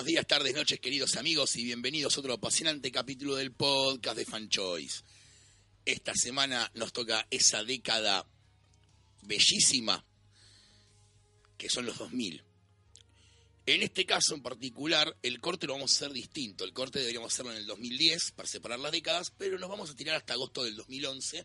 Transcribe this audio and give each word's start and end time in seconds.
buenos 0.00 0.14
días, 0.14 0.26
tardes, 0.26 0.54
noches, 0.54 0.80
queridos 0.80 1.16
amigos, 1.16 1.56
y 1.56 1.64
bienvenidos 1.64 2.16
a 2.16 2.20
otro 2.20 2.32
apasionante 2.32 2.90
capítulo 2.90 3.36
del 3.36 3.52
podcast 3.52 4.16
de 4.16 4.24
Fan 4.24 4.48
Choice. 4.48 5.02
Esta 5.84 6.14
semana 6.14 6.70
nos 6.72 6.90
toca 6.94 7.26
esa 7.30 7.64
década 7.64 8.26
bellísima 9.20 10.02
que 11.58 11.68
son 11.68 11.84
los 11.84 11.98
2000. 11.98 12.42
En 13.66 13.82
este 13.82 14.06
caso 14.06 14.34
en 14.34 14.42
particular, 14.42 15.14
el 15.22 15.38
corte 15.38 15.66
lo 15.66 15.74
vamos 15.74 15.92
a 15.92 15.96
hacer 15.96 16.14
distinto. 16.14 16.64
El 16.64 16.72
corte 16.72 17.00
deberíamos 17.00 17.34
hacerlo 17.34 17.52
en 17.52 17.58
el 17.58 17.66
2010 17.66 18.32
para 18.34 18.48
separar 18.48 18.80
las 18.80 18.92
décadas, 18.92 19.30
pero 19.36 19.58
nos 19.58 19.68
vamos 19.68 19.90
a 19.90 19.94
tirar 19.94 20.16
hasta 20.16 20.32
agosto 20.32 20.64
del 20.64 20.76
2011 20.76 21.44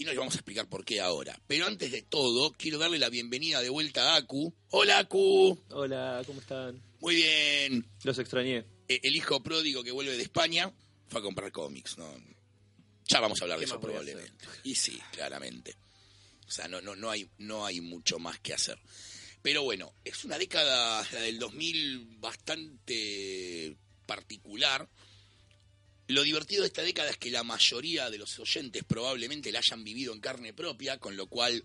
y 0.00 0.04
nos 0.04 0.16
vamos 0.16 0.32
a 0.34 0.38
explicar 0.38 0.66
por 0.66 0.82
qué 0.82 0.98
ahora. 0.98 1.38
Pero 1.46 1.66
antes 1.66 1.92
de 1.92 2.00
todo, 2.00 2.52
quiero 2.52 2.78
darle 2.78 2.98
la 2.98 3.10
bienvenida 3.10 3.60
de 3.60 3.68
vuelta 3.68 4.14
a 4.14 4.16
Aku. 4.16 4.50
Hola, 4.70 5.00
Aku. 5.00 5.62
Hola, 5.68 6.22
¿cómo 6.26 6.40
están? 6.40 6.82
Muy 7.00 7.16
bien. 7.16 7.86
Los 8.02 8.18
extrañé. 8.18 8.64
Eh, 8.88 9.00
El 9.02 9.14
hijo 9.14 9.42
pródigo 9.42 9.84
que 9.84 9.90
vuelve 9.92 10.16
de 10.16 10.22
España 10.22 10.72
fue 11.08 11.20
a 11.20 11.22
comprar 11.22 11.52
cómics, 11.52 11.98
¿no? 11.98 12.10
Ya 13.08 13.20
vamos 13.20 13.42
a 13.42 13.44
hablar 13.44 13.58
de 13.58 13.66
¿Qué 13.66 13.70
eso 13.72 13.78
probablemente. 13.78 14.46
Y 14.64 14.74
sí, 14.74 14.98
claramente. 15.12 15.76
O 16.48 16.50
sea, 16.50 16.66
no, 16.66 16.80
no, 16.80 16.96
no, 16.96 17.10
hay, 17.10 17.28
no 17.36 17.66
hay 17.66 17.82
mucho 17.82 18.18
más 18.18 18.40
que 18.40 18.54
hacer. 18.54 18.78
Pero 19.42 19.64
bueno, 19.64 19.92
es 20.02 20.24
una 20.24 20.38
década, 20.38 21.06
la 21.12 21.20
del 21.20 21.38
2000, 21.38 22.16
bastante 22.20 23.76
particular. 24.06 24.88
Lo 26.10 26.24
divertido 26.24 26.62
de 26.62 26.66
esta 26.66 26.82
década 26.82 27.10
es 27.10 27.18
que 27.18 27.30
la 27.30 27.44
mayoría 27.44 28.10
de 28.10 28.18
los 28.18 28.36
oyentes 28.40 28.82
probablemente 28.82 29.52
la 29.52 29.60
hayan 29.60 29.84
vivido 29.84 30.12
en 30.12 30.18
carne 30.18 30.52
propia, 30.52 30.98
con 30.98 31.16
lo 31.16 31.28
cual 31.28 31.64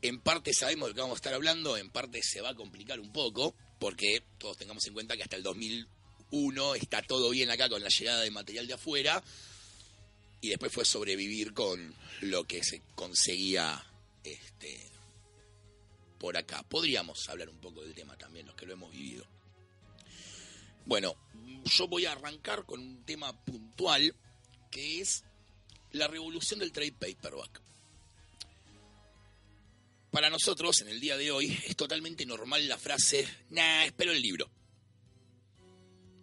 en 0.00 0.20
parte 0.20 0.54
sabemos 0.54 0.88
de 0.88 0.94
qué 0.94 1.02
vamos 1.02 1.16
a 1.16 1.20
estar 1.20 1.34
hablando, 1.34 1.76
en 1.76 1.90
parte 1.90 2.22
se 2.22 2.40
va 2.40 2.48
a 2.48 2.54
complicar 2.54 2.98
un 2.98 3.12
poco, 3.12 3.54
porque 3.78 4.22
todos 4.38 4.56
tengamos 4.56 4.86
en 4.86 4.94
cuenta 4.94 5.18
que 5.18 5.24
hasta 5.24 5.36
el 5.36 5.42
2001 5.42 6.76
está 6.76 7.02
todo 7.02 7.28
bien 7.28 7.50
acá 7.50 7.68
con 7.68 7.82
la 7.82 7.90
llegada 7.90 8.22
de 8.22 8.30
material 8.30 8.66
de 8.66 8.72
afuera, 8.72 9.22
y 10.40 10.48
después 10.48 10.72
fue 10.72 10.86
sobrevivir 10.86 11.52
con 11.52 11.94
lo 12.22 12.44
que 12.44 12.64
se 12.64 12.80
conseguía 12.94 13.84
este, 14.24 14.80
por 16.18 16.38
acá. 16.38 16.62
Podríamos 16.62 17.28
hablar 17.28 17.50
un 17.50 17.60
poco 17.60 17.82
del 17.82 17.94
tema 17.94 18.16
también, 18.16 18.46
los 18.46 18.56
que 18.56 18.64
lo 18.64 18.72
hemos 18.72 18.90
vivido. 18.92 19.26
Bueno, 20.84 21.14
yo 21.64 21.88
voy 21.88 22.06
a 22.06 22.12
arrancar 22.12 22.64
con 22.64 22.80
un 22.80 23.04
tema 23.04 23.32
puntual 23.44 24.14
que 24.70 25.00
es 25.00 25.24
la 25.92 26.08
revolución 26.08 26.60
del 26.60 26.72
trade 26.72 26.92
paperback. 26.92 27.62
Para 30.10 30.28
nosotros, 30.28 30.80
en 30.82 30.88
el 30.88 31.00
día 31.00 31.16
de 31.16 31.30
hoy, 31.30 31.58
es 31.66 31.76
totalmente 31.76 32.26
normal 32.26 32.68
la 32.68 32.78
frase, 32.78 33.26
nah, 33.50 33.84
espero 33.84 34.12
el 34.12 34.20
libro. 34.20 34.50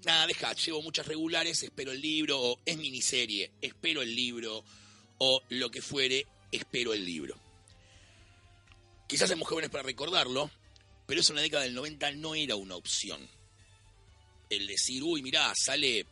Nada, 0.05 0.27
deja, 0.27 0.53
llevo 0.53 0.81
muchas 0.81 1.07
regulares, 1.07 1.63
espero 1.63 1.91
el 1.91 2.01
libro, 2.01 2.39
o 2.39 2.59
es 2.65 2.77
miniserie, 2.77 3.51
espero 3.61 4.01
el 4.01 4.15
libro, 4.15 4.63
o 5.17 5.41
lo 5.49 5.71
que 5.71 5.81
fuere, 5.81 6.27
espero 6.51 6.93
el 6.93 7.05
libro. 7.05 7.35
Quizás 9.07 9.29
somos 9.29 9.47
jóvenes 9.47 9.71
para 9.71 9.83
recordarlo, 9.83 10.51
pero 11.07 11.21
eso 11.21 11.31
en 11.31 11.37
la 11.37 11.41
década 11.41 11.63
del 11.63 11.73
90 11.73 12.11
no 12.11 12.35
era 12.35 12.55
una 12.55 12.75
opción. 12.75 13.27
El 14.49 14.67
decir, 14.67 15.03
uy, 15.03 15.21
mirá, 15.21 15.53
sale 15.55 16.05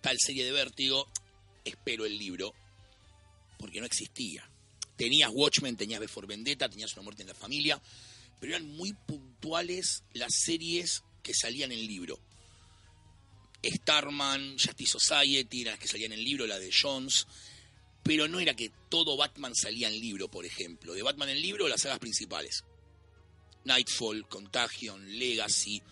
tal 0.00 0.18
serie 0.18 0.44
de 0.44 0.52
vértigo, 0.52 1.08
espero 1.64 2.04
el 2.04 2.18
libro, 2.18 2.52
porque 3.58 3.80
no 3.80 3.86
existía. 3.86 4.48
Tenías 4.96 5.30
Watchmen, 5.32 5.76
tenías 5.76 6.00
B 6.00 6.08
for 6.08 6.26
Vendetta, 6.26 6.68
tenías 6.68 6.92
Una 6.94 7.02
muerte 7.02 7.22
en 7.22 7.28
la 7.28 7.34
familia, 7.34 7.80
pero 8.40 8.54
eran 8.54 8.68
muy 8.68 8.92
puntuales 8.92 10.02
las 10.12 10.34
series 10.34 11.02
que 11.22 11.34
salían 11.34 11.72
en 11.72 11.86
libro. 11.86 12.18
Starman, 13.64 14.58
Justice 14.58 14.98
Society, 14.98 15.62
eran 15.62 15.72
las 15.72 15.80
que 15.80 15.88
salían 15.88 16.12
en 16.12 16.22
libro, 16.22 16.46
la 16.46 16.58
de 16.58 16.70
Jones, 16.70 17.26
pero 18.02 18.28
no 18.28 18.38
era 18.38 18.54
que 18.54 18.70
todo 18.90 19.16
Batman 19.16 19.54
salía 19.54 19.88
en 19.88 19.98
libro, 19.98 20.30
por 20.30 20.44
ejemplo. 20.44 20.92
De 20.92 21.02
Batman 21.02 21.30
en 21.30 21.40
libro, 21.40 21.66
las 21.68 21.80
sagas 21.80 21.98
principales. 21.98 22.64
Nightfall, 23.64 24.28
Contagion, 24.28 25.18
Legacy. 25.18 25.82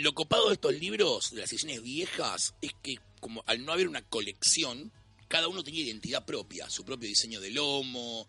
Lo 0.00 0.14
copado 0.14 0.46
de 0.46 0.54
estos 0.54 0.74
libros, 0.74 1.32
de 1.32 1.40
las 1.40 1.50
ediciones 1.50 1.82
viejas, 1.82 2.54
es 2.62 2.70
que 2.82 3.00
como 3.18 3.42
al 3.46 3.64
no 3.64 3.72
haber 3.72 3.88
una 3.88 4.02
colección, 4.02 4.92
cada 5.26 5.48
uno 5.48 5.64
tenía 5.64 5.82
identidad 5.82 6.24
propia, 6.24 6.70
su 6.70 6.84
propio 6.84 7.08
diseño 7.08 7.40
de 7.40 7.50
lomo. 7.50 8.28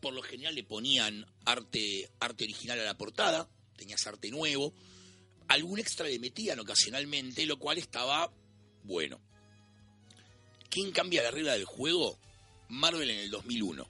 Por 0.00 0.14
lo 0.14 0.22
general 0.22 0.56
le 0.56 0.64
ponían 0.64 1.24
arte, 1.44 2.10
arte 2.18 2.42
original 2.42 2.80
a 2.80 2.84
la 2.84 2.98
portada, 2.98 3.48
tenías 3.76 4.04
arte 4.08 4.32
nuevo. 4.32 4.74
Algún 5.46 5.78
extra 5.78 6.08
le 6.08 6.18
metían 6.18 6.58
ocasionalmente, 6.58 7.46
lo 7.46 7.56
cual 7.56 7.78
estaba 7.78 8.32
bueno. 8.82 9.20
¿Quién 10.70 10.90
cambia 10.90 11.22
la 11.22 11.30
regla 11.30 11.52
del 11.52 11.66
juego? 11.66 12.18
Marvel 12.68 13.10
en 13.10 13.20
el 13.20 13.30
2001. 13.30 13.88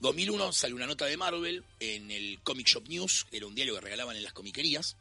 2001 0.00 0.52
sale 0.52 0.74
una 0.74 0.86
nota 0.86 1.06
de 1.06 1.16
Marvel 1.16 1.64
en 1.80 2.10
el 2.10 2.38
Comic 2.42 2.66
Shop 2.66 2.86
News, 2.86 3.26
era 3.32 3.46
un 3.46 3.54
diario 3.54 3.76
que 3.76 3.80
regalaban 3.80 4.14
en 4.14 4.24
las 4.24 4.34
comiquerías. 4.34 4.98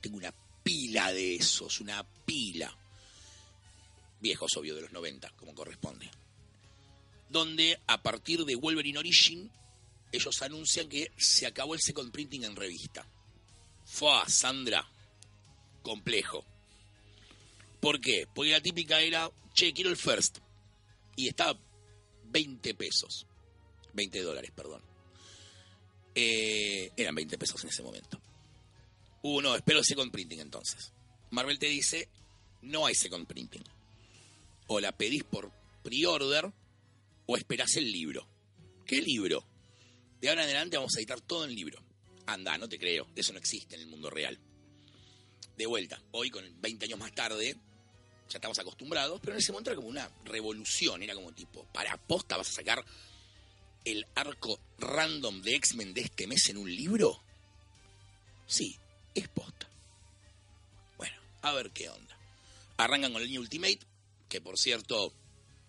Tengo 0.00 0.16
una 0.16 0.34
pila 0.62 1.12
de 1.12 1.36
esos, 1.36 1.80
una 1.80 2.06
pila. 2.24 2.76
Viejos, 4.20 4.56
obvio, 4.56 4.74
de 4.74 4.82
los 4.82 4.92
90, 4.92 5.30
como 5.30 5.54
corresponde. 5.54 6.10
Donde 7.28 7.80
a 7.86 8.02
partir 8.02 8.44
de 8.44 8.56
Wolverine 8.56 8.98
Origin, 8.98 9.50
ellos 10.12 10.42
anuncian 10.42 10.88
que 10.88 11.10
se 11.16 11.46
acabó 11.46 11.74
el 11.74 11.80
second 11.80 12.12
printing 12.12 12.44
en 12.44 12.56
revista. 12.56 13.06
Fua, 13.84 14.28
Sandra, 14.28 14.86
complejo. 15.82 16.44
¿Por 17.80 18.00
qué? 18.00 18.26
Porque 18.34 18.50
la 18.50 18.60
típica 18.60 19.00
era, 19.00 19.30
che, 19.54 19.72
quiero 19.72 19.90
el 19.90 19.96
first. 19.96 20.38
Y 21.16 21.28
estaba 21.28 21.58
20 22.24 22.74
pesos. 22.74 23.26
20 23.92 24.22
dólares, 24.22 24.50
perdón. 24.54 24.82
Eh, 26.14 26.90
eran 26.96 27.14
20 27.14 27.38
pesos 27.38 27.62
en 27.64 27.70
ese 27.70 27.82
momento. 27.82 28.20
Uh, 29.30 29.42
no, 29.42 29.54
espero 29.54 29.84
second 29.84 30.10
printing 30.10 30.40
entonces. 30.40 30.90
Marvel 31.32 31.58
te 31.58 31.66
dice, 31.66 32.08
no 32.62 32.86
hay 32.86 32.94
second 32.94 33.26
printing. 33.26 33.62
O 34.68 34.80
la 34.80 34.92
pedís 34.92 35.22
por 35.22 35.52
pre-order 35.82 36.50
o 37.26 37.36
esperás 37.36 37.76
el 37.76 37.92
libro. 37.92 38.26
¿Qué 38.86 39.02
libro? 39.02 39.44
De 40.18 40.30
ahora 40.30 40.44
en 40.44 40.48
adelante 40.48 40.78
vamos 40.78 40.96
a 40.96 41.00
editar 41.00 41.20
todo 41.20 41.44
en 41.44 41.54
libro. 41.54 41.78
Anda, 42.24 42.56
no 42.56 42.70
te 42.70 42.78
creo, 42.78 43.06
eso 43.14 43.34
no 43.34 43.38
existe 43.38 43.74
en 43.74 43.82
el 43.82 43.88
mundo 43.88 44.08
real. 44.08 44.38
De 45.58 45.66
vuelta, 45.66 46.02
hoy 46.12 46.30
con 46.30 46.44
20 46.62 46.86
años 46.86 46.98
más 46.98 47.14
tarde, 47.14 47.54
ya 48.30 48.38
estamos 48.38 48.58
acostumbrados, 48.58 49.20
pero 49.20 49.34
en 49.34 49.40
ese 49.40 49.52
momento 49.52 49.70
era 49.70 49.76
como 49.76 49.88
una 49.88 50.10
revolución, 50.24 51.02
era 51.02 51.14
como 51.14 51.34
tipo, 51.34 51.66
para 51.66 51.98
posta 51.98 52.38
vas 52.38 52.48
a 52.48 52.52
sacar 52.52 52.82
el 53.84 54.06
arco 54.14 54.58
random 54.78 55.42
de 55.42 55.54
X-Men 55.56 55.92
de 55.92 56.00
este 56.00 56.26
mes 56.26 56.48
en 56.48 56.56
un 56.56 56.74
libro. 56.74 57.22
Sí, 58.46 58.78
es 59.14 59.28
posta. 59.28 59.68
Bueno, 60.96 61.16
a 61.42 61.52
ver 61.52 61.70
qué 61.70 61.88
onda. 61.88 62.16
Arrancan 62.76 63.12
con 63.12 63.22
el 63.22 63.30
New 63.30 63.40
Ultimate, 63.40 63.80
que 64.28 64.40
por 64.40 64.58
cierto 64.58 65.12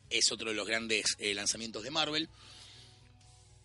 es 0.09 0.31
otro 0.31 0.49
de 0.49 0.55
los 0.55 0.67
grandes 0.67 1.15
eh, 1.19 1.33
lanzamientos 1.33 1.83
de 1.83 1.91
Marvel, 1.91 2.29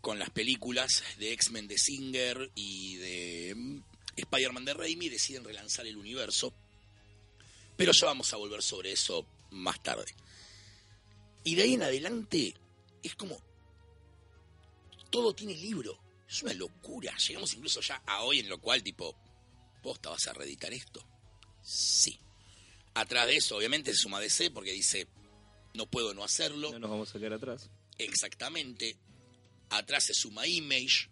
con 0.01 0.19
las 0.19 0.31
películas 0.31 1.03
de 1.19 1.33
X-Men 1.33 1.67
de 1.67 1.79
Singer 1.79 2.51
y 2.55 2.97
de 2.97 3.55
mm, 3.57 3.83
Spider-Man 4.17 4.65
de 4.65 4.75
Raimi, 4.75 5.09
deciden 5.09 5.45
relanzar 5.45 5.87
el 5.87 5.97
universo. 5.97 6.53
Pero 7.77 7.93
ya 7.93 8.07
vamos 8.07 8.33
a 8.33 8.37
volver 8.37 8.63
sobre 8.63 8.93
eso 8.93 9.27
más 9.51 9.83
tarde. 9.83 10.15
Y 11.43 11.55
de 11.55 11.63
ahí 11.63 11.75
en 11.75 11.83
adelante 11.83 12.55
es 13.03 13.15
como 13.15 13.39
todo 15.11 15.35
tiene 15.35 15.55
libro. 15.55 15.97
Es 16.29 16.43
una 16.43 16.55
locura. 16.55 17.17
Llegamos 17.17 17.55
incluso 17.55 17.81
ya 17.81 18.03
a 18.07 18.23
hoy 18.23 18.41
en 18.41 18.49
lo 18.49 18.59
cual, 18.61 18.83
tipo, 18.83 19.15
¿posta 19.85 20.09
vas 20.09 20.27
a 20.27 20.33
reeditar 20.33 20.73
esto? 20.73 21.07
Sí. 21.63 22.19
Atrás 22.95 23.27
de 23.27 23.37
eso, 23.37 23.57
obviamente, 23.57 23.93
se 23.93 23.99
suma 23.99 24.19
DC 24.19 24.51
porque 24.51 24.73
dice, 24.73 25.07
no 25.75 25.87
puedo 25.87 26.15
no 26.15 26.25
hacerlo. 26.25 26.73
No 26.73 26.79
nos 26.79 26.91
vamos 26.91 27.15
a 27.15 27.19
quedar 27.19 27.35
atrás. 27.35 27.69
Exactamente. 27.99 28.97
Atrás 29.69 30.05
se 30.05 30.15
suma 30.15 30.47
Image. 30.47 31.11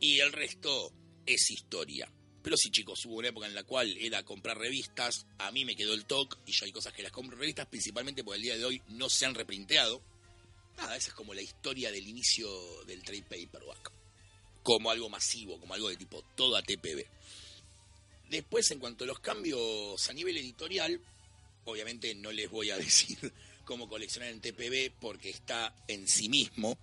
Y 0.00 0.18
el 0.18 0.32
resto 0.32 0.92
es 1.26 1.50
historia. 1.50 2.10
Pero 2.42 2.56
sí, 2.56 2.70
chicos, 2.70 3.04
hubo 3.04 3.16
una 3.16 3.28
época 3.28 3.46
en 3.46 3.54
la 3.54 3.64
cual 3.64 3.96
era 3.98 4.24
comprar 4.24 4.58
revistas. 4.58 5.26
A 5.38 5.52
mí 5.52 5.64
me 5.64 5.76
quedó 5.76 5.94
el 5.94 6.06
toque 6.06 6.38
y 6.46 6.52
yo 6.52 6.64
hay 6.64 6.72
cosas 6.72 6.92
que 6.92 7.02
las 7.02 7.12
compro 7.12 7.36
en 7.36 7.40
revistas, 7.40 7.66
principalmente 7.66 8.24
porque 8.24 8.38
el 8.38 8.42
día 8.42 8.56
de 8.56 8.64
hoy 8.64 8.82
no 8.88 9.08
se 9.10 9.26
han 9.26 9.34
reprinteado. 9.34 10.02
Nada, 10.78 10.96
esa 10.96 11.08
es 11.08 11.14
como 11.14 11.34
la 11.34 11.42
historia 11.42 11.92
del 11.92 12.08
inicio 12.08 12.48
del 12.84 13.02
trade 13.02 13.24
paperback. 13.24 13.92
Como 14.62 14.90
algo 14.90 15.10
masivo, 15.10 15.60
como 15.60 15.74
algo 15.74 15.90
de 15.90 15.96
tipo 15.96 16.22
toda 16.34 16.62
TPB. 16.62 17.04
Después, 18.30 18.70
en 18.70 18.78
cuanto 18.78 19.02
a 19.02 19.08
los 19.08 19.18
cambios 19.18 20.08
a 20.08 20.12
nivel 20.12 20.36
editorial, 20.36 21.00
obviamente 21.64 22.14
no 22.14 22.30
les 22.30 22.48
voy 22.48 22.70
a 22.70 22.76
decir 22.78 23.18
cómo 23.64 23.88
coleccionar 23.88 24.30
en 24.30 24.40
TPB 24.40 24.92
porque 25.00 25.30
está 25.30 25.74
en 25.88 26.06
sí 26.06 26.28
mismo. 26.28 26.78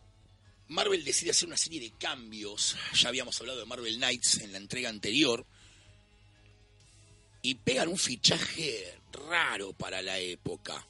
Marvel 0.68 1.06
decide 1.06 1.32
hacer 1.32 1.48
una 1.48 1.56
serie 1.56 1.80
de 1.80 1.92
cambios. 1.92 2.76
Ya 2.96 3.08
habíamos 3.08 3.40
hablado 3.40 3.60
de 3.60 3.66
Marvel 3.66 3.96
Knights 3.96 4.42
en 4.42 4.52
la 4.52 4.58
entrega 4.58 4.90
anterior. 4.90 5.46
Y 7.42 7.56
pegan 7.56 7.88
un 7.88 7.98
fichaje 7.98 9.00
raro 9.14 9.72
para 9.72 10.02
la 10.02 10.20
época. 10.20 10.86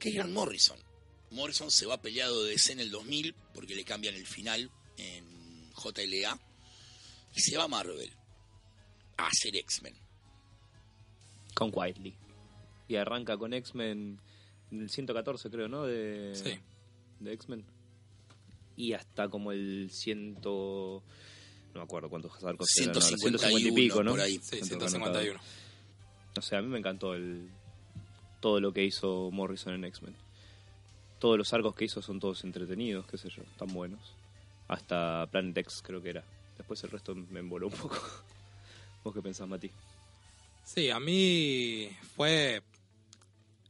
Que 0.00 0.08
es 0.08 0.16
Grant 0.16 0.32
Morrison. 0.32 0.78
Morrison 1.30 1.70
se 1.70 1.86
va 1.86 2.02
peleado 2.02 2.42
de 2.42 2.50
DC 2.50 2.72
en 2.72 2.80
el 2.80 2.90
2000 2.90 3.32
porque 3.54 3.76
le 3.76 3.84
cambian 3.84 4.16
el 4.16 4.26
final 4.26 4.72
en 4.96 5.72
JLA. 5.72 6.40
Y 7.36 7.40
se 7.40 7.56
va 7.56 7.64
a 7.64 7.68
Marvel 7.68 8.12
a 9.16 9.26
hacer 9.26 9.56
X-Men. 9.56 9.94
Con 11.54 11.70
Quietly. 11.70 12.14
Y 12.88 12.96
arranca 12.96 13.36
con 13.36 13.54
X-Men 13.54 14.18
en 14.70 14.80
el 14.80 14.90
114, 14.90 15.50
creo, 15.50 15.68
¿no? 15.68 15.84
De, 15.84 16.32
Sí. 16.34 16.58
de 17.20 17.32
X-Men. 17.32 17.64
Y 18.76 18.92
hasta 18.92 19.28
como 19.28 19.52
el 19.52 19.88
100. 19.92 20.34
No 20.42 21.02
me 21.74 21.82
acuerdo 21.82 22.08
cuántos 22.08 22.32
arcos 22.44 22.68
eran 22.76 22.90
ahora, 22.90 23.00
151 23.00 23.68
y 23.68 23.72
pico, 23.72 24.02
¿no? 24.02 24.12
por 24.12 24.20
ahí. 24.20 24.38
Sí, 24.42 24.58
Cuánto 24.58 24.88
151. 24.88 25.40
No 26.36 26.42
sé, 26.42 26.56
a 26.56 26.62
mí 26.62 26.68
me 26.68 26.78
encantó 26.78 27.14
el 27.14 27.48
todo 28.40 28.60
lo 28.60 28.72
que 28.72 28.84
hizo 28.84 29.30
Morrison 29.32 29.74
en 29.74 29.84
X-Men. 29.84 30.14
Todos 31.20 31.38
los 31.38 31.52
arcos 31.54 31.74
que 31.74 31.84
hizo 31.86 32.02
son 32.02 32.20
todos 32.20 32.44
entretenidos, 32.44 33.06
qué 33.06 33.16
sé 33.16 33.30
yo, 33.30 33.42
tan 33.56 33.68
buenos. 33.72 34.14
Hasta 34.68 35.26
Planet 35.30 35.56
X 35.58 35.82
creo 35.84 36.02
que 36.02 36.10
era. 36.10 36.24
Después 36.58 36.82
el 36.84 36.90
resto 36.90 37.14
me 37.14 37.40
emboló 37.40 37.68
un 37.68 37.72
poco. 37.74 37.96
¿Vos 39.04 39.14
qué 39.14 39.22
pensás, 39.22 39.46
Mati? 39.46 39.70
Sí, 40.64 40.90
a 40.90 40.98
mí 40.98 41.90
fue 42.16 42.62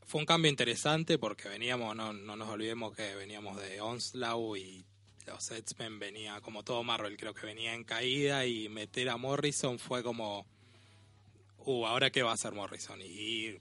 fue 0.06 0.20
un 0.20 0.26
cambio 0.26 0.48
interesante 0.48 1.18
porque 1.18 1.48
veníamos, 1.48 1.96
no, 1.96 2.12
no 2.12 2.36
nos 2.36 2.48
olvidemos 2.48 2.94
que 2.94 3.16
veníamos 3.16 3.60
de 3.60 3.80
Onslaught 3.80 4.58
y 4.58 4.84
los 5.26 5.50
X-Men 5.50 5.98
venía, 5.98 6.40
como 6.40 6.62
todo 6.62 6.84
Marvel, 6.84 7.16
creo 7.16 7.34
que 7.34 7.46
venía 7.46 7.74
en 7.74 7.82
caída 7.82 8.46
y 8.46 8.68
meter 8.68 9.08
a 9.08 9.16
Morrison 9.16 9.76
fue 9.78 10.04
como, 10.04 10.46
uh, 11.58 11.86
¿ahora 11.86 12.10
qué 12.10 12.22
va 12.22 12.30
a 12.30 12.34
hacer 12.34 12.52
Morrison? 12.52 13.00
Y 13.02 13.58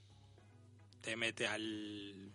te 1.00 1.16
mete 1.16 1.48
al 1.48 2.30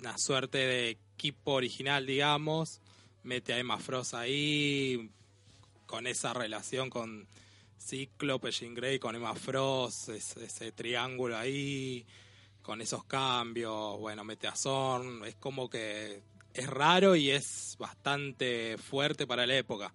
una 0.00 0.18
suerte 0.18 0.58
de 0.58 0.90
equipo 0.90 1.52
original, 1.52 2.06
digamos, 2.06 2.80
mete 3.22 3.52
a 3.52 3.58
Emma 3.58 3.78
Frost 3.78 4.14
ahí, 4.14 5.08
con 5.86 6.08
esa 6.08 6.32
relación 6.32 6.90
con 6.90 7.28
Cíclope, 7.80 8.50
Jean 8.50 8.74
Grey, 8.74 8.98
con 8.98 9.14
Emma 9.16 9.34
Frost, 9.34 10.10
ese, 10.10 10.72
triángulo 10.72 11.36
ahí, 11.36 12.04
con 12.62 12.80
esos 12.80 13.04
cambios, 13.04 13.98
bueno, 13.98 14.22
mete 14.22 14.46
a 14.46 14.54
Zorn, 14.54 15.24
es 15.24 15.34
como 15.36 15.70
que 15.70 16.22
es 16.52 16.66
raro 16.68 17.16
y 17.16 17.30
es 17.30 17.76
bastante 17.78 18.76
fuerte 18.78 19.26
para 19.26 19.46
la 19.46 19.56
época. 19.56 19.92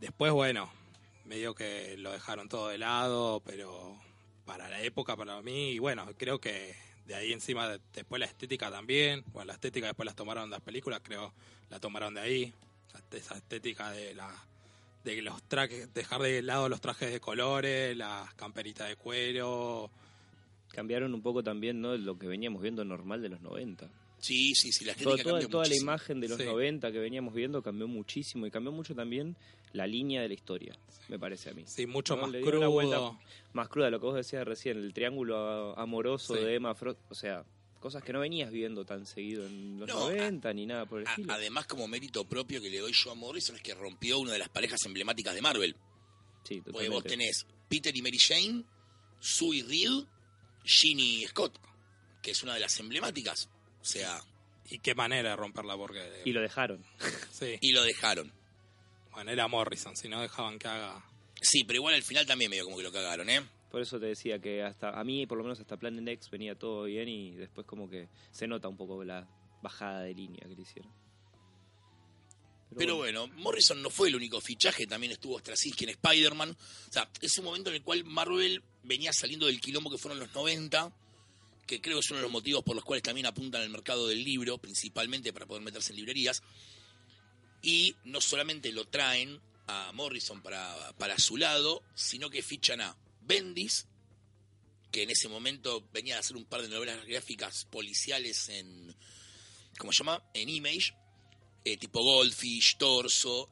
Después, 0.00 0.32
bueno, 0.32 0.70
medio 1.24 1.54
que 1.54 1.96
lo 1.98 2.10
dejaron 2.10 2.48
todo 2.48 2.68
de 2.68 2.78
lado, 2.78 3.40
pero 3.44 3.96
para 4.44 4.68
la 4.68 4.82
época, 4.82 5.16
para 5.16 5.40
mí, 5.40 5.72
y 5.72 5.78
bueno, 5.78 6.06
creo 6.18 6.40
que 6.40 6.74
de 7.06 7.14
ahí 7.14 7.32
encima, 7.32 7.68
de- 7.68 7.80
después 7.92 8.18
la 8.18 8.26
estética 8.26 8.70
también, 8.70 9.24
bueno, 9.32 9.46
la 9.46 9.54
estética 9.54 9.86
después 9.86 10.04
las 10.06 10.16
tomaron 10.16 10.50
las 10.50 10.60
películas, 10.60 11.00
creo, 11.02 11.32
la 11.70 11.78
tomaron 11.78 12.14
de 12.14 12.20
ahí, 12.20 12.54
esa 13.12 13.36
estética 13.36 13.90
de 13.92 14.14
la 14.14 14.34
de 15.04 15.22
los 15.22 15.42
trajes, 15.44 15.92
dejar 15.94 16.20
de 16.22 16.42
lado 16.42 16.68
los 16.68 16.80
trajes 16.80 17.10
de 17.12 17.20
colores, 17.20 17.96
las 17.96 18.32
camperitas 18.34 18.88
de 18.88 18.96
cuero, 18.96 19.90
Cambiaron 20.72 21.12
un 21.12 21.20
poco 21.20 21.42
también, 21.44 21.82
¿no? 21.82 21.94
Lo 21.98 22.18
que 22.18 22.26
veníamos 22.26 22.62
viendo 22.62 22.82
normal 22.82 23.20
de 23.20 23.28
los 23.28 23.42
90. 23.42 23.90
Sí, 24.18 24.54
sí, 24.54 24.72
sí, 24.72 24.86
la 24.86 24.94
Todo- 24.94 25.16
toda 25.16 25.22
cambió 25.24 25.48
toda 25.48 25.66
la 25.66 25.76
imagen 25.76 26.18
de 26.20 26.28
los 26.28 26.38
Sí. 26.38 26.44
90 26.46 26.90
que 26.92 26.98
veníamos 26.98 27.34
viendo 27.34 27.60
cambió 27.62 27.86
muchísimo 27.88 28.46
y 28.46 28.50
cambió 28.50 28.72
mucho 28.72 28.94
también 28.94 29.36
la 29.74 29.86
línea 29.86 30.22
de 30.22 30.28
la 30.28 30.34
historia, 30.34 30.74
me 31.08 31.18
parece 31.18 31.50
a 31.50 31.52
mí. 31.54 31.64
sí, 31.66 31.86
mucho 31.86 32.16
No, 32.16 32.22
más 32.22 32.30
una 32.42 32.68
vuelta 32.68 32.96
crudo. 32.96 33.18
más 33.52 33.68
cruda, 33.68 33.90
lo 33.90 34.00
que 34.00 34.06
vos 34.06 34.14
decías 34.14 34.46
recién, 34.46 34.78
el 34.78 34.94
triángulo 34.94 35.78
amoroso 35.78 36.36
Sí. 36.36 36.40
de 36.42 36.54
Emma 36.54 36.74
Frost, 36.74 37.00
o 37.10 37.14
sea, 37.14 37.44
cosas 37.82 38.02
que 38.02 38.12
no 38.14 38.20
venías 38.20 38.50
viendo 38.50 38.84
tan 38.86 39.04
seguido 39.04 39.44
en 39.46 39.78
los 39.80 39.88
No, 39.88 40.08
90 40.08 40.52
ni 40.54 40.64
nada 40.64 40.86
por 40.86 41.00
el 41.00 41.06
A- 41.06 41.10
estilo. 41.10 41.32
además, 41.32 41.66
como 41.66 41.86
mérito 41.88 42.24
propio 42.26 42.62
que 42.62 42.70
le 42.70 42.78
doy 42.78 42.92
yo 42.94 43.10
a 43.10 43.14
Morrison 43.14 43.56
es 43.56 43.62
que 43.62 43.74
rompió 43.74 44.18
una 44.20 44.32
de 44.32 44.38
las 44.38 44.48
parejas 44.48 44.80
emblemáticas 44.86 45.34
de 45.34 45.42
Marvel. 45.42 45.76
sí, 46.44 46.60
Porque 46.62 46.88
vos 46.88 47.02
totalmente. 47.02 47.08
tenés 47.10 47.46
Peter 47.68 47.94
y 47.96 48.00
Mary 48.02 48.18
Jane, 48.18 48.64
Sue 49.20 49.56
y 49.58 49.62
Reed, 49.62 50.04
Ginny 50.64 51.22
y 51.22 51.26
Scott, 51.26 51.58
que 52.22 52.30
es 52.30 52.42
una 52.42 52.54
de 52.54 52.60
las 52.60 52.78
emblemáticas. 52.80 53.48
O 53.80 53.84
sea, 53.84 54.20
Y 54.70 54.78
qué 54.78 54.94
manera 54.94 55.30
de 55.30 55.36
romperla, 55.36 55.76
porque... 55.76 56.22
Y 56.24 56.32
lo 56.32 56.40
dejaron. 56.40 56.82
sí, 57.30 57.58
y 57.60 57.72
lo 57.72 57.82
dejaron. 57.82 58.32
bueno, 59.10 59.30
era 59.30 59.46
Morrison, 59.48 59.94
si 59.96 60.08
no 60.08 60.20
dejaban 60.22 60.58
que 60.58 60.68
haga... 60.68 61.04
Sí, 61.40 61.64
pero 61.64 61.76
igual 61.78 61.94
al 61.94 62.02
final 62.02 62.24
también 62.24 62.50
medio 62.50 62.64
como 62.64 62.76
que 62.78 62.82
lo 62.84 62.92
cagaron, 62.92 63.28
¿eh? 63.28 63.42
Por 63.72 63.80
eso 63.80 63.98
te 63.98 64.04
decía 64.04 64.38
que 64.38 64.62
hasta 64.62 64.90
a 64.90 65.02
mí, 65.02 65.26
por 65.26 65.38
lo 65.38 65.44
menos 65.44 65.58
hasta 65.58 65.78
Planet 65.78 66.06
X, 66.06 66.28
venía 66.28 66.54
todo 66.54 66.84
bien 66.84 67.08
y 67.08 67.34
después 67.36 67.66
como 67.66 67.88
que 67.88 68.10
se 68.30 68.46
nota 68.46 68.68
un 68.68 68.76
poco 68.76 69.02
la 69.02 69.26
bajada 69.62 70.02
de 70.02 70.12
línea 70.12 70.46
que 70.46 70.54
le 70.54 70.60
hicieron. 70.60 70.92
Pero 72.76 72.96
bueno, 72.96 73.28
Morrison 73.28 73.80
no 73.80 73.88
fue 73.88 74.08
el 74.08 74.16
único 74.16 74.42
fichaje, 74.42 74.86
también 74.86 75.12
estuvo 75.12 75.38
Straczynski 75.38 75.84
en 75.84 75.90
Spider-Man. 75.90 76.50
O 76.50 76.92
sea, 76.92 77.10
es 77.22 77.38
un 77.38 77.46
momento 77.46 77.70
en 77.70 77.76
el 77.76 77.82
cual 77.82 78.04
Marvel 78.04 78.62
venía 78.82 79.10
saliendo 79.10 79.46
del 79.46 79.58
quilombo 79.58 79.90
que 79.90 79.96
fueron 79.96 80.20
los 80.20 80.34
90, 80.34 80.94
que 81.66 81.80
creo 81.80 81.96
que 81.96 82.00
es 82.00 82.10
uno 82.10 82.18
de 82.18 82.24
los 82.24 82.32
motivos 82.32 82.62
por 82.62 82.76
los 82.76 82.84
cuales 82.84 83.02
también 83.02 83.26
apuntan 83.26 83.62
al 83.62 83.70
mercado 83.70 84.06
del 84.06 84.22
libro, 84.22 84.58
principalmente 84.58 85.32
para 85.32 85.46
poder 85.46 85.62
meterse 85.62 85.92
en 85.92 85.96
librerías. 85.96 86.42
Y 87.62 87.96
no 88.04 88.20
solamente 88.20 88.70
lo 88.70 88.84
traen 88.84 89.40
a 89.66 89.92
Morrison 89.92 90.42
para, 90.42 90.92
para 90.98 91.18
su 91.18 91.38
lado, 91.38 91.82
sino 91.94 92.28
que 92.28 92.42
fichan 92.42 92.82
a 92.82 92.94
Bendis, 93.24 93.86
que 94.90 95.02
en 95.02 95.10
ese 95.10 95.28
momento 95.28 95.88
venía 95.92 96.16
a 96.16 96.20
hacer 96.20 96.36
un 96.36 96.44
par 96.44 96.62
de 96.62 96.68
novelas 96.68 97.04
gráficas 97.06 97.64
policiales 97.64 98.48
en, 98.50 98.94
¿cómo 99.78 99.92
se 99.92 99.98
llama? 99.98 100.22
En 100.34 100.48
Image, 100.48 100.94
eh, 101.64 101.76
tipo 101.76 102.02
Goldfish, 102.02 102.76
Torso, 102.76 103.48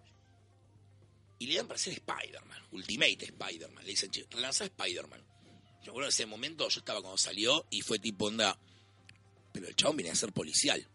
y 1.39 1.47
le 1.47 1.57
dan 1.57 1.67
para 1.67 1.77
hacer 1.77 1.95
Spider-Man, 1.95 2.67
Ultimate 2.73 3.25
Spider-Man. 3.25 3.85
Le 3.85 3.91
dicen, 3.91 4.11
relanza 4.31 4.65
Spider-Man. 4.65 5.21
Yo 5.81 5.87
recuerdo 5.87 6.09
en 6.09 6.13
ese 6.13 6.27
momento, 6.27 6.69
yo 6.69 6.81
estaba 6.81 7.01
cuando 7.01 7.17
salió 7.17 7.67
y 7.71 7.81
fue 7.81 7.99
tipo 7.99 8.27
onda, 8.27 8.59
pero 9.51 9.67
el 9.67 9.75
chabón 9.75 9.97
viene 9.97 10.11
a 10.11 10.15
ser 10.15 10.33
policial. 10.33 10.87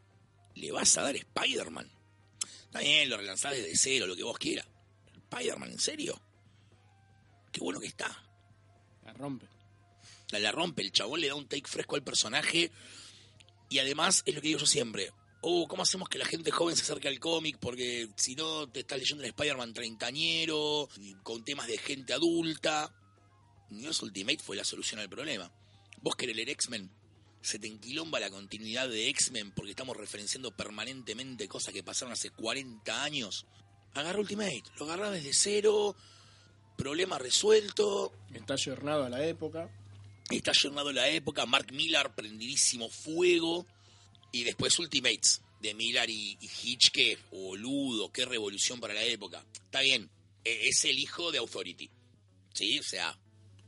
¿Le 0.54 0.71
vas 0.71 0.95
a 0.98 1.01
dar 1.01 1.16
Spider-Man? 1.16 1.92
Está 2.66 2.80
bien, 2.80 3.09
lo 3.09 3.18
relanzás 3.18 3.54
desde 3.54 3.76
cero, 3.76 4.06
lo 4.06 4.16
que 4.16 4.23
vos 4.23 4.38
quieras. 4.38 4.68
¿Spider-Man, 5.31 5.71
en 5.71 5.80
serio? 5.80 6.21
Qué 7.52 7.61
bueno 7.61 7.80
que 7.80 7.88
está. 7.88 8.25
Rompe. 9.18 9.48
La, 10.31 10.52
rompe, 10.52 10.81
el 10.81 10.92
chabón 10.92 11.22
le 11.22 11.28
da 11.28 11.36
un 11.36 11.48
take 11.48 11.68
fresco 11.68 11.95
al 11.95 12.04
personaje. 12.04 12.72
Y 13.69 13.80
además, 13.80 14.24
es 14.26 14.36
lo 14.36 14.42
que 14.42 14.48
digo 14.50 14.60
yo 14.60 14.66
siempre. 14.66 15.12
Oh, 15.42 15.68
¿cómo 15.68 15.84
hacemos 15.84 16.10
que 16.10 16.18
la 16.18 16.26
gente 16.26 16.52
joven 16.52 16.76
se 16.76 16.84
acerque 16.84 17.07
al 17.07 17.19
cómic? 17.19 17.57
Porque 17.60 18.10
si 18.16 18.36
no, 18.36 18.68
te 18.68 18.81
estás 18.81 18.98
leyendo 18.98 19.24
un 19.24 19.30
Spider-Man 19.30 19.74
treintañero, 19.74 20.90
con 21.24 21.44
temas 21.44 21.68
de 21.68 21.78
gente 21.78 22.14
adulta. 22.14 22.92
Universe 23.69 24.04
Ultimate 24.04 24.40
fue 24.40 24.56
la 24.56 24.64
solución 24.64 25.00
al 25.00 25.10
problema. 25.10 25.52
Vos 26.02 26.16
querés 26.16 26.36
leer 26.36 26.50
X-Men, 26.50 26.92
se 27.42 27.60
te 27.60 27.68
enquilomba 27.68 28.19
la 28.19 28.31
continuidad 28.31 28.90
de 28.90 29.07
X-Men 29.10 29.52
porque 29.52 29.72
estamos 29.72 29.95
referenciando 29.95 30.56
permanentemente 30.56 31.48
cosas 31.48 31.74
que 31.74 31.84
pasaron 31.84 32.12
hace 32.12 32.31
40 32.31 33.04
años. 33.04 33.45
Agarra 33.94 34.19
Ultimate, 34.19 34.64
lo 34.78 34.86
agarra 34.86 35.12
desde 35.12 35.31
cero, 35.31 35.95
problema 36.76 37.18
resuelto, 37.18 38.14
Está 38.34 38.54
ayornado 38.54 39.06
a 39.06 39.10
la 39.10 39.26
época. 39.26 39.70
Está 40.30 40.52
ayornado 40.52 40.92
la 40.92 41.08
época, 41.10 41.46
Mark 41.46 41.72
Millar 41.72 42.16
prendidísimo 42.16 42.90
fuego. 42.90 43.66
Y 44.32 44.44
después 44.44 44.78
Ultimates 44.80 45.42
de 45.62 45.74
Millar 45.74 46.10
y, 46.10 46.38
y 46.42 46.50
Hitch, 46.64 46.92
que 46.92 47.18
boludo, 47.32 48.12
qué 48.12 48.26
revolución 48.26 48.80
para 48.80 48.94
la 48.94 49.04
época. 49.04 49.46
Está 49.54 49.80
bien, 49.82 50.10
e- 50.44 50.68
es 50.68 50.84
el 50.86 51.00
hijo 51.00 51.32
de 51.32 51.38
Authority. 51.38 51.90
¿Sí? 52.54 52.80
O 52.80 52.84
sea, 52.84 53.18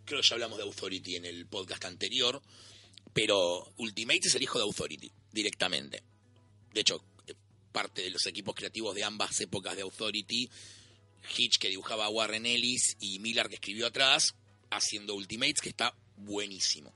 creo 0.06 0.22
que 0.22 0.28
ya 0.28 0.36
hablamos 0.36 0.58
de 0.58 0.64
Authority 0.64 1.16
en 1.16 1.26
el 1.26 1.46
podcast 1.48 1.86
anterior. 1.86 2.42
Pero 3.14 3.72
Ultimates 3.78 4.28
es 4.28 4.36
el 4.36 4.44
hijo 4.44 4.60
de 4.60 4.66
Authority, 4.66 5.12
directamente. 5.32 6.04
De 6.74 6.82
hecho, 6.82 7.04
eh, 7.26 7.34
parte 7.72 8.02
de 8.04 8.10
los 8.12 8.26
equipos 8.28 8.54
creativos 8.54 8.94
de 8.94 9.04
ambas 9.04 9.40
épocas 9.42 9.76
de 9.76 9.82
Authority, 9.84 10.50
Hitch 11.38 11.58
que 11.58 11.70
dibujaba 11.70 12.06
a 12.06 12.10
Warren 12.10 12.46
Ellis 12.46 12.98
y 13.00 13.20
Millar 13.20 13.50
que 13.50 13.56
escribió 13.56 13.88
atrás, 13.88 14.36
haciendo 14.70 15.16
Ultimates, 15.16 15.62
que 15.62 15.70
está 15.70 15.94
buenísimo. 16.18 16.94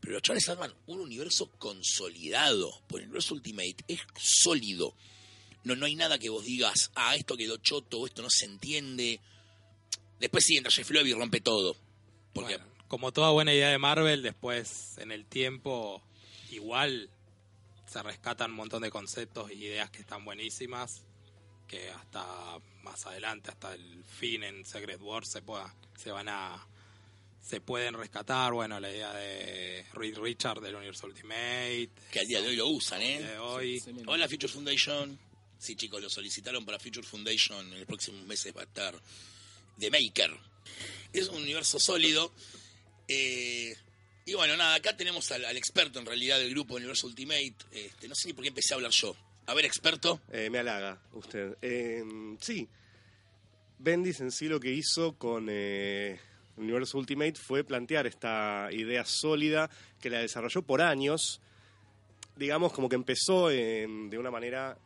Pero 0.00 0.14
los 0.14 0.22
chavales 0.22 0.74
un 0.86 1.00
universo 1.00 1.50
consolidado. 1.58 2.82
Por 2.86 3.00
el 3.00 3.06
universo 3.06 3.34
Ultimate 3.34 3.76
es 3.86 4.00
sólido. 4.18 4.94
No, 5.62 5.76
no 5.76 5.86
hay 5.86 5.94
nada 5.94 6.18
que 6.18 6.30
vos 6.30 6.44
digas, 6.44 6.90
ah, 6.94 7.14
esto 7.16 7.36
quedó 7.36 7.58
choto, 7.58 8.06
esto 8.06 8.22
no 8.22 8.30
se 8.30 8.46
entiende. 8.46 9.20
Después 10.18 10.44
sí, 10.44 10.56
entra 10.56 10.72
Jeff 10.72 10.90
y 10.90 11.12
rompe 11.12 11.40
todo. 11.40 11.76
Porque 12.32 12.58
como 12.88 13.12
toda 13.12 13.30
buena 13.30 13.52
idea 13.52 13.68
de 13.68 13.78
Marvel, 13.78 14.22
después 14.22 14.96
en 14.98 15.12
el 15.12 15.26
tiempo 15.26 16.02
igual 16.50 17.10
se 17.86 18.02
rescatan 18.02 18.52
un 18.52 18.56
montón 18.56 18.82
de 18.82 18.90
conceptos 18.90 19.50
y 19.50 19.64
ideas 19.64 19.90
que 19.90 20.00
están 20.00 20.24
buenísimas, 20.24 21.02
que 21.70 21.88
hasta 21.88 22.58
más 22.82 23.06
adelante, 23.06 23.50
hasta 23.50 23.72
el 23.74 24.02
fin 24.04 24.42
en 24.42 24.64
Secret 24.64 25.00
Wars 25.00 25.30
se 25.30 25.40
pueda, 25.40 25.72
se 25.96 26.10
van 26.10 26.28
a 26.28 26.66
se 27.40 27.60
pueden 27.60 27.94
rescatar, 27.94 28.52
bueno, 28.52 28.80
la 28.80 28.90
idea 28.90 29.12
de 29.12 29.86
Reed 29.94 30.18
Richard 30.18 30.60
del 30.60 30.74
Universo 30.74 31.06
Ultimate, 31.06 31.90
Que 32.10 32.20
al 32.20 32.26
día 32.26 32.40
de 32.42 32.48
hoy 32.48 32.56
lo 32.56 32.66
usan, 32.68 33.00
¿eh? 33.02 33.22
de 33.22 33.38
hoy. 33.38 33.82
Hola 34.06 34.28
Future 34.28 34.52
Foundation. 34.52 35.18
Sí, 35.58 35.76
chicos, 35.76 36.02
lo 36.02 36.10
solicitaron 36.10 36.64
para 36.66 36.78
Future 36.78 37.06
Foundation. 37.06 37.72
En 37.72 37.78
los 37.78 37.86
próximos 37.86 38.24
meses 38.26 38.54
va 38.56 38.62
a 38.62 38.64
estar 38.64 39.00
The 39.78 39.90
Maker. 39.90 40.36
Es 41.12 41.28
un 41.28 41.42
universo 41.42 41.78
sólido. 41.78 42.32
eh, 43.08 43.74
y 44.26 44.34
bueno, 44.34 44.56
nada, 44.56 44.74
acá 44.74 44.96
tenemos 44.96 45.30
al, 45.32 45.44
al 45.44 45.56
experto 45.56 45.98
en 45.98 46.06
realidad 46.06 46.38
del 46.38 46.50
grupo 46.50 46.74
Universo 46.74 47.06
Ultimate. 47.06 47.54
Este, 47.72 48.06
no 48.06 48.14
sé 48.14 48.28
ni 48.28 48.34
por 48.34 48.42
qué 48.42 48.48
empecé 48.48 48.74
a 48.74 48.76
hablar 48.76 48.92
yo. 48.92 49.16
A 49.46 49.54
ver, 49.54 49.64
experto. 49.64 50.20
Eh, 50.30 50.48
me 50.50 50.58
halaga 50.58 51.00
usted. 51.12 51.56
Eh, 51.60 52.04
sí, 52.40 52.68
Bendis 53.78 54.20
en 54.20 54.30
sí 54.30 54.46
lo 54.48 54.60
que 54.60 54.72
hizo 54.72 55.14
con 55.16 55.46
eh, 55.50 56.20
Universo 56.56 56.98
Ultimate 56.98 57.34
fue 57.34 57.64
plantear 57.64 58.06
esta 58.06 58.68
idea 58.70 59.04
sólida 59.04 59.70
que 60.00 60.10
la 60.10 60.18
desarrolló 60.20 60.62
por 60.62 60.82
años. 60.82 61.40
Digamos, 62.36 62.72
como 62.72 62.88
que 62.88 62.96
empezó 62.96 63.50
en- 63.50 64.08
de 64.10 64.18
una 64.18 64.30
manera 64.30 64.78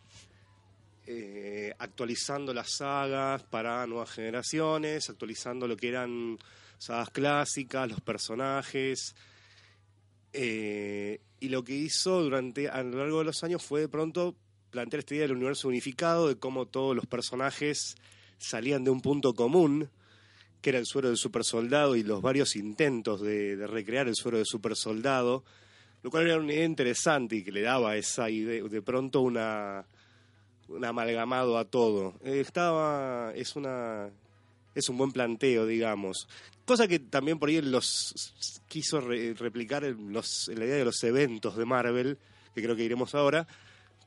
eh, 1.07 1.75
actualizando 1.79 2.55
las 2.55 2.77
sagas 2.77 3.43
para 3.43 3.87
nuevas 3.87 4.11
generaciones, 4.13 5.11
actualizando 5.11 5.69
lo 5.69 5.77
que 5.77 5.89
eran 5.89 6.39
sagas 6.79 7.11
clásicas, 7.11 7.89
los 7.89 8.01
personajes. 8.01 9.15
Eh, 10.33 11.21
y 11.41 11.49
lo 11.51 11.63
que 11.63 11.75
hizo 11.75 12.23
durante 12.23 12.69
a 12.69 12.83
lo 12.83 12.97
largo 12.99 13.19
de 13.19 13.25
los 13.27 13.45
años 13.45 13.63
fue 13.63 13.81
de 13.83 13.89
pronto 13.89 14.35
plantear 14.75 14.99
esta 14.99 15.15
idea 15.15 15.29
del 15.29 15.37
universo 15.37 15.69
unificado, 15.69 16.27
de 16.27 16.37
cómo 16.37 16.67
todos 16.67 16.97
los 16.97 17.07
personajes 17.07 17.95
salían 18.39 18.83
de 18.83 18.91
un 18.91 19.01
punto 19.01 19.33
común, 19.33 19.89
que 20.61 20.71
era 20.71 20.81
el 20.81 20.87
suero 20.87 21.07
del 21.07 21.17
super 21.17 21.45
soldado 21.45 21.95
y 21.95 22.03
los 22.03 22.21
varios 22.21 22.57
intentos 22.57 23.21
de, 23.21 23.57
recrear 23.69 24.09
el 24.09 24.17
suero 24.17 24.39
del 24.39 24.47
super 24.47 24.75
soldado, 24.75 25.45
lo 26.03 26.11
cual 26.11 26.27
era 26.27 26.39
una 26.39 26.53
idea 26.53 26.65
interesante 26.65 27.37
y 27.37 27.45
que 27.45 27.53
le 27.53 27.61
daba 27.63 27.97
esa 27.97 28.29
idea, 28.29 28.65
de 28.65 28.83
pronto 28.83 29.21
una, 29.21 29.87
un 30.67 30.85
amalgamado 30.85 31.57
a 31.57 31.67
todo. 31.67 32.15
Eh, 32.25 32.41
estaba, 32.41 33.33
es 33.37 33.55
una, 33.55 34.11
es 34.75 34.89
un 34.89 34.99
buen 34.99 35.13
planteo, 35.13 35.67
digamos. 35.67 36.29
Cosa 36.65 36.89
que 36.89 36.99
también 36.99 37.39
por 37.39 37.49
ahí 37.49 37.63
los 37.63 38.61
quiso 38.67 39.01
re- 39.01 39.35
replicar 39.35 39.85
en, 39.85 40.13
los, 40.13 40.49
en 40.49 40.59
la 40.59 40.65
idea 40.65 40.79
de 40.79 40.85
los 40.85 41.01
eventos 41.05 41.57
de 41.57 41.65
Marvel, 41.65 42.19
que 42.57 42.63
creo 42.63 42.75
que 42.75 42.83
iremos 42.83 43.15
ahora, 43.15 43.47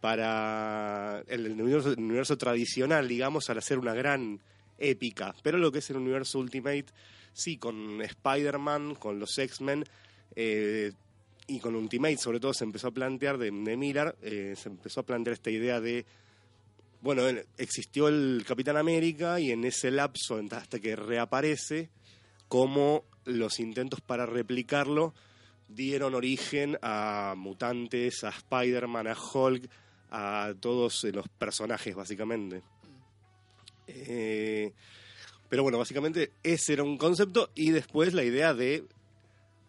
para 0.02 1.24
el, 1.28 1.52
universo, 1.52 2.38
tradicional, 2.38 3.08
digamos, 3.08 3.50
al 3.50 3.58
hacer 3.58 3.80
una 3.80 3.94
gran 3.94 4.40
épica. 4.78 5.34
Pero 5.44 5.58
lo 5.58 5.72
que 5.72 5.80
es 5.80 5.90
el 5.90 5.98
universo 5.98 6.40
Ultimate, 6.40 6.86
sí, 7.34 7.58
con 7.58 8.02
Spider-Man, 8.02 8.96
con 8.96 9.20
los 9.20 9.38
X-Men, 9.38 9.84
eh, 10.36 10.92
y 11.48 11.60
con 11.60 11.76
Ultimate 11.76 12.18
sobre 12.18 12.40
todo 12.40 12.54
se 12.54 12.64
empezó 12.66 12.90
a 12.90 12.92
plantear, 12.92 13.38
de, 13.38 13.52
de 13.52 13.78
Miller, 13.78 14.16
eh, 14.22 14.54
se 14.58 14.70
empezó 14.70 15.00
a 15.00 15.06
plantear 15.06 15.34
esta 15.34 15.50
idea 15.50 15.80
de 15.80 16.06
bueno, 17.02 17.28
en- 17.28 17.46
existió 17.58 18.08
el 18.08 18.44
Capitán 18.46 18.76
América 18.76 19.40
y 19.40 19.52
en 19.52 19.64
ese 19.64 19.92
lapso, 19.92 20.42
hasta 20.52 20.80
que 20.80 20.96
reaparece, 20.96 21.90
como 22.48 23.06
los 23.26 23.60
intentos 23.60 24.02
para 24.02 24.26
replicarlo 24.26 25.14
dieron 25.70 26.16
origen 26.16 26.78
a 26.82 27.34
mutantes, 27.38 28.24
a 28.24 28.30
Spider-Man, 28.30 29.08
a 29.08 29.16
Hulk, 29.16 29.70
a 30.10 30.54
todos 30.60 31.04
eh, 31.04 31.12
los 31.12 31.28
personajes, 31.28 31.96
básicamente. 31.96 32.62
Eh, 33.88 34.72
pero 35.50 35.64
bueno, 35.64 35.78
básicamente 35.78 36.34
ese 36.44 36.74
era 36.74 36.84
un 36.84 36.98
concepto 36.98 37.50
y 37.56 37.72
después 37.72 38.14
la 38.14 38.24
idea 38.24 38.54
de 38.54 38.86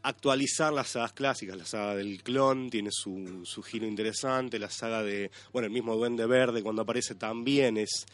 actualizar 0.02 0.72
las 0.72 0.88
sagas 0.88 1.12
clásicas. 1.12 1.56
La 1.56 1.66
saga 1.66 1.94
del 1.94 2.22
clon 2.22 2.70
tiene 2.70 2.90
su, 2.90 3.42
su 3.44 3.62
giro 3.62 3.86
interesante, 3.86 4.58
la 4.58 4.70
saga 4.70 5.02
de, 5.02 5.30
bueno, 5.52 5.66
el 5.66 5.72
mismo 5.72 5.96
Duende 5.96 6.26
Verde 6.26 6.62
cuando 6.62 6.82
aparece 6.82 7.14
también 7.14 7.76
es 7.76 8.06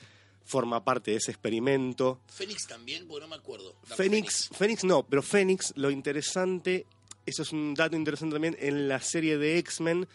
forma 0.44 0.84
parte 0.84 1.12
de 1.12 1.16
ese 1.18 1.30
experimento. 1.30 2.20
Fénix 2.28 2.66
también, 2.66 3.06
porque 3.06 3.22
no 3.22 3.28
me 3.28 3.36
acuerdo. 3.36 3.74
Fénix, 3.84 4.50
Fénix 4.52 4.84
no, 4.84 5.02
pero 5.04 5.22
Fénix, 5.22 5.72
lo 5.76 5.90
interesante, 5.90 6.86
eso 7.24 7.42
es 7.42 7.52
un 7.52 7.74
dato 7.74 7.96
interesante 7.96 8.34
también 8.34 8.56
en 8.60 8.88
la 8.88 9.00
serie 9.00 9.38
de 9.38 9.58
X-Men, 9.58 10.06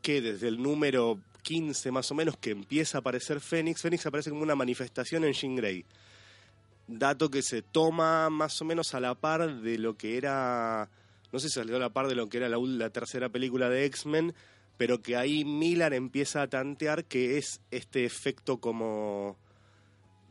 que 0.00 0.20
desde 0.20 0.48
el 0.48 0.62
número 0.62 1.18
15 1.42 1.90
más 1.90 2.10
o 2.10 2.14
menos 2.14 2.36
que 2.36 2.50
empieza 2.50 2.98
a 2.98 3.00
aparecer 3.00 3.40
Fénix, 3.40 3.80
Fénix 3.80 4.06
aparece 4.06 4.30
como 4.30 4.42
una 4.42 4.54
manifestación 4.54 5.24
en 5.24 5.32
Jean 5.32 5.56
Grey. 5.56 5.84
Dato 6.86 7.30
que 7.30 7.42
se 7.42 7.62
toma 7.62 8.30
más 8.30 8.60
o 8.60 8.64
menos 8.64 8.94
a 8.94 9.00
la 9.00 9.14
par 9.14 9.60
de 9.60 9.78
lo 9.78 9.96
que 9.96 10.16
era, 10.16 10.88
no 11.32 11.38
sé 11.38 11.48
si 11.48 11.54
salió 11.54 11.76
a 11.76 11.80
la 11.80 11.90
par 11.90 12.08
de 12.08 12.14
lo 12.14 12.28
que 12.28 12.38
era 12.38 12.48
la, 12.48 12.90
tercera 12.90 13.28
película 13.28 13.68
de 13.68 13.84
X-Men, 13.86 14.34
pero 14.76 15.00
que 15.02 15.16
ahí 15.16 15.44
Miller 15.44 15.92
empieza 15.92 16.42
a 16.42 16.48
tantear 16.48 17.04
que 17.04 17.38
es 17.38 17.60
este 17.70 18.04
efecto 18.04 18.58
como 18.58 19.36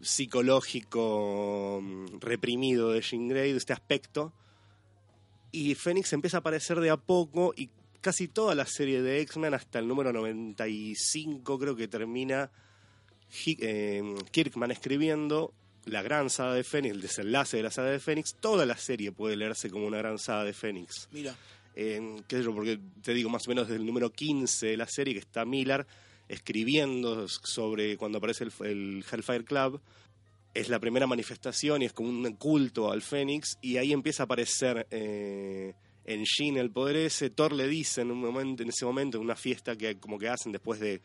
psicológico 0.01 1.79
mm, 1.81 2.19
reprimido 2.19 2.91
de 2.91 3.01
Jean 3.01 3.27
Grey, 3.27 3.51
de 3.51 3.57
este 3.57 3.73
aspecto. 3.73 4.33
Y 5.51 5.75
Fénix 5.75 6.13
empieza 6.13 6.37
a 6.37 6.39
aparecer 6.41 6.79
de 6.79 6.89
a 6.89 6.97
poco 6.97 7.53
y 7.55 7.69
casi 8.01 8.27
toda 8.27 8.55
la 8.55 8.65
serie 8.65 9.01
de 9.01 9.21
X-Men, 9.21 9.53
hasta 9.53 9.79
el 9.79 9.87
número 9.87 10.13
95 10.13 11.59
creo 11.59 11.75
que 11.75 11.87
termina 11.87 12.51
eh, 13.45 14.15
Kirkman 14.31 14.71
escribiendo 14.71 15.53
la 15.85 16.01
gran 16.01 16.29
saga 16.29 16.53
de 16.53 16.63
Fénix, 16.63 16.93
el 16.93 17.01
desenlace 17.01 17.57
de 17.57 17.63
la 17.63 17.71
saga 17.71 17.89
de 17.89 17.99
Fénix. 17.99 18.35
Toda 18.35 18.65
la 18.65 18.77
serie 18.77 19.11
puede 19.11 19.35
leerse 19.35 19.69
como 19.69 19.87
una 19.87 19.97
gran 19.97 20.19
saga 20.19 20.43
de 20.43 20.53
Fénix 20.53 21.07
Mira, 21.11 21.35
qué 21.73 22.23
sé 22.29 22.43
yo, 22.43 22.53
porque 22.53 22.79
te 23.01 23.13
digo 23.13 23.29
más 23.29 23.47
o 23.47 23.49
menos 23.49 23.67
desde 23.67 23.79
el 23.79 23.85
número 23.85 24.11
15 24.11 24.67
de 24.67 24.77
la 24.77 24.87
serie 24.87 25.13
que 25.13 25.19
está 25.19 25.45
Miller 25.45 25.85
escribiendo 26.27 27.27
sobre 27.27 27.97
cuando 27.97 28.19
aparece 28.19 28.45
el, 28.45 28.51
el 28.65 29.05
Hellfire 29.11 29.43
Club. 29.43 29.81
Es 30.53 30.69
la 30.69 30.79
primera 30.79 31.07
manifestación 31.07 31.81
y 31.81 31.85
es 31.85 31.93
como 31.93 32.09
un 32.09 32.33
culto 32.33 32.91
al 32.91 33.01
Fénix 33.01 33.57
y 33.61 33.77
ahí 33.77 33.93
empieza 33.93 34.23
a 34.23 34.25
aparecer 34.25 34.87
eh, 34.89 35.73
en 36.09 36.25
Jean 36.25 36.57
el 36.57 36.71
poder 36.71 36.95
ese. 36.95 37.29
Thor 37.29 37.53
le 37.53 37.67
dice 37.67 38.01
en, 38.01 38.09
un 38.09 38.19
momento, 38.19 38.63
en 38.63 38.69
ese 38.69 38.83
momento, 38.83 39.17
en 39.17 39.23
una 39.23 39.35
fiesta 39.35 39.75
que 39.75 39.99
como 39.99 40.17
que 40.17 40.27
hacen 40.27 40.51
después 40.51 40.79
de 40.79 41.01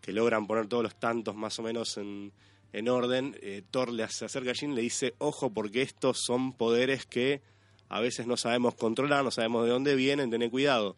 que 0.00 0.12
logran 0.12 0.46
poner 0.46 0.68
todos 0.68 0.84
los 0.84 0.94
tantos 0.94 1.34
más 1.34 1.58
o 1.58 1.62
menos 1.62 1.96
en, 1.96 2.32
en 2.72 2.88
orden, 2.88 3.36
eh, 3.42 3.62
Thor 3.70 3.92
le 3.92 4.04
acerca 4.04 4.50
a 4.50 4.54
Jean 4.54 4.72
y 4.72 4.76
le 4.76 4.82
dice, 4.82 5.14
ojo 5.18 5.50
porque 5.50 5.82
estos 5.82 6.20
son 6.24 6.52
poderes 6.52 7.04
que 7.04 7.42
a 7.88 8.00
veces 8.00 8.28
no 8.28 8.36
sabemos 8.36 8.74
controlar, 8.76 9.24
no 9.24 9.32
sabemos 9.32 9.64
de 9.64 9.72
dónde 9.72 9.96
vienen, 9.96 10.30
tener 10.30 10.50
cuidado. 10.50 10.96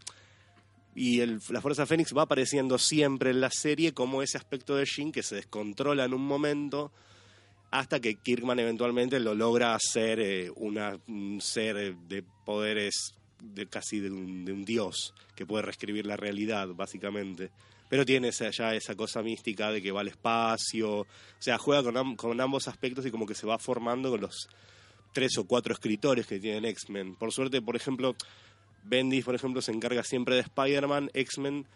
Y 0.95 1.25
la 1.25 1.61
Fuerza 1.61 1.87
Fénix 1.87 2.15
va 2.17 2.23
apareciendo 2.23 2.79
siempre 2.79 3.31
en 3.31 3.41
la 3.41 3.51
serie 3.51 3.95
como 3.95 4.23
ese 4.23 4.37
aspecto 4.37 4.77
de 4.77 4.85
Jean 4.85 5.13
que 5.13 5.23
se 5.23 5.35
descontrola 5.35 6.05
en 6.05 6.13
un 6.13 6.27
momento 6.27 6.93
hasta 7.71 8.01
que 8.01 8.17
Kirkman 8.17 8.59
eventualmente 8.59 9.19
lo 9.19 9.35
logra 9.35 9.75
hacer 9.75 10.21
eh, 10.21 10.51
una, 10.57 10.99
un 11.09 11.41
ser 11.41 11.97
de 11.97 12.23
poderes 12.45 13.15
de 13.55 13.67
casi 13.67 14.01
de 14.01 14.11
un, 14.11 14.45
de 14.45 14.53
un 14.53 14.65
dios 14.65 15.15
que 15.35 15.47
puede 15.47 15.63
reescribir 15.63 16.07
la 16.07 16.17
realidad, 16.17 16.69
básicamente. 16.69 17.51
Pero 17.89 18.05
tiene 18.05 18.29
esa, 18.29 18.51
ya 18.51 18.75
esa 18.75 18.97
cosa 18.97 19.23
mística 19.23 19.71
de 19.71 19.81
que 19.81 19.93
va 19.93 20.01
al 20.01 20.09
espacio, 20.09 21.01
o 21.01 21.07
sea, 21.39 21.59
juega 21.59 21.83
con, 21.83 22.17
con 22.17 22.41
ambos 22.41 22.69
aspectos 22.69 23.07
y 23.07 23.11
como 23.11 23.27
que 23.27 23.35
se 23.35 23.47
va 23.47 23.59
formando 23.59 24.11
con 24.11 24.21
los 24.21 24.49
tres 25.13 25.39
o 25.39 25.45
cuatro 25.47 25.73
escritores 25.73 26.27
que 26.27 26.41
tienen 26.41 26.65
X-Men. 26.65 27.15
Por 27.15 27.33
suerte, 27.33 27.63
por 27.63 27.77
ejemplo, 27.77 28.17
Bendis, 28.85 29.25
por 29.25 29.35
ejemplo, 29.35 29.63
se 29.63 29.73
encarga 29.73 30.03
siempre 30.03 30.35
de 30.35 30.43
Spider-Man. 30.43 31.11
X-Men, 31.15 31.67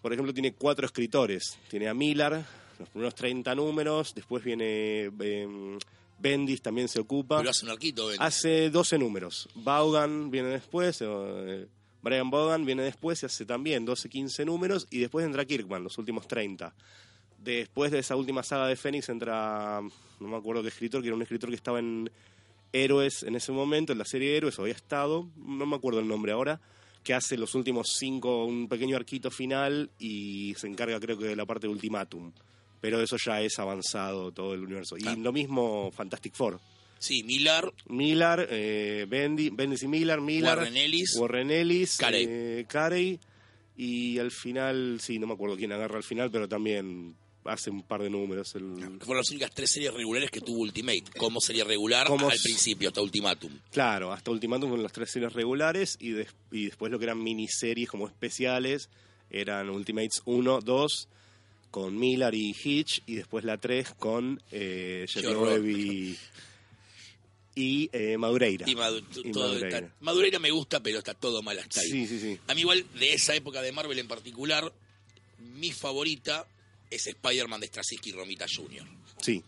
por 0.00 0.12
ejemplo, 0.12 0.32
tiene 0.32 0.52
cuatro 0.52 0.86
escritores. 0.86 1.58
Tiene 1.68 1.88
a 1.88 1.94
Miller, 1.94 2.44
los 2.78 2.88
primeros 2.88 3.14
30 3.14 3.54
números. 3.54 4.14
Después 4.14 4.44
viene 4.44 5.10
eh, 5.20 5.78
Bendis, 6.20 6.60
también 6.62 6.88
se 6.88 7.00
ocupa. 7.00 7.38
pero 7.38 7.50
hace 7.50 7.64
un 7.64 7.70
arquito, 7.70 8.06
Ben. 8.08 8.16
Hace 8.20 8.70
12 8.70 8.98
números. 8.98 9.48
Vaughan 9.54 10.30
viene 10.30 10.48
después. 10.48 10.98
eh, 11.00 11.66
Brian 12.02 12.30
Vaughan 12.30 12.64
viene 12.64 12.82
después 12.82 13.22
y 13.22 13.26
hace 13.26 13.44
también 13.44 13.84
12, 13.84 14.08
15 14.08 14.44
números. 14.44 14.86
Y 14.90 14.98
después 14.98 15.24
entra 15.24 15.44
Kirkman, 15.44 15.82
los 15.82 15.96
últimos 15.98 16.26
30. 16.28 16.74
Después 17.38 17.90
de 17.90 18.00
esa 18.00 18.16
última 18.16 18.42
saga 18.42 18.66
de 18.66 18.76
Fénix 18.76 19.08
entra, 19.08 19.80
no 19.80 20.28
me 20.28 20.36
acuerdo 20.36 20.62
qué 20.62 20.68
escritor, 20.68 21.00
que 21.00 21.08
era 21.08 21.16
un 21.16 21.22
escritor 21.22 21.48
que 21.48 21.56
estaba 21.56 21.78
en 21.78 22.10
Héroes 22.72 23.22
en 23.22 23.34
ese 23.34 23.50
momento, 23.52 23.92
en 23.92 23.98
la 23.98 24.04
serie 24.04 24.36
Héroes, 24.36 24.58
o 24.58 24.62
había 24.62 24.74
estado, 24.74 25.26
no 25.36 25.64
me 25.66 25.76
acuerdo 25.76 26.00
el 26.00 26.06
nombre 26.08 26.32
ahora, 26.32 26.60
que 27.02 27.14
hace 27.14 27.38
los 27.38 27.54
últimos 27.54 27.88
cinco, 27.98 28.44
un 28.44 28.68
pequeño 28.68 28.94
arquito 28.96 29.30
final 29.30 29.90
y 29.98 30.54
se 30.58 30.66
encarga 30.66 31.00
creo 31.00 31.16
que 31.16 31.24
de 31.24 31.36
la 31.36 31.46
parte 31.46 31.66
de 31.66 31.72
Ultimatum. 31.72 32.30
Pero 32.80 33.02
eso 33.02 33.16
ya 33.24 33.40
es 33.42 33.58
avanzado 33.58 34.32
todo 34.32 34.54
el 34.54 34.60
universo. 34.62 34.96
Y 34.96 35.02
lo 35.16 35.32
mismo 35.32 35.90
Fantastic 35.92 36.34
Four. 36.34 36.58
Sí, 36.98 37.22
Millar, 37.22 37.72
Miller, 37.88 38.46
eh, 38.50 39.06
Bendy, 39.08 39.48
Bendis 39.50 39.82
y 39.84 39.88
Miller, 39.88 40.20
Miller, 40.20 40.56
Warren 40.58 40.76
Ellis. 40.76 41.14
Warren 41.16 41.50
Ellis, 41.50 41.96
Carey. 41.96 42.26
eh, 42.28 42.64
Carey, 42.68 43.18
Y 43.76 44.18
al 44.18 44.30
final, 44.30 44.98
sí, 45.00 45.18
no 45.18 45.26
me 45.26 45.32
acuerdo 45.34 45.56
quién 45.56 45.72
agarra 45.72 45.96
al 45.96 46.02
final, 46.02 46.30
pero 46.30 46.46
también 46.46 47.14
hace 47.46 47.70
un 47.70 47.82
par 47.82 48.02
de 48.02 48.10
números. 48.10 48.54
El... 48.54 48.74
Fueron 49.00 49.16
las 49.16 49.30
únicas 49.30 49.50
tres 49.54 49.70
series 49.70 49.94
regulares 49.94 50.30
que 50.30 50.42
tuvo 50.42 50.60
Ultimate. 50.60 51.04
Como 51.16 51.40
serie 51.40 51.64
regular 51.64 52.06
Como 52.06 52.28
al 52.28 52.36
principio, 52.42 52.88
hasta 52.88 53.00
Ultimatum. 53.00 53.50
Claro, 53.72 54.12
hasta 54.12 54.30
Ultimatum 54.30 54.68
con 54.68 54.82
las 54.82 54.92
tres 54.92 55.10
series 55.10 55.32
regulares 55.32 55.96
y, 55.98 56.10
des- 56.10 56.34
y 56.52 56.66
después 56.66 56.92
lo 56.92 56.98
que 56.98 57.06
eran 57.06 57.22
miniseries 57.22 57.88
como 57.88 58.06
especiales 58.06 58.90
eran 59.30 59.70
Ultimates 59.70 60.20
1, 60.26 60.60
2 60.60 61.08
con 61.70 61.98
Miller 61.98 62.34
y 62.34 62.54
Hitch 62.62 63.02
y 63.06 63.14
después 63.16 63.44
la 63.44 63.58
3 63.58 63.94
con 63.98 64.42
eh. 64.50 65.06
Loeb 65.22 66.16
y, 67.54 67.90
eh, 67.92 68.16
Madureira. 68.16 68.64
Y, 68.68 68.74
Madu- 68.74 69.04
Y 69.24 69.32
todo 69.32 69.48
Madureira. 69.48 69.78
está- 69.78 69.94
Madureira 70.00 70.38
me 70.38 70.50
gusta, 70.50 70.80
pero 70.82 70.98
está 70.98 71.14
todo 71.14 71.42
mal 71.42 71.58
hasta 71.58 71.80
ahí. 71.80 71.90
Sí, 71.90 72.06
sí, 72.06 72.18
sí. 72.20 72.38
A 72.46 72.54
mí 72.54 72.60
igual, 72.62 72.86
de 72.98 73.12
esa 73.14 73.34
época 73.34 73.60
de 73.60 73.72
Marvel 73.72 73.98
en 73.98 74.08
particular, 74.08 74.72
mi 75.38 75.72
favorita 75.72 76.46
es 76.90 77.06
Spider-Man 77.06 77.60
de 77.60 77.66
Straczynski 77.66 78.10
y 78.10 78.12
Romita 78.12 78.46
Jr. 78.48 78.86
Sí, 79.20 79.42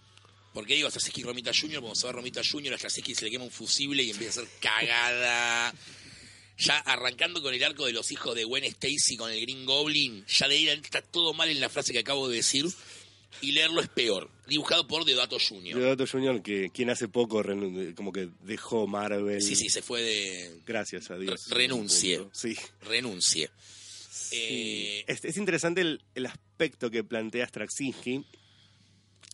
¿Por 0.52 0.67
qué 0.67 0.75
digo 0.75 0.91
Straczynski 0.91 1.23
y 1.23 1.25
Romita 1.25 1.50
Jr.? 1.59 1.81
Cuando 1.81 1.95
se 1.95 2.07
va 2.07 2.12
Romita 2.12 2.43
Jr., 2.45 2.75
a 2.75 2.76
Straczynski 2.79 3.14
se 3.14 3.25
le 3.25 3.31
quema 3.31 3.45
un 3.45 3.50
fusible 3.50 4.02
y 4.02 4.11
empieza 4.11 4.41
a 4.41 4.45
ser 4.45 4.52
cagada. 4.61 5.75
Ya 6.59 6.78
arrancando 6.78 7.42
con 7.42 7.54
el 7.54 7.64
arco 7.64 7.87
de 7.87 7.92
los 7.92 8.11
hijos 8.12 8.35
de 8.35 8.44
Gwen 8.44 8.64
Stacy 8.64 9.16
con 9.16 9.30
el 9.32 9.40
Green 9.40 9.64
Goblin, 9.66 10.25
ya 10.26 10.49
de 10.49 10.54
ahí 10.56 10.68
está 10.68 11.00
todo 11.02 11.32
mal 11.35 11.49
en 11.49 11.61
la 11.61 11.68
frase 11.68 11.92
que 11.92 11.99
acabo 12.00 12.28
de 12.28 12.37
decir. 12.37 12.66
Y 13.40 13.52
leerlo 13.52 13.80
es 13.80 13.88
peor. 13.88 14.30
Dibujado 14.47 14.87
por 14.87 15.04
Deodato 15.06 15.38
Jr. 15.40 15.75
Deodato 15.75 16.06
Jr., 16.06 16.42
que 16.42 16.71
quien 16.71 16.90
hace 16.90 17.09
poco 17.09 17.42
como 17.97 18.12
que 18.12 18.28
dejó 18.42 18.87
Marvel. 18.87 19.40
Sí, 19.42 19.56
sí, 19.56 19.71
se 19.71 19.80
fue 19.82 20.02
de... 20.02 20.61
Gracias 20.66 21.11
a 21.11 21.16
Dios. 21.16 21.49
Re- 21.49 21.56
renuncie. 21.56 22.21
Sí. 22.32 22.54
Renuncie. 22.82 23.50
Eh, 24.32 25.04
Es, 25.09 25.25
es 25.25 25.37
interesante 25.38 25.80
el, 25.80 26.02
el 26.14 26.26
aspecto 26.26 26.90
que 26.90 27.02
plantea 27.04 27.47
Straczynski, 27.49 28.25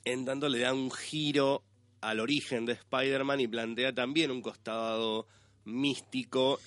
en 0.04 0.25
tanto 0.25 0.48
le 0.48 0.60
da 0.60 0.72
un 0.72 0.90
giro 0.90 1.64
al 2.00 2.20
origen 2.20 2.66
de 2.66 2.75
Spider-Man 2.75 3.40
y 3.40 3.48
plantea 3.48 3.92
también 3.92 4.30
un 4.30 4.40
costado 4.40 5.26
místico 5.64 6.60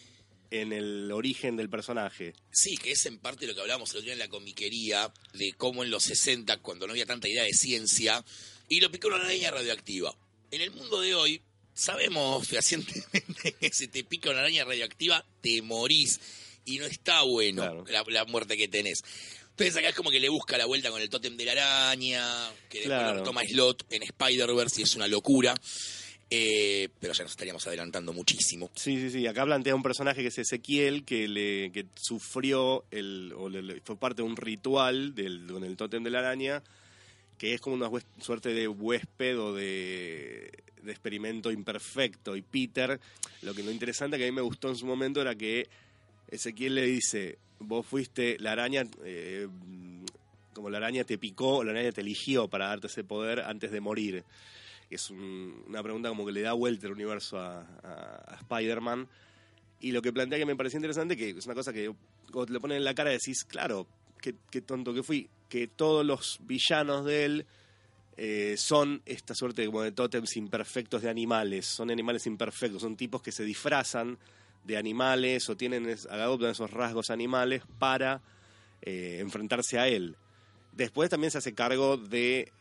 en 0.52 0.74
el 0.74 1.12
origen 1.12 1.56
del 1.58 1.70
personaje. 1.70 2.34
Sí, 2.52 2.78
que 2.78 2.92
es 2.92 3.06
en 3.06 3.18
parte 3.18 3.48
lo 3.48 3.56
que 3.56 3.62
hablábamos 3.62 3.90
el 3.92 3.98
otro 3.98 4.06
día 4.06 4.14
en 4.14 4.20
la 4.20 4.28
comiquería, 4.28 5.12
de 5.34 5.54
cómo 5.54 5.84
en 5.84 5.90
los 5.92 6.04
60, 6.04 6.58
cuando 6.58 6.86
no 6.88 6.92
había 6.94 7.06
tanta 7.06 7.28
idea 7.30 7.44
de 7.44 7.54
ciencia, 7.54 8.24
y 8.70 8.80
lo 8.82 8.92
picó 8.92 9.08
una 9.08 9.18
araña 9.18 9.50
radioactiva. 9.52 10.16
En 10.52 10.62
el 10.62 10.72
mundo 10.72 11.00
de 11.02 11.16
hoy, 11.16 11.42
sabemos 11.74 12.48
fehacientemente 12.48 13.54
que 13.60 13.70
si 13.72 13.88
te 13.88 14.04
pica 14.04 14.30
una 14.30 14.40
araña 14.42 14.66
radioactiva, 14.66 15.26
te 15.42 15.62
morís. 15.62 16.20
Y 16.66 16.78
no 16.78 16.86
está 16.86 17.22
bueno 17.24 17.62
Claro. 17.86 17.86
la, 18.12 18.20
la 18.22 18.26
muerte 18.26 18.56
que 18.56 18.68
tenés. 18.68 19.04
Entonces 19.52 19.76
acá 19.78 19.90
es 19.90 19.96
como 19.96 20.12
que 20.12 20.20
le 20.20 20.30
busca 20.30 20.58
la 20.58 20.66
vuelta 20.66 20.92
con 20.92 21.02
el 21.02 21.10
tótem 21.10 21.36
de 21.38 21.46
la 21.46 21.52
araña, 21.54 22.24
que 22.70 22.80
después 22.80 22.86
Claro. 23.00 23.14
lo 23.14 23.20
retoma 23.20 23.44
Slot 23.46 23.86
en 23.90 24.04
Spider-Verse 24.04 24.82
y 24.82 24.84
es 24.84 24.96
una 24.96 25.08
locura. 25.08 25.56
Eh, 26.34 26.88
pero 27.02 27.12
ya 27.12 27.24
nos 27.24 27.34
estaríamos 27.34 27.68
adelantando 27.68 28.14
muchísimo. 28.14 28.72
Sí, 28.76 28.98
sí, 29.02 29.10
sí. 29.10 29.28
Acá 29.28 29.44
plantea 29.44 29.76
un 29.76 29.84
personaje 29.84 30.22
que 30.22 30.30
es 30.30 30.38
Ezequiel, 30.38 31.04
que 31.04 31.28
le 31.28 31.72
que 31.74 31.86
sufrió 31.96 32.86
el, 32.90 33.34
o 33.36 33.50
le- 33.50 33.82
fue 33.82 33.98
parte 33.98 34.22
de 34.22 34.30
un 34.30 34.38
ritual 34.38 35.14
con 35.52 35.66
el 35.66 35.76
tótem 35.76 36.02
de 36.04 36.10
la 36.10 36.20
araña, 36.20 36.64
que 37.38 37.54
es 37.54 37.60
como 37.60 37.76
una 37.76 37.90
suerte 38.22 38.54
de 38.54 38.70
huésped 38.70 39.38
o 39.38 39.54
de, 39.54 40.52
de 40.82 40.92
experimento 40.92 41.52
imperfecto. 41.52 42.38
Y 42.38 42.42
Peter, 42.44 42.98
lo 43.42 43.54
que 43.54 43.62
lo 43.64 43.72
interesante 43.72 44.18
que 44.18 44.24
a 44.24 44.28
mí 44.28 44.32
me 44.36 44.42
gustó 44.42 44.70
en 44.70 44.78
su 44.78 44.86
momento 44.86 45.20
era 45.22 45.36
que 45.36 45.68
Ezequiel 46.30 46.76
le 46.76 46.86
dice, 46.86 47.40
vos 47.60 47.86
fuiste 47.86 48.38
la 48.40 48.54
araña, 48.54 48.84
eh, 49.04 49.50
como 50.54 50.70
la 50.70 50.78
araña 50.78 51.04
te 51.04 51.18
picó, 51.18 51.62
la 51.66 51.72
araña 51.72 51.92
te 51.92 52.00
eligió 52.00 52.48
para 52.48 52.68
darte 52.68 52.88
ese 52.88 53.04
poder 53.04 53.42
antes 53.42 53.70
de 53.72 53.82
morir. 53.82 54.24
Es 54.92 55.10
un- 55.10 55.64
una 55.68 55.82
pregunta 55.82 56.10
como 56.10 56.26
que 56.26 56.32
le 56.32 56.42
da 56.42 56.54
vuelta 56.54 56.88
el 56.88 56.94
universo 56.94 57.40
a, 57.40 57.66
Spider-Man. 58.42 59.08
Y 59.80 59.92
lo 59.92 60.02
que 60.02 60.14
plantea 60.14 60.38
que 60.38 60.46
me 60.46 60.56
pareció 60.56 60.78
interesante, 60.78 61.18
que 61.18 61.30
es 61.30 61.46
una 61.46 61.56
cosa 61.56 61.74
que 61.74 61.92
cuando 62.32 62.46
te 62.46 62.54
lo 62.54 62.62
ponen 62.62 62.78
en 62.78 62.84
la 62.84 62.94
cara 62.94 63.10
decís, 63.10 63.44
claro, 63.46 63.88
qué, 64.22 64.62
tonto 64.62 64.94
que 64.94 65.02
fui, 65.02 65.30
que 65.50 65.68
todos 65.68 66.06
los 66.06 66.40
villanos 66.42 67.06
de 67.06 67.26
él 67.26 67.46
eh, 68.18 68.56
son 68.58 69.02
esta 69.06 69.34
suerte 69.34 69.66
como 69.66 69.82
de 69.82 69.92
tótems 69.92 70.36
imperfectos 70.38 71.02
de 71.02 71.10
animales, 71.10 71.66
son 71.66 71.90
animales 71.90 72.28
imperfectos, 72.28 72.82
son 72.82 72.96
tipos 72.96 73.22
que 73.22 73.32
se 73.32 73.44
disfrazan 73.44 74.18
de 74.64 74.78
animales 74.78 75.50
o 75.50 75.58
tienen 75.58 75.88
adoptan 76.10 76.52
esos 76.52 76.70
rasgos 76.70 77.10
animales 77.10 77.64
para 77.80 78.22
eh, 78.82 79.18
enfrentarse 79.20 79.80
a 79.80 79.88
él. 79.88 80.16
Después 80.74 81.10
también 81.10 81.32
se 81.32 81.40
hace 81.40 81.54
cargo 81.54 81.98
de, 81.98 82.52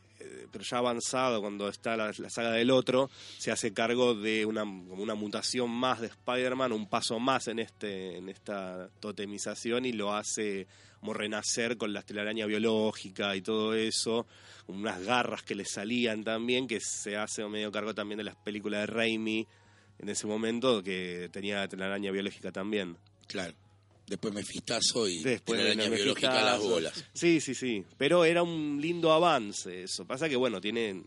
pero 0.51 0.65
ya 0.65 0.79
avanzado, 0.79 1.41
cuando 1.41 1.69
está 1.69 1.97
la, 1.97 2.13
saga 2.13 2.53
del 2.53 2.71
otro, 2.71 3.11
se 3.39 3.51
hace 3.51 3.73
cargo 3.73 4.15
de 4.15 4.45
una, 4.47 4.63
como 4.63 5.03
una 5.03 5.15
mutación 5.15 5.71
más 5.71 6.01
de 6.01 6.09
Spider-Man, 6.09 6.73
un 6.73 6.89
paso 6.89 7.19
más 7.19 7.49
en, 7.49 7.59
este, 7.59 8.17
en 8.19 8.29
esta 8.29 8.89
totemización 9.01 9.85
y 9.87 9.93
lo 9.93 10.15
hace 10.15 10.67
como 11.01 11.15
renacer 11.15 11.79
con 11.79 11.93
la 11.93 12.03
telaraña 12.03 12.47
biológica 12.47 13.35
y 13.35 13.41
todo 13.41 13.75
eso, 13.75 14.27
unas 14.67 15.03
garras 15.03 15.43
que 15.43 15.55
le 15.55 15.65
salían 15.65 16.23
también, 16.25 16.67
que 16.67 16.81
se 16.81 17.17
hace 17.17 17.47
medio 17.49 17.73
cargo 17.73 17.95
también 17.95 18.19
de 18.19 18.25
las 18.25 18.37
películas 18.37 18.81
de 18.83 18.87
Raimi 18.87 19.47
en 19.99 20.09
ese 20.09 20.27
momento, 20.27 20.83
que 20.83 21.29
tenía 21.33 21.67
telaraña 21.69 22.11
biológica 22.11 22.53
también. 22.53 22.97
Claro. 23.27 23.55
Después 24.11 24.35
me 24.35 24.43
fistazo 24.43 25.09
y 25.09 25.23
Después 25.23 25.63
de 25.63 25.75
la 25.77 25.89
biológica 25.89 26.41
a 26.41 26.45
las 26.45 26.61
bolas. 26.61 27.05
Sí, 27.15 27.41
sí, 27.41 27.55
sí. 27.55 27.85
Pero 27.97 28.25
era 28.25 28.43
un 28.43 28.79
lindo 28.81 29.13
avance 29.13 29.85
eso. 29.85 30.05
Pasa 30.05 30.29
que, 30.29 30.35
bueno, 30.37 30.61
tienen 30.61 31.07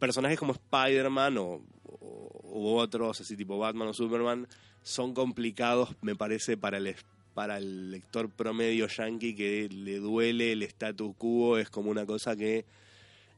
personajes 0.00 0.38
como 0.38 0.52
Spider-Man 0.52 1.38
o, 1.38 1.62
o- 2.00 2.40
u 2.42 2.76
otros, 2.76 3.20
así 3.20 3.36
tipo 3.36 3.56
Batman 3.56 3.88
o 3.88 3.94
Superman, 3.94 4.48
son 4.82 5.14
complicados, 5.14 5.90
me 6.02 6.16
parece, 6.16 6.56
para 6.56 6.78
el, 6.78 6.94
para 7.34 7.58
el 7.58 7.90
lector 7.92 8.28
promedio 8.30 8.88
yankee 8.88 9.34
que 9.36 9.68
le 9.70 9.98
duele 10.00 10.52
el 10.52 10.62
status 10.64 11.14
quo. 11.16 11.56
Es 11.58 11.70
como 11.70 11.88
una 11.90 12.04
cosa 12.04 12.34
que 12.36 12.64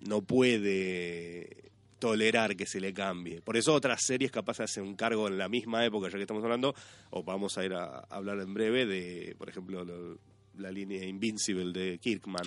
no 0.00 0.22
puede 0.22 1.65
tolerar 1.98 2.56
que 2.56 2.66
se 2.66 2.80
le 2.80 2.92
cambie. 2.92 3.40
Por 3.42 3.56
eso 3.56 3.72
otras 3.74 4.00
series 4.04 4.30
capaz 4.30 4.60
hacen 4.60 4.84
un 4.84 4.96
cargo 4.96 5.28
en 5.28 5.38
la 5.38 5.48
misma 5.48 5.84
época, 5.84 6.08
ya 6.08 6.16
que 6.16 6.22
estamos 6.22 6.42
hablando, 6.44 6.74
o 7.10 7.22
vamos 7.22 7.56
a 7.58 7.64
ir 7.64 7.72
a 7.74 8.00
hablar 8.10 8.38
en 8.40 8.52
breve 8.54 8.86
de, 8.86 9.34
por 9.38 9.48
ejemplo, 9.48 9.84
lo- 9.84 10.18
la 10.58 10.70
línea 10.70 11.04
Invincible 11.04 11.72
de 11.78 11.98
Kirkman, 11.98 12.46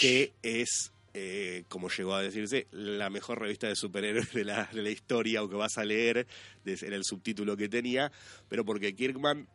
que 0.00 0.34
es, 0.42 0.92
eh, 1.14 1.64
como 1.68 1.88
llegó 1.88 2.14
a 2.14 2.22
decirse, 2.22 2.66
la 2.72 3.08
mejor 3.10 3.40
revista 3.40 3.68
de 3.68 3.76
superhéroes 3.76 4.32
de 4.32 4.44
la, 4.44 4.68
de 4.72 4.82
la 4.82 4.90
historia, 4.90 5.42
o 5.42 5.48
que 5.48 5.54
vas 5.56 5.78
a 5.78 5.84
leer, 5.84 6.26
era 6.64 6.96
el 6.96 7.04
subtítulo 7.04 7.56
que 7.56 7.68
tenía, 7.68 8.10
pero 8.48 8.64
porque 8.64 8.94
Kirkman 8.96 9.48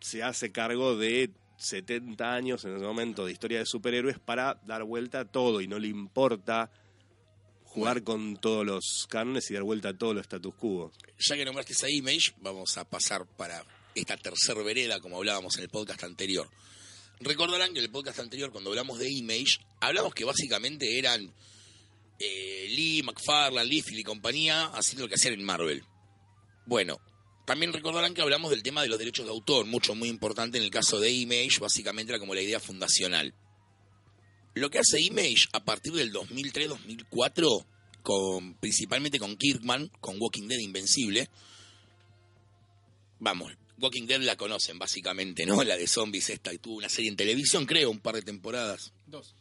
se 0.00 0.22
hace 0.22 0.50
cargo 0.52 0.96
de 0.96 1.30
70 1.56 2.34
años 2.34 2.64
en 2.64 2.74
ese 2.76 2.84
momento 2.84 3.24
de 3.26 3.32
historia 3.32 3.58
de 3.58 3.66
superhéroes 3.66 4.18
para 4.18 4.60
dar 4.66 4.82
vuelta 4.84 5.20
a 5.20 5.24
todo 5.24 5.60
y 5.60 5.68
no 5.68 5.78
le 5.78 5.88
importa 5.88 6.70
jugar 7.74 8.04
con 8.04 8.36
todos 8.36 8.64
los 8.64 9.06
cánones 9.08 9.50
y 9.50 9.54
dar 9.54 9.64
vuelta 9.64 9.88
a 9.88 9.98
todo 9.98 10.14
lo 10.14 10.20
status 10.20 10.54
quo. 10.54 10.92
Ya 11.18 11.34
que 11.36 11.44
nombraste 11.44 11.72
esa 11.72 11.90
Image, 11.90 12.32
vamos 12.40 12.78
a 12.78 12.88
pasar 12.88 13.26
para 13.26 13.64
esta 13.96 14.16
tercer 14.16 14.56
vereda, 14.62 15.00
como 15.00 15.16
hablábamos 15.16 15.56
en 15.56 15.64
el 15.64 15.68
podcast 15.68 16.04
anterior. 16.04 16.48
Recordarán 17.20 17.72
que 17.72 17.80
en 17.80 17.84
el 17.86 17.90
podcast 17.90 18.20
anterior, 18.20 18.52
cuando 18.52 18.70
hablamos 18.70 18.98
de 19.00 19.10
Image, 19.10 19.58
hablamos 19.80 20.14
que 20.14 20.24
básicamente 20.24 20.98
eran 20.98 21.34
eh, 22.20 22.66
Lee, 22.70 23.02
McFarlane, 23.02 23.68
Liefeld 23.68 23.98
y 23.98 24.04
compañía 24.04 24.66
haciendo 24.66 25.04
lo 25.04 25.08
que 25.08 25.16
hacían 25.16 25.34
en 25.34 25.44
Marvel. 25.44 25.82
Bueno, 26.66 27.00
también 27.44 27.72
recordarán 27.72 28.14
que 28.14 28.22
hablamos 28.22 28.50
del 28.50 28.62
tema 28.62 28.82
de 28.82 28.88
los 28.88 28.98
derechos 28.98 29.26
de 29.26 29.32
autor, 29.32 29.66
mucho 29.66 29.96
muy 29.96 30.08
importante 30.08 30.58
en 30.58 30.64
el 30.64 30.70
caso 30.70 31.00
de 31.00 31.10
Image, 31.10 31.58
básicamente 31.60 32.12
era 32.12 32.20
como 32.20 32.34
la 32.34 32.42
idea 32.42 32.60
fundacional. 32.60 33.34
Lo 34.54 34.70
que 34.70 34.78
hace 34.78 35.00
Image 35.00 35.46
a 35.52 35.64
partir 35.64 35.92
del 35.92 36.12
2003-2004, 36.12 37.66
con, 38.02 38.54
principalmente 38.54 39.18
con 39.18 39.36
Kirkman, 39.36 39.90
con 40.00 40.16
Walking 40.20 40.46
Dead 40.46 40.58
Invencible, 40.60 41.28
vamos, 43.18 43.52
Walking 43.78 44.06
Dead 44.06 44.20
la 44.20 44.36
conocen 44.36 44.78
básicamente, 44.78 45.44
¿no? 45.46 45.62
La 45.64 45.76
de 45.76 45.86
zombies 45.86 46.30
esta, 46.30 46.52
y 46.52 46.58
tuvo 46.58 46.76
una 46.76 46.88
serie 46.88 47.10
en 47.10 47.16
televisión, 47.16 47.66
creo, 47.66 47.90
un 47.90 48.00
par 48.00 48.14
de 48.14 48.22
temporadas. 48.22 48.92
Dos. 49.06 49.34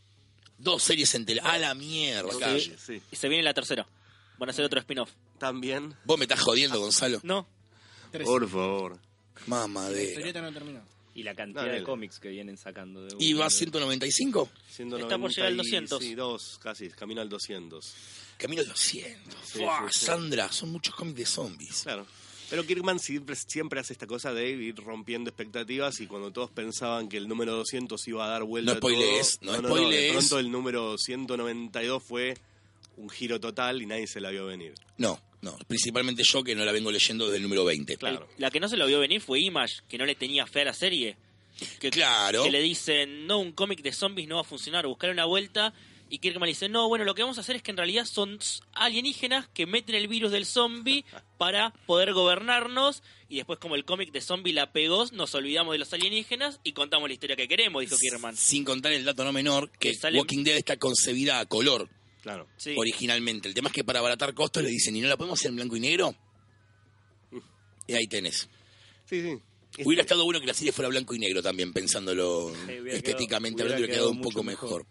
Dos 0.58 0.82
series 0.84 1.14
en 1.16 1.26
televisión. 1.26 1.56
¡A 1.56 1.60
la 1.60 1.74
mierda! 1.76 2.30
calle! 2.40 2.76
Sí, 2.84 3.02
Y 3.12 3.16
se 3.16 3.28
viene 3.28 3.44
la 3.44 3.54
tercera. 3.54 3.88
Van 4.40 4.50
a 4.50 4.52
hacer 4.52 4.66
otro 4.66 4.80
spin-off. 4.80 5.12
también. 5.38 5.96
Vos 6.06 6.18
me 6.18 6.24
estás 6.26 6.40
jodiendo, 6.42 6.80
Gonzalo. 6.80 7.20
No. 7.24 7.48
Tres. 8.12 8.26
Por 8.26 8.48
favor. 8.50 9.00
La 9.36 9.44
Mamadera. 9.48 10.02
historieta 10.04 10.42
no 10.42 10.54
terminó. 10.54 10.82
Y 11.16 11.24
la 11.24 11.36
cantidad 11.36 11.66
No, 11.68 11.72
de 11.72 11.84
cómics 11.84 12.20
que 12.20 12.30
vienen 12.30 12.58
sacando 12.58 13.04
de 13.06 13.16
¿Y 13.20 13.34
va 13.34 13.46
a 13.46 13.50
de- 13.50 13.54
195? 13.56 14.50
Está 14.68 15.18
por 15.20 15.30
llegar 15.32 15.48
al 15.52 15.58
200. 15.58 16.04
Sí, 16.04 16.16
dos, 16.16 16.60
casi, 16.62 16.90
camino 16.90 17.22
al 17.22 17.30
200. 17.30 17.94
Camino 18.38 18.62
al 18.62 18.68
200. 18.68 19.36
Sí, 19.44 19.60
Fua, 19.60 19.86
sí, 19.92 20.00
sí. 20.00 20.06
Sandra, 20.06 20.52
son 20.52 20.72
muchos 20.72 20.96
cómics 20.96 21.18
de 21.18 21.26
zombies. 21.26 21.82
Claro. 21.84 22.08
Pero 22.50 22.66
Kirkman 22.66 23.00
siempre, 23.00 23.36
siempre 23.36 23.80
hace 23.80 23.94
esta 23.94 24.06
cosa 24.08 24.34
de 24.34 24.50
ir 24.50 24.76
rompiendo 24.76 25.30
expectativas 25.30 26.00
y 26.02 26.08
cuando 26.08 26.32
todos 26.32 26.52
pensaban 26.52 27.08
que 27.10 27.18
el 27.18 27.28
número 27.28 27.54
200 27.56 28.08
iba 28.08 28.26
a 28.26 28.30
dar 28.30 28.44
vuelta 28.44 28.74
No 28.74 28.78
a 28.78 28.80
todo, 28.80 28.92
spoilees, 28.92 29.40
no 29.42 29.52
de 29.54 29.58
spoilees. 29.60 30.12
pronto 30.14 30.40
el 30.40 30.52
número 30.52 30.98
192 30.98 32.04
fue 32.04 32.38
un 32.98 33.10
giro 33.10 33.40
total 33.40 33.82
y 33.82 33.86
nadie 33.88 34.06
se 34.08 34.20
la 34.20 34.30
vio 34.30 34.46
venir. 34.46 34.74
No, 34.98 35.20
no, 35.44 35.56
principalmente 35.68 36.24
yo 36.26 36.44
que 36.44 36.56
no 36.56 36.66
la 36.66 36.72
vengo 36.72 36.92
leyendo 36.92 37.26
desde 37.26 37.38
el 37.38 37.44
número 37.44 37.64
20. 37.66 37.98
Claro. 37.98 38.28
La 38.38 38.50
que 38.50 38.60
no 38.60 38.68
se 38.68 38.78
lo 38.78 38.88
vio 38.88 39.00
venir 39.00 39.22
fue 39.22 39.40
Image, 39.42 39.82
que 39.88 39.98
no 39.98 40.06
le 40.06 40.16
tenía 40.16 40.48
fe 40.48 40.62
a 40.62 40.66
la 40.66 40.74
serie. 40.74 41.18
Que, 41.80 41.92
Claro. 41.92 42.44
que 42.44 42.50
le 42.52 42.62
dicen, 42.62 43.28
no, 43.28 43.38
un 43.40 43.52
cómic 43.52 43.82
de 43.84 43.92
zombies 43.94 44.28
no 44.28 44.36
va 44.36 44.42
a 44.42 44.46
funcionar, 44.46 44.88
buscar 44.88 45.12
una 45.12 45.26
vuelta. 45.26 45.74
Y 46.10 46.20
Kirkman 46.20 46.48
dice, 46.48 46.70
no, 46.70 46.88
bueno, 46.90 47.06
lo 47.06 47.16
que 47.16 47.24
vamos 47.24 47.38
a 47.38 47.42
hacer 47.42 47.56
es 47.56 47.62
que 47.64 47.72
en 47.72 47.78
realidad 47.78 48.06
son 48.06 48.38
alienígenas 48.74 49.48
que 49.54 49.66
meten 49.66 49.96
el 49.96 50.08
virus 50.08 50.32
del 50.32 50.46
zombie 50.46 51.06
para 51.38 51.72
poder 51.86 52.14
gobernarnos. 52.14 53.04
Y 53.30 53.38
después, 53.38 53.60
como 53.60 53.76
el 53.76 53.86
cómic 53.86 54.12
de 54.12 54.22
zombie 54.22 54.54
la 54.54 54.72
pegó, 54.72 55.06
nos 55.12 55.34
olvidamos 55.36 55.74
de 55.74 55.80
los 55.80 55.92
alienígenas 55.94 56.60
y 56.64 56.74
contamos 56.74 57.10
la 57.10 57.14
historia 57.14 57.36
que 57.36 57.48
queremos, 57.48 57.82
dijo 57.82 57.98
Kirkman. 57.98 58.36
Sin 58.38 58.64
contar 58.64 58.92
el 58.94 59.06
dato 59.06 59.24
no 59.24 59.32
menor 59.34 59.70
que 59.72 59.90
Que 59.92 59.96
sale- 59.96 60.20
Walking 60.20 60.44
Dead 60.44 60.58
está 60.58 60.78
concebida 60.78 61.40
a 61.40 61.46
color 61.46 61.90
Claro. 62.24 62.48
Sí. 62.58 62.74
originalmente. 62.78 63.48
El 63.50 63.54
tema 63.54 63.68
es 63.68 63.74
que 63.74 63.84
para 63.84 64.00
abaratar 64.00 64.34
costos 64.34 64.64
le 64.64 64.70
dicen, 64.70 64.96
¿y 64.96 65.02
no 65.02 65.08
la 65.10 65.18
podemos 65.18 65.38
hacer 65.40 65.50
en 65.50 65.58
blanco 65.58 65.76
y 65.76 65.82
negro? 65.82 66.16
Y 67.86 67.94
ahí 67.94 68.08
tenés. 68.08 68.48
Sí, 69.06 69.22
sí. 69.22 69.38
Este- 69.72 69.84
Hubiera 69.86 70.04
estado 70.04 70.24
bueno 70.24 70.40
que 70.40 70.48
la 70.48 70.54
serie 70.54 70.72
fuera 70.72 70.88
blanco 70.88 71.14
y 71.16 71.20
negro 71.20 71.44
también, 71.44 71.74
pensándolo 71.74 72.46
hubiera 72.46 72.94
estéticamente, 72.96 73.58
quedado- 73.58 73.74
hablando, 73.74 73.78
hubiera 73.86 73.94
quedado 73.94 74.12
un 74.12 74.18
mucho 74.18 74.30
poco 74.30 74.44
mejor. 74.44 74.86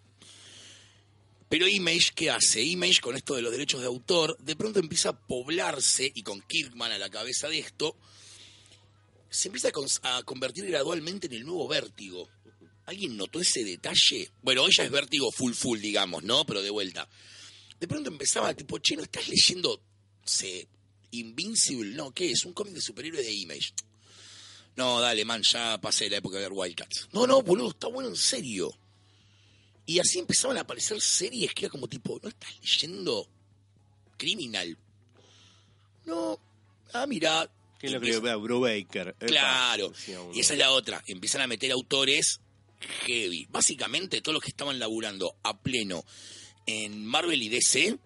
Pero 1.48 1.68
Image, 1.68 2.10
¿qué 2.14 2.30
hace? 2.30 2.62
Image, 2.62 3.00
con 3.00 3.16
esto 3.16 3.34
de 3.34 3.42
los 3.42 3.52
derechos 3.52 3.80
de 3.80 3.86
autor, 3.86 4.36
de 4.38 4.56
pronto 4.56 4.78
empieza 4.80 5.10
a 5.10 5.18
poblarse, 5.18 6.10
y 6.14 6.22
con 6.22 6.40
Kirkman 6.42 6.92
a 6.92 6.98
la 6.98 7.08
cabeza 7.10 7.48
de 7.48 7.58
esto, 7.60 7.96
se 9.30 9.48
empieza 9.48 9.70
a 10.02 10.22
convertir 10.24 10.66
gradualmente 10.66 11.28
en 11.28 11.34
el 11.34 11.44
nuevo 11.46 11.66
vértigo. 11.68 12.28
¿Alguien 12.86 13.16
notó 13.16 13.40
ese 13.40 13.64
detalle? 13.64 14.30
Bueno, 14.42 14.66
ella 14.66 14.84
es 14.84 14.90
vértigo 14.90 15.30
full 15.30 15.52
full, 15.52 15.78
digamos, 15.80 16.22
¿no? 16.24 16.44
Pero 16.44 16.62
de 16.62 16.70
vuelta. 16.70 17.08
De 17.78 17.86
pronto 17.88 18.10
empezaba 18.10 18.54
tipo, 18.54 18.78
che, 18.78 18.96
¿no 18.96 19.02
estás 19.02 19.28
leyendo 19.28 19.80
se, 20.24 20.66
Invincible? 21.12 21.94
No, 21.94 22.10
¿qué 22.12 22.30
es? 22.32 22.44
Un 22.44 22.52
cómic 22.52 22.74
de 22.74 22.80
superhéroe 22.80 23.22
de 23.22 23.32
Image. 23.32 23.72
No, 24.76 25.00
dale, 25.00 25.24
man, 25.24 25.42
ya 25.42 25.78
pasé 25.80 26.08
la 26.08 26.16
época 26.16 26.36
de 26.38 26.44
ver 26.44 26.52
Wildcats. 26.52 27.08
No, 27.12 27.26
no, 27.26 27.42
boludo, 27.42 27.70
está 27.70 27.88
bueno 27.88 28.08
en 28.08 28.16
serio. 28.16 28.70
Y 29.84 29.98
así 29.98 30.18
empezaban 30.18 30.56
a 30.56 30.60
aparecer 30.62 31.00
series 31.00 31.52
que 31.54 31.66
era 31.66 31.70
como 31.72 31.88
tipo, 31.88 32.18
¿no 32.22 32.28
estás 32.28 32.50
leyendo 32.60 33.28
Criminal? 34.16 34.78
No, 36.06 36.38
ah, 36.92 37.06
mira. 37.06 37.50
¿Qué 37.78 37.88
es 37.88 37.92
lo 37.92 38.00
que 38.00 38.12
empieza- 38.14 38.36
Brubaker? 38.36 39.14
Claro, 39.18 39.92
y 40.32 40.40
esa 40.40 40.52
es 40.54 40.58
la 40.58 40.70
otra. 40.70 41.02
Empiezan 41.06 41.40
a 41.42 41.46
meter 41.46 41.72
autores 41.72 42.40
heavy. 42.82 43.46
Básicamente, 43.50 44.20
todos 44.20 44.34
los 44.34 44.42
que 44.42 44.50
estaban 44.50 44.78
laburando 44.78 45.36
a 45.42 45.58
pleno 45.58 46.04
en 46.66 47.04
Marvel 47.04 47.42
y 47.42 47.48
DC, 47.48 47.98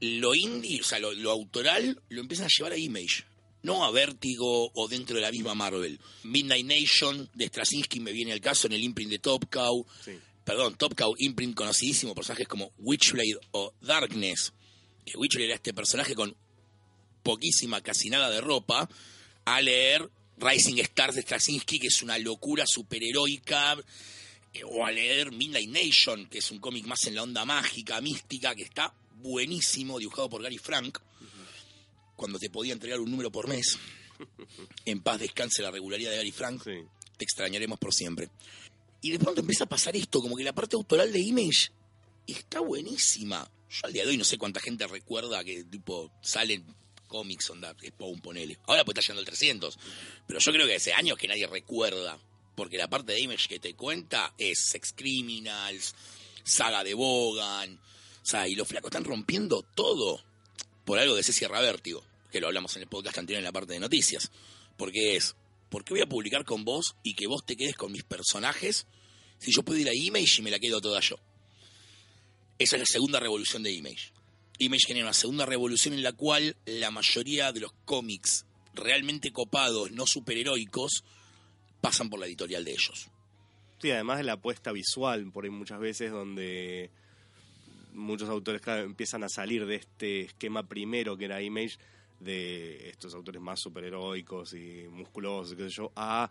lo 0.00 0.34
indie, 0.34 0.80
o 0.80 0.84
sea, 0.84 0.98
lo, 0.98 1.12
lo 1.12 1.30
autoral, 1.30 2.00
lo 2.08 2.20
empiezan 2.20 2.46
a 2.46 2.50
llevar 2.56 2.72
a 2.72 2.76
Image. 2.76 3.24
No 3.62 3.84
a 3.84 3.90
Vértigo 3.90 4.70
o 4.74 4.88
dentro 4.88 5.16
de 5.16 5.22
la 5.22 5.32
misma 5.32 5.54
Marvel. 5.54 5.98
Midnight 6.22 6.66
Nation 6.66 7.28
de 7.34 7.48
Straczynski 7.48 8.00
me 8.00 8.12
viene 8.12 8.32
al 8.32 8.40
caso 8.40 8.66
en 8.68 8.74
el 8.74 8.82
imprint 8.84 9.10
de 9.10 9.18
Top 9.18 9.46
Cow. 9.50 9.84
Sí. 10.04 10.12
Perdón, 10.44 10.76
Top 10.76 10.94
Cow, 10.94 11.14
imprint 11.18 11.56
conocidísimo, 11.56 12.14
personajes 12.14 12.46
como 12.46 12.70
Witchblade 12.78 13.40
o 13.50 13.74
Darkness. 13.80 14.52
Que 15.04 15.18
Witchblade 15.18 15.46
era 15.46 15.54
este 15.56 15.74
personaje 15.74 16.14
con 16.14 16.36
poquísima, 17.24 17.80
casi 17.80 18.08
nada 18.08 18.30
de 18.30 18.40
ropa, 18.40 18.88
a 19.44 19.60
leer 19.60 20.08
Rising 20.38 20.78
Stars 20.78 21.16
de 21.16 21.22
Straczynski, 21.22 21.80
que 21.80 21.88
es 21.88 22.02
una 22.02 22.18
locura 22.18 22.64
superheroica, 22.66 23.76
o 24.64 24.84
a 24.84 24.90
leer 24.90 25.32
Midnight 25.32 25.70
Nation, 25.70 26.26
que 26.26 26.38
es 26.38 26.50
un 26.50 26.58
cómic 26.58 26.86
más 26.86 27.04
en 27.06 27.14
la 27.14 27.22
onda 27.22 27.44
mágica, 27.44 28.00
mística, 28.00 28.54
que 28.54 28.62
está 28.62 28.94
buenísimo, 29.16 29.98
dibujado 29.98 30.28
por 30.28 30.42
Gary 30.42 30.58
Frank, 30.58 30.98
cuando 32.16 32.38
te 32.38 32.50
podía 32.50 32.72
entregar 32.72 33.00
un 33.00 33.10
número 33.10 33.30
por 33.30 33.48
mes. 33.48 33.78
En 34.86 35.02
paz 35.02 35.20
descanse 35.20 35.60
la 35.62 35.70
regularidad 35.70 36.10
de 36.10 36.16
Gary 36.16 36.32
Frank 36.32 36.62
Sí. 36.64 36.70
te 37.18 37.24
extrañaremos 37.24 37.78
por 37.78 37.92
siempre. 37.92 38.30
Y 39.02 39.10
de 39.10 39.18
pronto 39.18 39.40
empieza 39.42 39.64
a 39.64 39.68
pasar 39.68 39.94
esto, 39.94 40.20
como 40.22 40.36
que 40.36 40.42
la 40.44 40.54
parte 40.54 40.74
autoral 40.76 41.12
de 41.12 41.20
Image 41.20 41.70
está 42.26 42.60
buenísima. 42.60 43.50
Yo 43.68 43.80
al 43.84 43.92
día 43.92 44.04
de 44.04 44.10
hoy 44.10 44.16
no 44.16 44.24
sé 44.24 44.38
cuánta 44.38 44.60
gente 44.60 44.86
recuerda 44.86 45.44
que 45.44 45.64
tipo 45.64 46.10
salen 46.22 46.64
cómics, 47.08 47.50
onda, 47.50 47.74
Spawn, 47.86 48.20
ponele. 48.20 48.58
Ahora 48.66 48.84
pues 48.84 48.94
está 48.96 49.02
llegando 49.02 49.20
el 49.20 49.26
300. 49.26 49.78
Pero 50.26 50.40
yo 50.40 50.52
creo 50.52 50.66
que 50.66 50.76
hace 50.76 50.92
años 50.94 51.18
que 51.18 51.28
nadie 51.28 51.46
recuerda. 51.46 52.18
Porque 52.56 52.78
la 52.78 52.88
parte 52.88 53.12
de 53.12 53.20
Image 53.20 53.48
que 53.48 53.60
te 53.60 53.74
cuenta 53.74 54.34
es 54.36 54.68
Sex 54.70 54.92
Criminals, 54.96 55.94
Saga 56.42 56.82
de 56.82 56.94
Bogan. 56.94 57.76
O 57.76 58.26
sea, 58.26 58.48
y 58.48 58.56
los 58.56 58.66
flacos 58.66 58.88
están 58.88 59.04
rompiendo 59.04 59.62
todo 59.62 60.20
por 60.84 60.98
algo 60.98 61.14
de 61.14 61.20
ese 61.20 61.32
Sierra 61.32 61.60
Vértigo, 61.60 62.02
que 62.32 62.40
lo 62.40 62.48
hablamos 62.48 62.74
en 62.74 62.82
el 62.82 62.88
podcast 62.88 63.18
anterior 63.18 63.38
en 63.38 63.44
la 63.44 63.52
parte 63.52 63.74
de 63.74 63.78
noticias. 63.80 64.32
Porque 64.76 65.16
es, 65.16 65.36
¿por 65.68 65.84
qué 65.84 65.94
voy 65.94 66.00
a 66.00 66.08
publicar 66.08 66.44
con 66.44 66.64
vos 66.64 66.96
y 67.02 67.14
que 67.14 67.28
vos 67.28 67.44
te 67.46 67.56
quedes 67.56 67.76
con 67.76 67.92
mis 67.92 68.02
personajes 68.02 68.86
si 69.38 69.52
yo 69.52 69.62
puedo 69.62 69.78
ir 69.78 69.88
a 69.88 69.94
Image 69.94 70.38
y 70.38 70.42
me 70.42 70.50
la 70.50 70.58
quedo 70.58 70.80
toda 70.80 71.00
yo? 71.00 71.16
Esa 72.58 72.76
es 72.76 72.80
la 72.80 72.86
segunda 72.86 73.20
revolución 73.20 73.62
de 73.62 73.72
Image. 73.72 74.12
Image 74.58 74.86
genera 74.86 75.06
una 75.06 75.12
segunda 75.12 75.44
revolución 75.44 75.92
en 75.92 76.02
la 76.02 76.14
cual 76.14 76.56
la 76.64 76.90
mayoría 76.90 77.52
de 77.52 77.60
los 77.60 77.72
cómics 77.84 78.46
realmente 78.72 79.30
copados, 79.30 79.90
no 79.90 80.06
superheroicos, 80.06 81.04
pasan 81.86 82.10
por 82.10 82.18
la 82.20 82.26
editorial 82.26 82.64
de 82.64 82.72
ellos. 82.72 83.08
Sí, 83.80 83.90
además 83.90 84.18
de 84.18 84.24
la 84.24 84.32
apuesta 84.34 84.72
visual, 84.72 85.30
por 85.32 85.44
ahí 85.44 85.50
muchas 85.50 85.78
veces 85.78 86.10
donde 86.10 86.90
muchos 87.94 88.28
autores 88.28 88.60
empiezan 88.66 89.22
a 89.24 89.28
salir 89.28 89.66
de 89.66 89.76
este 89.76 90.20
esquema 90.22 90.62
primero 90.62 91.16
que 91.16 91.26
era 91.26 91.40
Image, 91.42 91.76
de 92.20 92.88
estos 92.88 93.14
autores 93.14 93.40
más 93.42 93.60
superheroicos 93.60 94.54
y 94.54 94.86
musculosos, 94.90 95.54
qué 95.56 95.68
yo, 95.68 95.92
a 95.96 96.30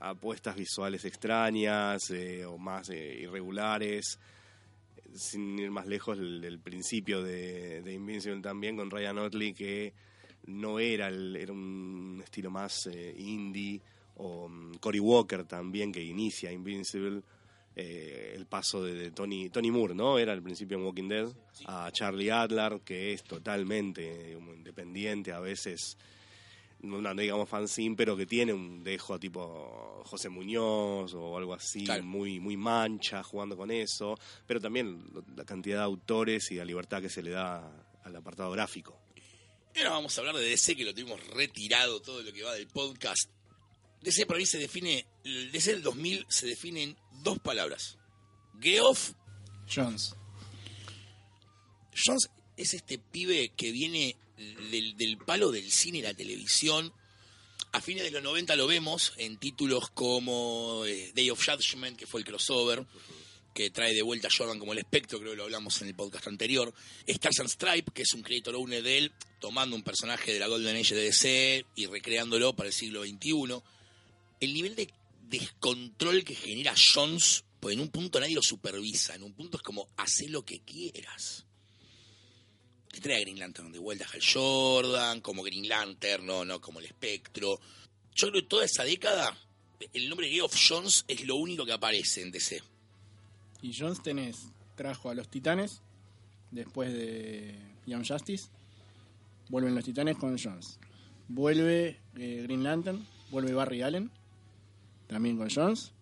apuestas 0.00 0.56
visuales 0.56 1.04
extrañas 1.04 2.10
eh, 2.10 2.44
o 2.46 2.56
más 2.56 2.88
eh, 2.88 3.18
irregulares. 3.22 4.18
Sin 5.14 5.58
ir 5.58 5.70
más 5.70 5.86
lejos, 5.86 6.18
el 6.18 6.58
principio 6.60 7.22
de, 7.22 7.82
de 7.82 7.92
Invincible 7.94 8.40
también 8.40 8.76
con 8.76 8.90
Ryan 8.90 9.18
Otley, 9.18 9.52
que 9.52 9.92
no 10.46 10.78
era, 10.78 11.08
el- 11.08 11.36
era 11.36 11.52
un 11.52 12.20
estilo 12.22 12.50
más 12.50 12.86
eh, 12.86 13.14
indie, 13.18 13.80
o 14.22 14.48
mm, 14.48 14.74
Cory 14.80 15.00
Walker 15.00 15.44
también, 15.44 15.90
que 15.92 16.02
inicia 16.02 16.52
Invincible, 16.52 17.22
eh, 17.76 18.32
el 18.36 18.46
paso 18.46 18.82
de, 18.84 18.94
de 18.94 19.10
Tony, 19.12 19.48
Tony 19.48 19.70
Moore, 19.70 19.94
¿no? 19.94 20.18
Era 20.18 20.32
al 20.32 20.42
principio 20.42 20.76
en 20.76 20.84
Walking 20.84 21.08
Dead, 21.08 21.28
a 21.66 21.90
Charlie 21.92 22.30
Adler, 22.30 22.80
que 22.84 23.12
es 23.12 23.22
totalmente 23.22 24.32
eh, 24.32 24.38
independiente, 24.38 25.32
a 25.32 25.40
veces, 25.40 25.96
no, 26.82 27.00
no 27.00 27.14
digamos 27.14 27.48
fanzine, 27.48 27.94
pero 27.96 28.16
que 28.16 28.26
tiene 28.26 28.52
un 28.52 28.82
dejo 28.82 29.18
tipo 29.18 30.02
José 30.04 30.28
Muñoz 30.28 31.14
o 31.14 31.36
algo 31.38 31.54
así, 31.54 31.84
Claro. 31.84 32.02
muy, 32.04 32.40
muy 32.40 32.56
mancha 32.56 33.22
jugando 33.22 33.56
con 33.56 33.70
eso, 33.70 34.18
pero 34.46 34.60
también 34.60 35.02
la 35.36 35.44
cantidad 35.44 35.78
de 35.78 35.84
autores 35.84 36.50
y 36.50 36.56
la 36.56 36.64
libertad 36.64 37.00
que 37.00 37.08
se 37.08 37.22
le 37.22 37.30
da 37.30 37.70
al 38.04 38.16
apartado 38.16 38.50
gráfico. 38.50 38.98
Y 39.74 39.78
ahora 39.78 39.90
vamos 39.90 40.16
a 40.18 40.20
hablar 40.20 40.36
de 40.36 40.42
DC, 40.48 40.74
que 40.74 40.84
lo 40.84 40.92
tuvimos 40.92 41.24
retirado 41.28 42.00
todo 42.00 42.22
lo 42.22 42.32
que 42.32 42.42
va 42.42 42.52
del 42.54 42.66
podcast. 42.66 43.30
DC 44.02 44.26
para 44.26 44.38
mí 44.38 44.46
se 44.46 44.58
define, 44.58 45.06
el 45.24 45.52
DC 45.52 45.72
del 45.72 45.82
2000 45.82 46.26
se 46.28 46.46
define 46.46 46.82
en 46.82 46.96
dos 47.22 47.38
palabras. 47.38 47.98
Geoff 48.60 49.12
Jones. 49.72 50.14
Jones 51.94 52.30
es 52.56 52.74
este 52.74 52.98
pibe 52.98 53.52
que 53.56 53.72
viene 53.72 54.16
del, 54.70 54.96
del 54.96 55.18
palo 55.18 55.50
del 55.50 55.70
cine 55.70 55.98
y 55.98 56.02
la 56.02 56.14
televisión. 56.14 56.92
A 57.72 57.80
fines 57.80 58.02
de 58.04 58.10
los 58.10 58.22
90 58.22 58.56
lo 58.56 58.66
vemos 58.66 59.12
en 59.16 59.38
títulos 59.38 59.90
como 59.90 60.84
eh, 60.86 61.12
Day 61.14 61.30
of 61.30 61.44
Judgment, 61.44 61.96
que 61.96 62.06
fue 62.06 62.20
el 62.20 62.26
crossover, 62.26 62.84
que 63.54 63.70
trae 63.70 63.94
de 63.94 64.02
vuelta 64.02 64.28
a 64.28 64.30
Jordan 64.36 64.58
como 64.58 64.72
el 64.72 64.78
espectro, 64.78 65.18
creo 65.18 65.32
que 65.32 65.36
lo 65.36 65.44
hablamos 65.44 65.80
en 65.82 65.88
el 65.88 65.94
podcast 65.94 66.26
anterior. 66.26 66.72
Stars 67.06 67.40
and 67.40 67.48
Stripe, 67.48 67.92
que 67.92 68.02
es 68.02 68.14
un 68.14 68.22
creator 68.22 68.56
owner 68.56 68.82
de 68.82 68.98
él, 68.98 69.12
tomando 69.38 69.76
un 69.76 69.82
personaje 69.82 70.32
de 70.32 70.40
la 70.40 70.48
Golden 70.48 70.76
Age 70.76 70.94
de 70.94 71.02
DC 71.02 71.66
y 71.76 71.86
recreándolo 71.86 72.54
para 72.54 72.68
el 72.68 72.72
siglo 72.72 73.04
XXI. 73.04 73.62
El 74.40 74.54
nivel 74.54 74.74
de 74.74 74.92
descontrol 75.28 76.24
que 76.24 76.34
genera 76.34 76.74
Jones, 76.94 77.44
pues 77.60 77.74
en 77.74 77.80
un 77.80 77.88
punto 77.88 78.18
nadie 78.18 78.34
lo 78.34 78.42
supervisa, 78.42 79.14
en 79.14 79.22
un 79.22 79.32
punto 79.32 79.58
es 79.58 79.62
como, 79.62 79.88
haz 79.96 80.22
lo 80.28 80.44
que 80.44 80.60
quieras. 80.60 81.46
Te 82.88 83.00
trae 83.00 83.18
a 83.18 83.20
Green 83.20 83.38
Lantern 83.38 83.70
de 83.70 83.78
vuelta 83.78 84.04
a 84.04 84.08
Hal 84.08 84.20
Jordan, 84.20 85.20
como 85.20 85.42
Green 85.42 85.68
Lantern, 85.68 86.26
no, 86.26 86.44
no 86.44 86.60
como 86.60 86.80
el 86.80 86.86
espectro. 86.86 87.60
Yo 88.14 88.28
creo 88.28 88.42
que 88.42 88.48
toda 88.48 88.64
esa 88.64 88.82
década, 88.82 89.36
el 89.92 90.08
nombre 90.08 90.26
de 90.26 90.34
Geoff 90.34 90.56
Jones 90.68 91.04
es 91.06 91.24
lo 91.24 91.36
único 91.36 91.64
que 91.64 91.72
aparece 91.72 92.22
en 92.22 92.32
DC. 92.32 92.60
Y 93.62 93.72
Jones 93.78 94.02
tenés, 94.02 94.48
trajo 94.74 95.10
a 95.10 95.14
los 95.14 95.28
titanes 95.28 95.82
después 96.50 96.92
de 96.92 97.54
Young 97.86 98.06
Justice. 98.06 98.48
Vuelven 99.48 99.74
los 99.74 99.84
titanes 99.84 100.16
con 100.16 100.36
Jones. 100.38 100.78
vuelve 101.28 102.00
eh, 102.16 102.40
Green 102.42 102.64
Lantern, 102.64 103.06
vuelve 103.30 103.52
Barry 103.52 103.82
Allen, 103.82 104.10
también 105.10 105.36
con 105.36 105.50
Jones. 105.50 105.92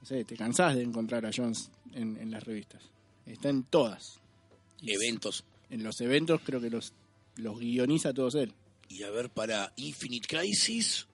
No 0.00 0.06
sé, 0.06 0.24
te 0.24 0.36
cansás 0.36 0.74
de 0.74 0.82
encontrar 0.82 1.24
a 1.24 1.30
Jones 1.34 1.70
en, 1.94 2.16
en 2.16 2.30
las 2.30 2.42
revistas. 2.42 2.82
Está 3.26 3.48
en 3.48 3.62
todas. 3.64 4.18
Y 4.82 4.92
Eventos. 4.92 5.44
En 5.70 5.82
los 5.82 6.00
eventos 6.00 6.40
creo 6.44 6.60
que 6.60 6.70
los, 6.70 6.94
los 7.36 7.58
guioniza 7.58 8.14
todos 8.14 8.34
él. 8.36 8.54
Y 8.88 9.02
a 9.02 9.10
ver, 9.10 9.28
para 9.28 9.72
Infinite 9.76 10.26
Crisis. 10.26 11.06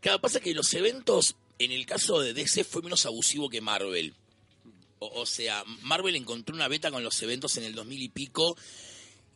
Claro, 0.00 0.20
pasa 0.20 0.40
que 0.40 0.54
los 0.54 0.72
eventos, 0.72 1.36
en 1.58 1.72
el 1.72 1.84
caso 1.84 2.20
de 2.20 2.32
DC, 2.32 2.64
fue 2.64 2.82
menos 2.82 3.04
abusivo 3.04 3.50
que 3.50 3.60
Marvel. 3.60 4.14
O, 4.98 5.20
o 5.20 5.26
sea, 5.26 5.62
Marvel 5.82 6.16
encontró 6.16 6.54
una 6.54 6.68
beta 6.68 6.90
con 6.90 7.04
los 7.04 7.22
eventos 7.22 7.56
en 7.58 7.64
el 7.64 7.74
2000 7.74 8.02
y 8.02 8.08
pico. 8.08 8.56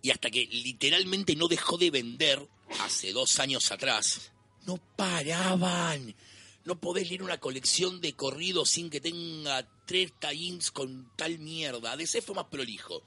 Y 0.00 0.10
hasta 0.10 0.30
que 0.30 0.46
literalmente 0.46 1.36
no 1.36 1.48
dejó 1.48 1.76
de 1.76 1.90
vender 1.90 2.48
hace 2.80 3.12
dos 3.12 3.38
años 3.38 3.70
atrás, 3.70 4.32
no 4.66 4.78
paraban. 4.96 6.14
No 6.64 6.80
podés 6.80 7.08
leer 7.08 7.22
una 7.22 7.38
colección 7.38 8.00
de 8.00 8.14
corridos 8.14 8.70
sin 8.70 8.88
que 8.88 9.00
tenga 9.00 9.68
tres 9.84 10.12
tie-ins 10.20 10.70
con 10.70 11.10
tal 11.16 11.38
mierda. 11.38 11.96
DC 11.96 12.22
fue 12.22 12.36
más 12.36 12.46
prolijo. 12.46 13.02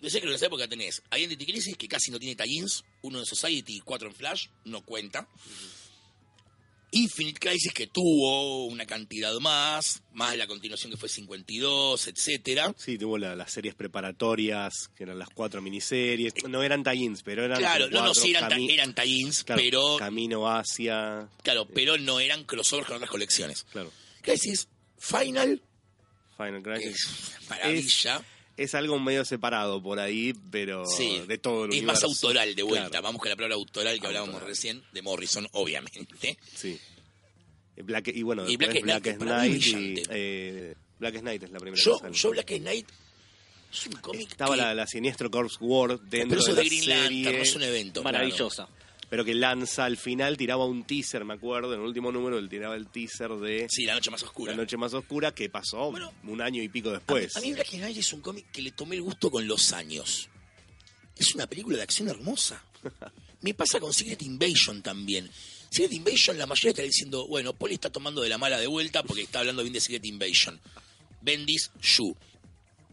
DC 0.00 0.20
que 0.20 0.26
en 0.26 0.32
esa 0.32 0.46
época 0.46 0.68
tenés 0.68 1.02
Identity 1.10 1.46
Crisis, 1.46 1.76
que 1.76 1.88
casi 1.88 2.10
no 2.10 2.18
tiene 2.18 2.36
tie-ins, 2.36 2.84
uno 3.02 3.20
en 3.20 3.26
Society 3.26 3.76
y 3.76 3.80
cuatro 3.80 4.08
en 4.08 4.14
Flash, 4.14 4.48
no 4.64 4.84
cuenta. 4.84 5.28
Infinite 6.90 7.38
Crisis, 7.38 7.72
que 7.72 7.86
tuvo 7.86 8.64
una 8.66 8.86
cantidad 8.86 9.34
más, 9.40 10.02
más 10.12 10.36
la 10.36 10.46
continuación 10.46 10.90
que 10.90 10.96
fue 10.96 11.08
52, 11.08 12.06
etcétera. 12.08 12.74
Sí, 12.78 12.96
tuvo 12.96 13.18
la- 13.18 13.36
las 13.36 13.52
series 13.52 13.74
preparatorias, 13.74 14.88
que 14.96 15.04
eran 15.04 15.18
las 15.18 15.28
cuatro 15.30 15.60
miniseries. 15.60 16.32
No 16.48 16.62
eran 16.62 16.82
tie-ins, 16.82 17.22
pero 17.22 17.44
eran. 17.44 17.58
Claro, 17.58 17.88
no, 17.90 18.04
no, 18.04 18.14
sí 18.14 18.30
eran, 18.30 18.50
eran 18.52 18.94
tie-ins, 18.94 19.44
claro, 19.44 19.60
pero, 19.62 19.96
Camino 19.98 20.48
hacia. 20.48 21.28
claro, 21.42 21.66
pero 21.66 21.98
no 21.98 22.20
eran 22.20 22.44
crossovers 22.44 22.86
con 22.86 22.96
otras 22.96 23.10
colecciones. 23.10 23.64
Claro. 23.70 23.92
Crisis 24.22 24.68
Final 24.98 25.62
Final 26.36 26.62
Crisis. 26.62 26.94
es 27.40 27.48
maravilla. 27.50 28.16
Es 28.16 28.22
algo 28.74 28.98
medio 28.98 29.24
separado 29.24 29.82
por 29.82 30.00
ahí, 30.00 30.34
pero 30.50 30.84
Sí, 30.86 31.22
de 31.28 31.38
todo 31.38 31.66
el 31.66 31.72
es 31.74 31.82
más 31.84 32.02
autoral 32.02 32.54
de 32.54 32.62
vuelta. 32.62 32.88
Claro, 32.90 33.02
Vamos 33.04 33.20
con 33.20 33.28
la 33.30 33.36
palabra 33.36 33.54
autoral 33.54 34.00
que 34.00 34.06
hablábamos 34.06 34.34
Autoral. 34.34 34.50
recién, 34.50 34.82
de 34.92 35.02
Morrison, 35.02 35.46
obviamente. 35.52 36.38
sí. 36.54 36.78
Black, 37.76 38.08
y 38.08 38.22
bueno, 38.24 38.48
Y 38.48 38.56
Black 38.56 38.82
Black 38.82 39.06
es 39.06 39.18
Knight 39.18 39.62
y. 39.66 40.02
eh, 40.10 40.74
Black 40.98 41.20
Knight 41.20 41.44
es 41.44 41.50
la 41.52 41.60
primera 41.60 41.80
Yo, 41.80 42.00
yo 42.10 42.30
Black 42.30 42.58
Knight 42.58 42.88
es 43.72 43.86
un 43.86 43.92
cómic 44.00 44.28
Estaba 44.32 44.56
que- 44.56 44.60
la, 44.62 44.74
la 44.74 44.86
Siniestro 44.88 45.30
Corps 45.30 45.56
War 45.60 46.00
dentro 46.00 46.28
pero 46.30 46.40
eso 46.40 46.46
de 46.46 46.50
es 46.50 46.56
la 46.56 46.62
de 46.62 46.68
Green 46.68 46.82
serie, 46.82 47.02
Lantern, 47.22 47.36
no 47.36 47.42
es 47.44 47.54
un 47.54 47.62
evento. 47.62 48.02
Maravillosa. 48.02 48.68
Pero 49.10 49.24
que 49.24 49.34
lanza 49.34 49.84
al 49.84 49.96
final, 49.96 50.36
tiraba 50.36 50.64
un 50.66 50.84
teaser, 50.84 51.24
me 51.24 51.34
acuerdo, 51.34 51.72
en 51.74 51.80
el 51.80 51.86
último 51.86 52.12
número 52.12 52.38
él 52.38 52.48
tiraba 52.48 52.76
el 52.76 52.88
teaser 52.88 53.30
de 53.32 53.66
Sí, 53.70 53.84
la 53.84 53.94
noche 53.94 54.10
más 54.10 54.22
oscura. 54.22 54.52
La 54.52 54.58
Noche 54.58 54.76
Más 54.76 54.92
Oscura, 54.94 55.32
que 55.34 55.48
pasó 55.48 55.90
Bueno, 55.90 56.12
un 56.24 56.40
año 56.42 56.62
y 56.62 56.68
pico 56.68 56.88
A 56.90 56.92
mí- 56.92 56.96
después. 56.98 57.36
A 57.36 57.40
mí, 57.40 57.52
Black 57.52 57.70
Knight 57.70 57.96
es 57.96 58.12
un 58.12 58.20
cómic 58.20 58.50
que 58.52 58.62
le 58.62 58.72
tomé 58.72 58.96
el 58.96 59.02
gusto 59.02 59.30
con 59.30 59.46
los 59.48 59.72
años. 59.72 60.28
Es 61.16 61.34
una 61.34 61.46
película 61.46 61.76
de 61.76 61.82
acción 61.82 62.08
hermosa. 62.08 62.62
Me 63.40 63.54
pasa 63.54 63.78
con 63.80 63.92
Secret 63.94 64.20
Invasion 64.22 64.82
también. 64.82 65.30
Secret 65.70 65.92
Invasion, 65.92 66.36
la 66.38 66.46
mayoría 66.46 66.70
está 66.70 66.82
diciendo, 66.82 67.26
bueno, 67.28 67.52
Paul 67.52 67.72
está 67.72 67.90
tomando 67.90 68.20
de 68.20 68.28
la 68.28 68.38
mala 68.38 68.58
de 68.58 68.66
vuelta 68.66 69.02
porque 69.04 69.22
está 69.22 69.40
hablando 69.40 69.62
bien 69.62 69.72
de 69.72 69.80
Secret 69.80 70.04
Invasion. 70.06 70.60
Bendis, 71.20 71.70
Shu. 71.80 72.16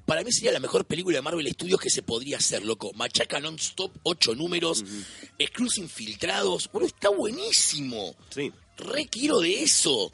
Para 0.06 0.24
mí 0.24 0.32
sería 0.32 0.52
la 0.52 0.60
mejor 0.60 0.86
película 0.86 1.18
de 1.18 1.22
Marvel 1.24 1.48
Studios 1.52 1.80
que 1.80 1.90
se 1.90 2.04
podría 2.04 2.38
hacer, 2.38 2.64
loco. 2.64 2.92
Machaca 2.94 3.40
non-stop, 3.40 3.92
ocho 4.04 4.36
números, 4.36 4.84
Screws 5.44 5.78
infiltrados. 5.80 6.70
Bueno, 6.72 6.88
está 6.88 7.10
buenísimo. 7.10 8.16
Sí, 8.30 8.52
Re 8.78 9.08
quiero 9.08 9.40
de 9.40 9.64
eso. 9.64 10.12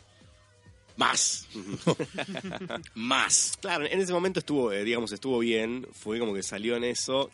Más. 0.95 1.47
Más. 2.93 3.53
claro, 3.59 3.85
en 3.85 3.99
ese 3.99 4.13
momento 4.13 4.39
estuvo, 4.39 4.71
eh, 4.71 4.83
digamos, 4.83 5.11
estuvo 5.11 5.39
bien, 5.39 5.87
fue 5.93 6.19
como 6.19 6.33
que 6.33 6.43
salió 6.43 6.75
en 6.75 6.83
eso. 6.83 7.29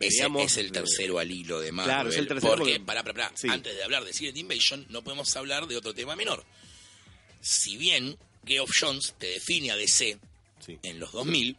Ese 0.00 0.16
Digamos, 0.16 0.42
es 0.44 0.56
el 0.56 0.72
tercero 0.72 1.18
al 1.18 1.30
hilo 1.30 1.60
de 1.60 1.70
Marvel. 1.72 1.94
Claro, 1.94 2.08
es 2.10 2.16
el 2.16 2.26
tercero 2.26 2.56
Porque, 2.56 2.72
porque- 2.72 2.84
pará, 2.84 3.02
pará, 3.04 3.14
pará, 3.28 3.32
Sí. 3.36 3.48
antes 3.48 3.74
de 3.76 3.84
hablar 3.84 4.04
de 4.04 4.12
Secret 4.12 4.36
Invasion, 4.36 4.84
no 4.88 5.02
podemos 5.04 5.34
hablar 5.36 5.66
de 5.68 5.76
otro 5.76 5.94
tema 5.94 6.16
menor. 6.16 6.44
Si 7.40 7.76
bien 7.76 8.16
Geoff 8.44 8.70
Jones 8.80 9.14
te 9.18 9.26
define 9.26 9.70
a 9.70 9.76
DC 9.76 10.18
Sí, 10.64 10.78
en 10.82 10.98
los 11.00 11.12
2000, 11.12 11.56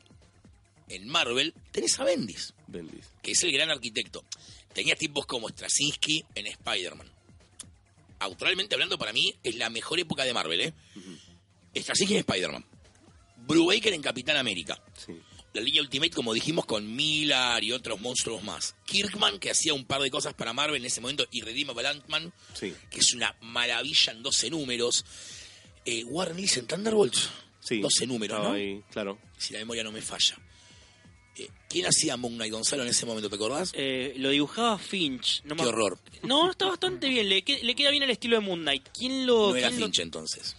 en 0.95 1.07
Marvel 1.07 1.53
tenés 1.71 1.99
a 1.99 2.03
Bendis, 2.03 2.53
Bendis. 2.67 3.05
que 3.21 3.31
es 3.31 3.43
el 3.43 3.51
gran 3.51 3.69
arquitecto. 3.69 4.23
Tenías 4.73 4.97
tipos 4.97 5.25
como 5.25 5.49
Straczynski 5.49 6.23
en 6.35 6.47
Spider-Man. 6.47 7.07
Autoralmente 8.19 8.75
hablando, 8.75 8.97
para 8.97 9.13
mí 9.13 9.35
es 9.43 9.55
la 9.55 9.69
mejor 9.69 9.99
época 9.99 10.23
de 10.23 10.33
Marvel, 10.33 10.61
¿eh? 10.61 10.73
Straczynski 11.75 12.13
en 12.15 12.19
Spider-Man. 12.19 12.65
Brubaker 13.45 13.93
en 13.93 14.01
Capitán 14.01 14.37
América. 14.37 14.81
Sí, 14.97 15.13
La 15.53 15.61
línea 15.61 15.81
Ultimate, 15.81 16.11
como 16.11 16.33
dijimos, 16.33 16.65
con 16.65 16.95
Miller 16.95 17.61
y 17.63 17.71
otros 17.73 17.99
monstruos 17.99 18.41
más. 18.43 18.75
Kirkman, 18.85 19.37
que 19.39 19.51
hacía 19.51 19.73
un 19.73 19.85
par 19.85 20.01
de 20.01 20.09
cosas 20.09 20.33
para 20.33 20.53
Marvel 20.53 20.77
en 20.81 20.85
ese 20.85 21.01
momento, 21.01 21.27
y 21.31 21.41
Redeemable 21.41 21.87
Ant-Man, 21.89 22.33
sí, 22.53 22.73
que 22.89 22.99
es 22.99 23.13
una 23.13 23.35
maravilla 23.41 24.13
en 24.13 24.23
12 24.23 24.49
números. 24.49 25.03
Eh, 25.85 26.03
Warren 26.05 26.37
Ellis 26.39 26.57
en 26.57 26.65
Thunderbolts, 26.67 27.29
sí. 27.59 27.81
12 27.81 28.07
números, 28.07 28.41
¿no? 28.41 28.53
ahí, 28.53 28.81
claro. 28.89 29.19
Si 29.37 29.51
la 29.53 29.59
memoria 29.59 29.83
no 29.83 29.91
me 29.91 30.01
falla. 30.01 30.37
Eh, 31.37 31.49
¿Quién 31.69 31.85
hacía 31.87 32.15
Moon 32.17 32.35
Knight 32.35 32.51
Gonzalo 32.53 32.83
en 32.83 32.89
ese 32.89 33.05
momento, 33.05 33.29
te 33.29 33.35
acordás? 33.35 33.71
Eh, 33.73 34.13
lo 34.17 34.29
dibujaba 34.29 34.77
Finch. 34.77 35.41
No 35.45 35.55
Qué 35.55 35.63
horror. 35.63 35.97
No, 36.21 36.51
está 36.51 36.65
bastante 36.67 37.09
bien. 37.09 37.27
Le, 37.29 37.43
le 37.63 37.75
queda 37.75 37.89
bien 37.89 38.03
el 38.03 38.09
estilo 38.11 38.39
de 38.39 38.45
Moon 38.45 38.61
Knight. 38.61 38.87
¿Quién 38.97 39.25
lo, 39.25 39.49
No 39.49 39.55
era 39.55 39.69
quién 39.69 39.79
lo- 39.79 39.85
Finch 39.87 39.99
entonces. 39.99 40.55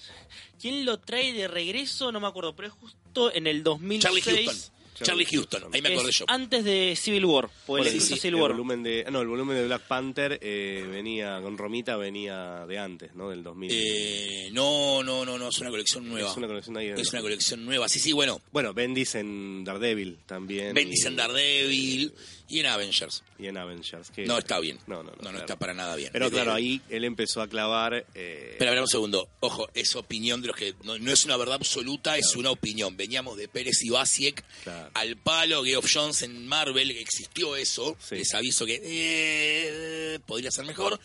quién 0.60 0.84
lo 0.84 0.98
trae 0.98 1.32
de 1.32 1.46
regreso? 1.48 2.10
No 2.10 2.18
me 2.20 2.26
acuerdo, 2.26 2.56
pero 2.56 2.68
es 2.68 2.74
justo 2.74 3.32
en 3.32 3.46
el 3.46 3.62
2006. 3.62 4.02
Charlie 4.24 4.44
Houston. 4.46 4.73
Charlie 5.02 5.24
Houston, 5.26 5.64
ahí 5.72 5.82
me 5.82 5.88
acordé 5.90 6.10
Es 6.10 6.18
yo. 6.18 6.24
antes 6.28 6.64
de 6.64 6.94
Civil 6.96 7.24
War. 7.24 7.50
Bueno, 7.66 7.90
sí, 7.90 8.00
sí, 8.00 8.16
Civil 8.16 8.34
el 8.36 8.40
War. 8.42 8.52
volumen 8.52 8.82
de, 8.82 9.04
ah, 9.06 9.10
no, 9.10 9.20
el 9.22 9.28
volumen 9.28 9.56
de 9.56 9.64
Black 9.66 9.82
Panther 9.88 10.38
eh, 10.40 10.86
venía 10.90 11.40
con 11.42 11.58
Romita, 11.58 11.96
venía 11.96 12.64
de 12.66 12.78
antes, 12.78 13.14
¿no? 13.14 13.30
Del 13.30 13.42
2000. 13.42 13.70
Eh, 13.72 14.48
no, 14.52 15.02
no, 15.02 15.24
no, 15.24 15.38
no, 15.38 15.48
es 15.48 15.58
una 15.58 15.70
colección 15.70 16.08
nueva. 16.08 16.30
Es 16.30 16.36
una 16.36 16.46
colección 16.46 16.76
ahí. 16.76 16.88
Es 16.88 17.12
una 17.12 17.22
colección 17.22 17.64
nueva. 17.64 17.88
Sí, 17.88 17.98
sí, 17.98 18.12
bueno. 18.12 18.40
Bueno, 18.52 18.72
Bendis 18.74 19.14
en 19.16 19.64
Daredevil 19.64 20.18
también. 20.26 20.74
Bendis 20.74 21.04
y- 21.04 21.08
en 21.08 21.16
Daredevil 21.16 22.14
y 22.48 22.58
en 22.60 22.66
Avengers. 22.66 23.22
Y 23.38 23.46
en 23.46 23.56
Avengers. 23.56 24.10
que- 24.10 24.26
No 24.26 24.38
está 24.38 24.60
bien. 24.60 24.78
No, 24.86 25.02
no, 25.02 25.12
no. 25.20 25.32
No, 25.32 25.38
está 25.38 25.58
para 25.58 25.74
nada 25.74 25.96
bien. 25.96 26.10
Pero 26.12 26.26
Desde- 26.26 26.36
claro, 26.36 26.52
ahí 26.54 26.80
él 26.88 27.04
empezó 27.04 27.42
a 27.42 27.48
clavar. 27.48 28.06
eh, 28.14 28.56
Pero 28.58 28.70
a 28.70 28.74
ver 28.74 28.82
un 28.82 28.88
segundo. 28.88 29.28
Ojo, 29.40 29.68
es 29.74 29.96
opinión 29.96 30.40
de 30.40 30.48
los 30.48 30.56
que. 30.56 30.74
No, 30.84 30.98
no 30.98 31.10
es 31.10 31.24
una 31.24 31.36
verdad 31.36 31.54
absoluta, 31.56 32.16
es 32.18 32.36
una 32.36 32.50
opinión. 32.50 32.96
Veníamos 32.96 33.36
de 33.36 33.48
Pérez 33.48 33.82
y 33.82 33.90
Basiek 33.90 34.44
Claro. 34.62 34.83
Al 34.94 35.16
palo. 35.16 35.64
Geoff 35.64 35.90
Jones 35.92 36.22
en 36.22 36.46
Marvel, 36.46 36.90
existió 36.92 37.56
eso. 37.56 37.96
Sí. 38.00 38.16
Les 38.16 38.34
aviso 38.34 38.66
que 38.66 38.80
eh, 38.84 40.18
podría 40.26 40.50
ser 40.50 40.66
mejor. 40.66 40.98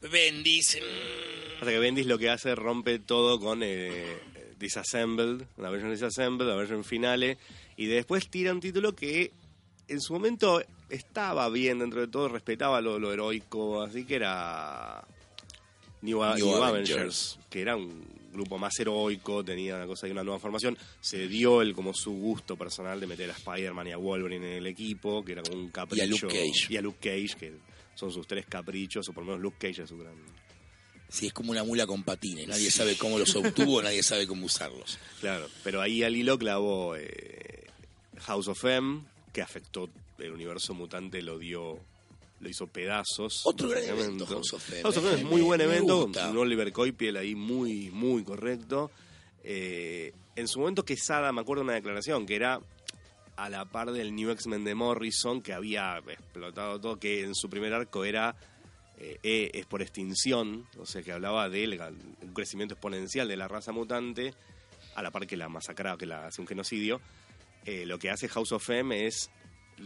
Bendis. 0.00 0.76
mm, 0.80 1.54
Hasta 1.60 1.70
que 1.70 1.78
Bendis 1.78 2.06
lo 2.06 2.18
que 2.18 2.30
hace 2.30 2.54
rompe 2.54 2.98
todo 2.98 3.38
con 3.40 3.62
eh, 3.62 4.18
Disassembled, 4.58 5.44
la 5.58 5.70
versión 5.70 5.92
Disassembled, 5.92 6.48
la 6.48 6.56
versión 6.56 6.84
finale, 6.84 7.38
y 7.76 7.86
después 7.86 8.28
tira 8.28 8.52
un 8.52 8.60
título 8.60 8.94
que 8.94 9.32
en 9.88 10.00
su 10.00 10.12
momento 10.12 10.62
estaba 10.88 11.48
bien 11.48 11.78
dentro 11.78 12.00
de 12.00 12.08
todo, 12.08 12.28
respetaba 12.28 12.80
lo, 12.80 12.98
lo 12.98 13.12
heroico, 13.12 13.82
así 13.82 14.04
que 14.04 14.16
era 14.16 15.04
New, 16.02 16.22
A- 16.22 16.34
New 16.36 16.46
New 16.46 16.62
Avengers. 16.62 16.96
Avengers, 16.98 17.38
que 17.50 17.60
era 17.62 17.76
un 17.76 18.04
grupo 18.32 18.58
más 18.58 18.78
heroico, 18.80 19.44
tenía 19.44 19.76
una 19.76 19.86
cosa 19.86 20.06
de 20.06 20.12
una 20.12 20.24
nueva 20.24 20.40
formación, 20.40 20.76
se 21.00 21.28
dio 21.28 21.62
el 21.62 21.74
como 21.74 21.94
su 21.94 22.12
gusto 22.12 22.56
personal 22.56 22.98
de 22.98 23.06
meter 23.06 23.30
a 23.30 23.34
Spider-Man 23.34 23.88
y 23.88 23.92
a 23.92 23.96
Wolverine 23.96 24.52
en 24.52 24.58
el 24.58 24.66
equipo, 24.66 25.24
que 25.24 25.32
era 25.32 25.42
como 25.42 25.58
un 25.58 25.68
capricho. 25.68 26.06
Luke 26.06 26.26
Cage. 26.28 26.72
Y 26.72 26.76
a 26.76 26.80
Luke 26.80 26.98
Cage, 27.00 27.36
que 27.38 27.52
son 27.94 28.10
sus 28.10 28.26
tres 28.26 28.46
caprichos, 28.46 29.08
o 29.08 29.12
por 29.12 29.24
lo 29.24 29.30
menos 29.30 29.42
Luke 29.42 29.56
Cage 29.58 29.82
es 29.82 29.88
su 29.88 29.98
gran... 29.98 30.14
Sí, 31.08 31.26
es 31.26 31.32
como 31.34 31.50
una 31.50 31.62
mula 31.62 31.86
con 31.86 32.04
patines. 32.04 32.48
Nadie 32.48 32.70
sabe 32.70 32.96
cómo 32.96 33.18
los 33.18 33.36
obtuvo, 33.36 33.82
nadie 33.82 34.02
sabe 34.02 34.26
cómo 34.26 34.46
usarlos. 34.46 34.98
Claro, 35.20 35.46
pero 35.62 35.82
ahí 35.82 36.02
al 36.02 36.16
hilo 36.16 36.38
clavó 36.38 36.96
eh, 36.96 37.66
House 38.20 38.48
of 38.48 38.64
M, 38.64 39.02
que 39.32 39.42
afectó 39.42 39.90
el 40.18 40.32
universo 40.32 40.72
mutante, 40.72 41.20
lo 41.20 41.38
dio, 41.38 41.78
lo 42.42 42.48
hizo 42.48 42.66
pedazos. 42.66 43.42
Otro 43.44 43.68
gran 43.68 43.84
evento, 43.84 44.26
House 44.26 44.52
of 44.52 44.72
M. 44.72 44.82
House 44.82 44.96
of 44.96 45.06
M 45.06 45.14
es 45.14 45.24
muy 45.24 45.40
buen 45.42 45.60
evento, 45.60 46.10
con 46.12 46.30
un 46.30 46.38
Oliver 46.38 46.72
Coipiel 46.72 47.16
ahí 47.16 47.34
muy, 47.34 47.90
muy 47.90 48.24
correcto. 48.24 48.90
Eh, 49.44 50.12
en 50.34 50.48
su 50.48 50.58
momento 50.58 50.84
Quesada, 50.84 51.32
me 51.32 51.40
acuerdo 51.40 51.62
de 51.62 51.66
una 51.66 51.74
declaración, 51.74 52.26
que 52.26 52.34
era 52.34 52.60
a 53.36 53.48
la 53.48 53.64
par 53.64 53.92
del 53.92 54.14
New 54.14 54.30
X-Men 54.30 54.64
de 54.64 54.74
Morrison, 54.74 55.40
que 55.40 55.52
había 55.52 55.98
explotado 55.98 56.80
todo, 56.80 56.98
que 56.98 57.22
en 57.22 57.34
su 57.34 57.48
primer 57.48 57.72
arco 57.72 58.04
era 58.04 58.34
eh, 58.98 59.18
E 59.22 59.50
es 59.54 59.66
por 59.66 59.80
extinción, 59.80 60.66
o 60.78 60.84
sea 60.84 61.02
que 61.02 61.12
hablaba 61.12 61.48
del 61.48 61.80
un 62.22 62.34
crecimiento 62.34 62.74
exponencial 62.74 63.28
de 63.28 63.36
la 63.36 63.46
raza 63.46 63.72
mutante, 63.72 64.34
a 64.96 65.02
la 65.02 65.12
par 65.12 65.28
que 65.28 65.36
la 65.36 65.48
masacraba, 65.48 65.96
que 65.96 66.06
la 66.06 66.26
hace 66.26 66.40
un 66.40 66.48
genocidio. 66.48 67.00
Eh, 67.64 67.86
lo 67.86 67.98
que 68.00 68.10
hace 68.10 68.28
House 68.28 68.50
of 68.50 68.68
M 68.68 69.06
es, 69.06 69.30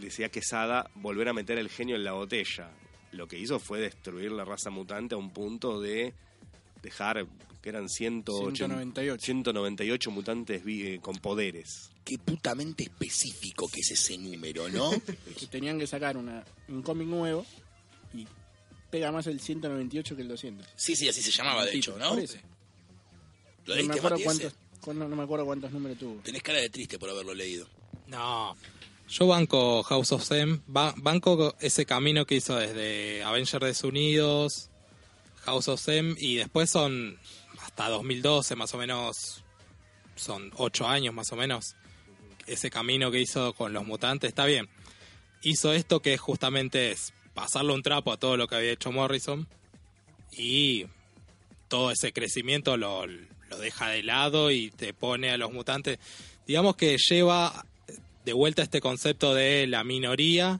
decía 0.01 0.29
Quesada, 0.29 0.89
volver 0.95 1.29
a 1.29 1.33
meter 1.33 1.57
el 1.57 1.69
genio 1.69 1.95
en 1.95 2.03
la 2.03 2.13
botella. 2.13 2.69
lo 3.11 3.27
que 3.27 3.39
hizo 3.39 3.59
fue 3.59 3.79
destruir 3.79 4.31
la 4.31 4.45
raza 4.45 4.69
mutante 4.69 5.15
a 5.15 5.17
un 5.17 5.31
punto 5.31 5.79
de 5.79 6.13
dejar 6.81 7.25
que 7.61 7.69
eran 7.69 7.89
180 7.89 8.55
198. 8.55 9.25
198 9.25 10.11
mutantes 10.11 10.61
eh, 10.65 10.99
con 11.01 11.17
poderes. 11.17 11.89
Qué 12.03 12.17
putamente 12.17 12.83
específico 12.83 13.67
que 13.67 13.81
es 13.81 13.91
ese 13.91 14.17
número, 14.17 14.69
¿no? 14.69 14.91
Que 15.37 15.47
tenían 15.47 15.79
que 15.79 15.87
sacar 15.87 16.17
una, 16.17 16.43
un 16.69 16.81
cómic 16.81 17.07
nuevo 17.07 17.45
y 18.13 18.27
pega 18.89 19.11
más 19.11 19.27
el 19.27 19.39
198 19.39 20.15
que 20.15 20.21
el 20.21 20.27
200. 20.27 20.67
Sí, 20.75 20.95
sí, 20.95 21.09
así 21.09 21.21
se 21.21 21.31
llamaba, 21.31 21.65
de 21.65 21.75
hecho, 21.75 21.97
¿no? 21.97 22.15
¿Lo 22.15 23.75
No 23.75 23.83
me, 23.83 23.93
acuerdo 23.95 24.17
cuántos, 24.23 24.55
no, 24.87 25.09
no 25.09 25.15
me 25.15 25.23
acuerdo 25.23 25.45
cuántos 25.45 25.71
números 25.71 25.97
tuvo. 25.97 26.21
Tenés 26.21 26.41
cara 26.41 26.59
de 26.59 26.69
triste 26.69 26.97
por 26.97 27.09
haberlo 27.09 27.33
leído. 27.33 27.67
No. 28.07 28.55
Yo 29.09 29.27
banco 29.27 29.83
House 29.83 30.11
of 30.11 30.29
ba- 30.67 30.93
banco 30.97 31.55
ese 31.61 31.85
camino 31.85 32.25
que 32.25 32.35
hizo 32.35 32.55
desde 32.57 33.23
Avengers 33.23 33.63
Desunidos, 33.63 34.69
House 35.45 35.69
of 35.69 35.79
Sam, 35.79 36.15
y 36.19 36.35
después 36.35 36.69
son 36.69 37.17
hasta 37.61 37.87
2012 37.89 38.55
más 38.55 38.73
o 38.73 38.77
menos, 38.77 39.43
son 40.15 40.51
ocho 40.57 40.87
años 40.87 41.13
más 41.13 41.31
o 41.31 41.37
menos, 41.37 41.75
ese 42.47 42.69
camino 42.69 43.09
que 43.09 43.21
hizo 43.21 43.53
con 43.53 43.71
los 43.71 43.85
mutantes, 43.85 44.27
está 44.27 44.45
bien. 44.45 44.67
Hizo 45.41 45.71
esto 45.71 46.01
que 46.01 46.17
justamente 46.17 46.91
es 46.91 47.13
pasarle 47.33 47.73
un 47.73 47.83
trapo 47.83 48.11
a 48.11 48.17
todo 48.17 48.35
lo 48.35 48.47
que 48.47 48.55
había 48.55 48.71
hecho 48.71 48.91
Morrison 48.91 49.47
y 50.31 50.85
todo 51.69 51.91
ese 51.91 52.11
crecimiento 52.11 52.75
lo, 52.75 53.05
lo 53.05 53.57
deja 53.57 53.89
de 53.89 54.03
lado 54.03 54.51
y 54.51 54.71
te 54.71 54.93
pone 54.93 55.29
a 55.31 55.37
los 55.37 55.53
mutantes. 55.53 55.99
Digamos 56.45 56.75
que 56.75 56.97
lleva 56.97 57.65
de 58.27 58.33
vuelta 58.33 58.61
este 58.61 58.81
concepto 58.81 59.33
de 59.33 59.67
la 59.67 59.85
minoría, 59.85 60.59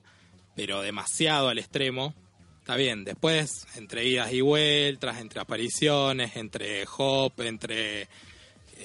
pero 0.56 0.82
demasiado 0.82 1.49
al 1.49 1.60
extremo. 1.60 2.13
Está 2.62 2.77
bien, 2.77 3.03
después, 3.03 3.67
entre 3.75 4.06
idas 4.06 4.32
y 4.32 4.39
vueltas, 4.39 5.19
entre 5.19 5.41
apariciones, 5.41 6.38
entre 6.38 6.86
Hop, 6.97 7.34
entre 7.39 8.03
eh, 8.03 8.08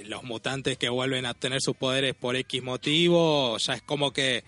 los 0.07 0.25
mutantes 0.25 0.79
que 0.79 0.89
vuelven 0.89 1.27
a 1.27 1.35
tener 1.35 1.61
sus 1.61 1.77
poderes 1.77 2.17
por 2.17 2.35
X 2.35 2.61
motivo, 2.61 3.57
ya 3.59 3.75
es 3.75 3.83
como 3.83 4.13
que 4.13 4.43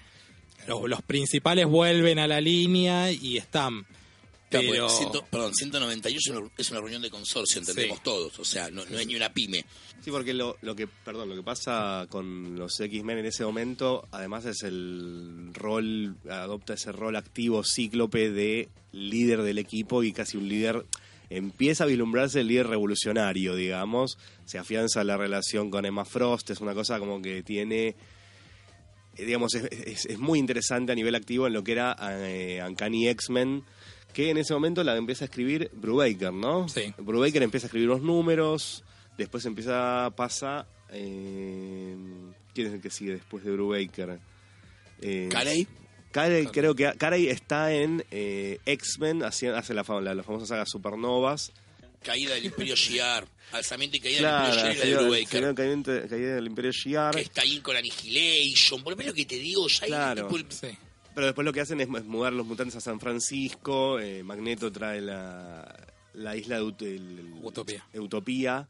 los, 0.66 0.82
los 0.88 1.00
principales 1.02 1.66
vuelven 1.66 2.18
a 2.18 2.26
la 2.26 2.40
línea 2.40 3.12
y 3.12 3.36
están. 3.36 3.86
Claro, 4.60 4.68
Pero, 4.72 4.86
porque 4.86 4.98
ciento- 4.98 5.26
perdón, 5.30 5.54
198 5.54 6.50
es 6.56 6.70
una, 6.70 6.80
reunión 6.80 7.02
de 7.02 7.10
consorcio, 7.10 7.58
entendemos 7.60 7.98
Sí. 7.98 8.04
todos. 8.04 8.38
O 8.38 8.44
sea, 8.44 8.70
no, 8.70 8.84
no 8.86 8.98
es 8.98 9.06
ni 9.06 9.16
una 9.16 9.32
pyme. 9.32 9.64
Sí, 10.02 10.10
porque 10.10 10.34
lo, 10.34 10.56
lo 10.62 10.74
que, 10.76 10.86
perdón, 10.86 11.28
lo 11.30 11.36
que 11.36 11.42
pasa 11.42 12.06
con 12.10 12.56
los 12.58 12.78
X-Men 12.80 13.18
en 13.18 13.26
ese 13.26 13.44
momento, 13.44 14.06
además 14.10 14.44
es 14.44 14.62
el 14.62 15.50
rol, 15.54 16.16
adopta 16.28 16.74
ese 16.74 16.92
rol 16.92 17.16
activo 17.16 17.62
cíclope 17.64 18.30
de 18.30 18.68
líder 18.92 19.42
del 19.42 19.58
equipo 19.58 20.02
y 20.02 20.12
casi 20.12 20.36
un 20.36 20.48
líder, 20.48 20.84
empieza 21.30 21.84
a 21.84 21.86
vislumbrarse 21.86 22.40
el 22.40 22.48
líder 22.48 22.66
revolucionario, 22.68 23.54
digamos, 23.56 24.18
se 24.44 24.58
afianza 24.58 25.02
la 25.04 25.16
relación 25.16 25.70
con 25.70 25.84
Emma 25.86 26.04
Frost, 26.04 26.50
es 26.50 26.60
una 26.60 26.74
cosa 26.74 26.98
como 26.98 27.20
que 27.22 27.42
tiene, 27.42 27.96
eh, 29.16 29.24
digamos, 29.24 29.54
es, 29.54 29.64
es- 29.72 30.06
es 30.06 30.18
muy 30.18 30.38
interesante 30.38 30.92
a 30.92 30.94
nivel 30.94 31.14
activo 31.14 31.46
en 31.46 31.52
lo 31.54 31.64
que 31.64 31.72
era 31.72 31.96
eh, 32.00 32.62
Uncanny 32.66 33.08
X-Men, 33.08 33.64
que 34.14 34.30
en 34.30 34.38
ese 34.38 34.54
momento 34.54 34.82
la 34.82 34.96
empieza 34.96 35.24
a 35.24 35.26
escribir 35.26 35.70
Brubaker, 35.74 36.32
¿no? 36.32 36.68
Sí. 36.68 36.94
Brubaker 36.96 37.42
empieza 37.42 37.66
a 37.66 37.68
escribir 37.68 37.88
los 37.88 38.00
números, 38.00 38.82
después 39.18 39.44
empieza, 39.44 40.10
pasa, 40.16 40.66
eh, 40.90 41.96
¿quién 42.54 42.68
es 42.68 42.72
el 42.74 42.80
que 42.80 42.90
sigue 42.90 43.12
después 43.14 43.44
de 43.44 43.50
Brubaker? 43.50 44.18
Eh, 45.02 45.28
Carey, 45.30 45.66
Carey, 46.12 46.46
creo 46.46 46.74
que 46.74 46.92
Carey 46.96 47.28
está 47.28 47.72
en 47.74 48.04
eh, 48.10 48.58
X-Men, 48.64 49.24
hace, 49.24 49.48
hace 49.50 49.74
la, 49.74 49.84
fam- 49.84 50.00
la, 50.02 50.14
la 50.14 50.22
famosa 50.22 50.46
saga 50.46 50.64
Supernovas. 50.64 51.52
caída 52.02 52.34
del 52.34 52.44
Imperio 52.46 52.76
Shi'ar, 52.76 53.26
alzamiento 53.52 53.96
y 53.96 54.00
caída 54.00 54.18
Claro, 54.20 54.56
del 54.56 54.72
Imperio 54.72 54.74
Shi'ar 54.74 54.86
y 54.86 54.90
la 54.90 54.96
de 54.98 55.04
Brubaker. 55.04 55.54
caída, 55.54 56.08
caída 56.08 56.34
del 56.36 56.46
Imperio 56.46 56.70
Shi'ar. 56.70 57.14
Que 57.16 57.20
está 57.22 57.42
ahí 57.42 57.58
con 57.60 57.76
Annihilation. 57.76 58.82
Por 58.84 59.04
lo 59.04 59.12
que 59.12 59.24
te 59.24 59.38
digo, 59.38 59.66
ya 59.68 59.84
hay 59.84 59.88
Claro. 59.90 60.26
tipo 60.28 60.36
el- 60.36 60.46
sí. 60.52 60.68
Pero 61.14 61.26
después 61.26 61.44
lo 61.44 61.52
que 61.52 61.60
hacen 61.60 61.80
es, 61.80 61.88
mudar 61.88 62.32
los 62.32 62.46
mutantes 62.46 62.76
a 62.76 62.80
San 62.80 62.98
Francisco. 63.00 64.00
eh, 64.00 64.22
Magneto 64.24 64.72
trae 64.72 65.00
la, 65.00 65.86
la 66.14 66.36
isla 66.36 66.56
de 66.56 66.62
Ut- 66.62 66.82
el- 66.82 67.18
el- 67.18 67.34
Utopía. 67.42 67.84
Utopía, 67.94 68.68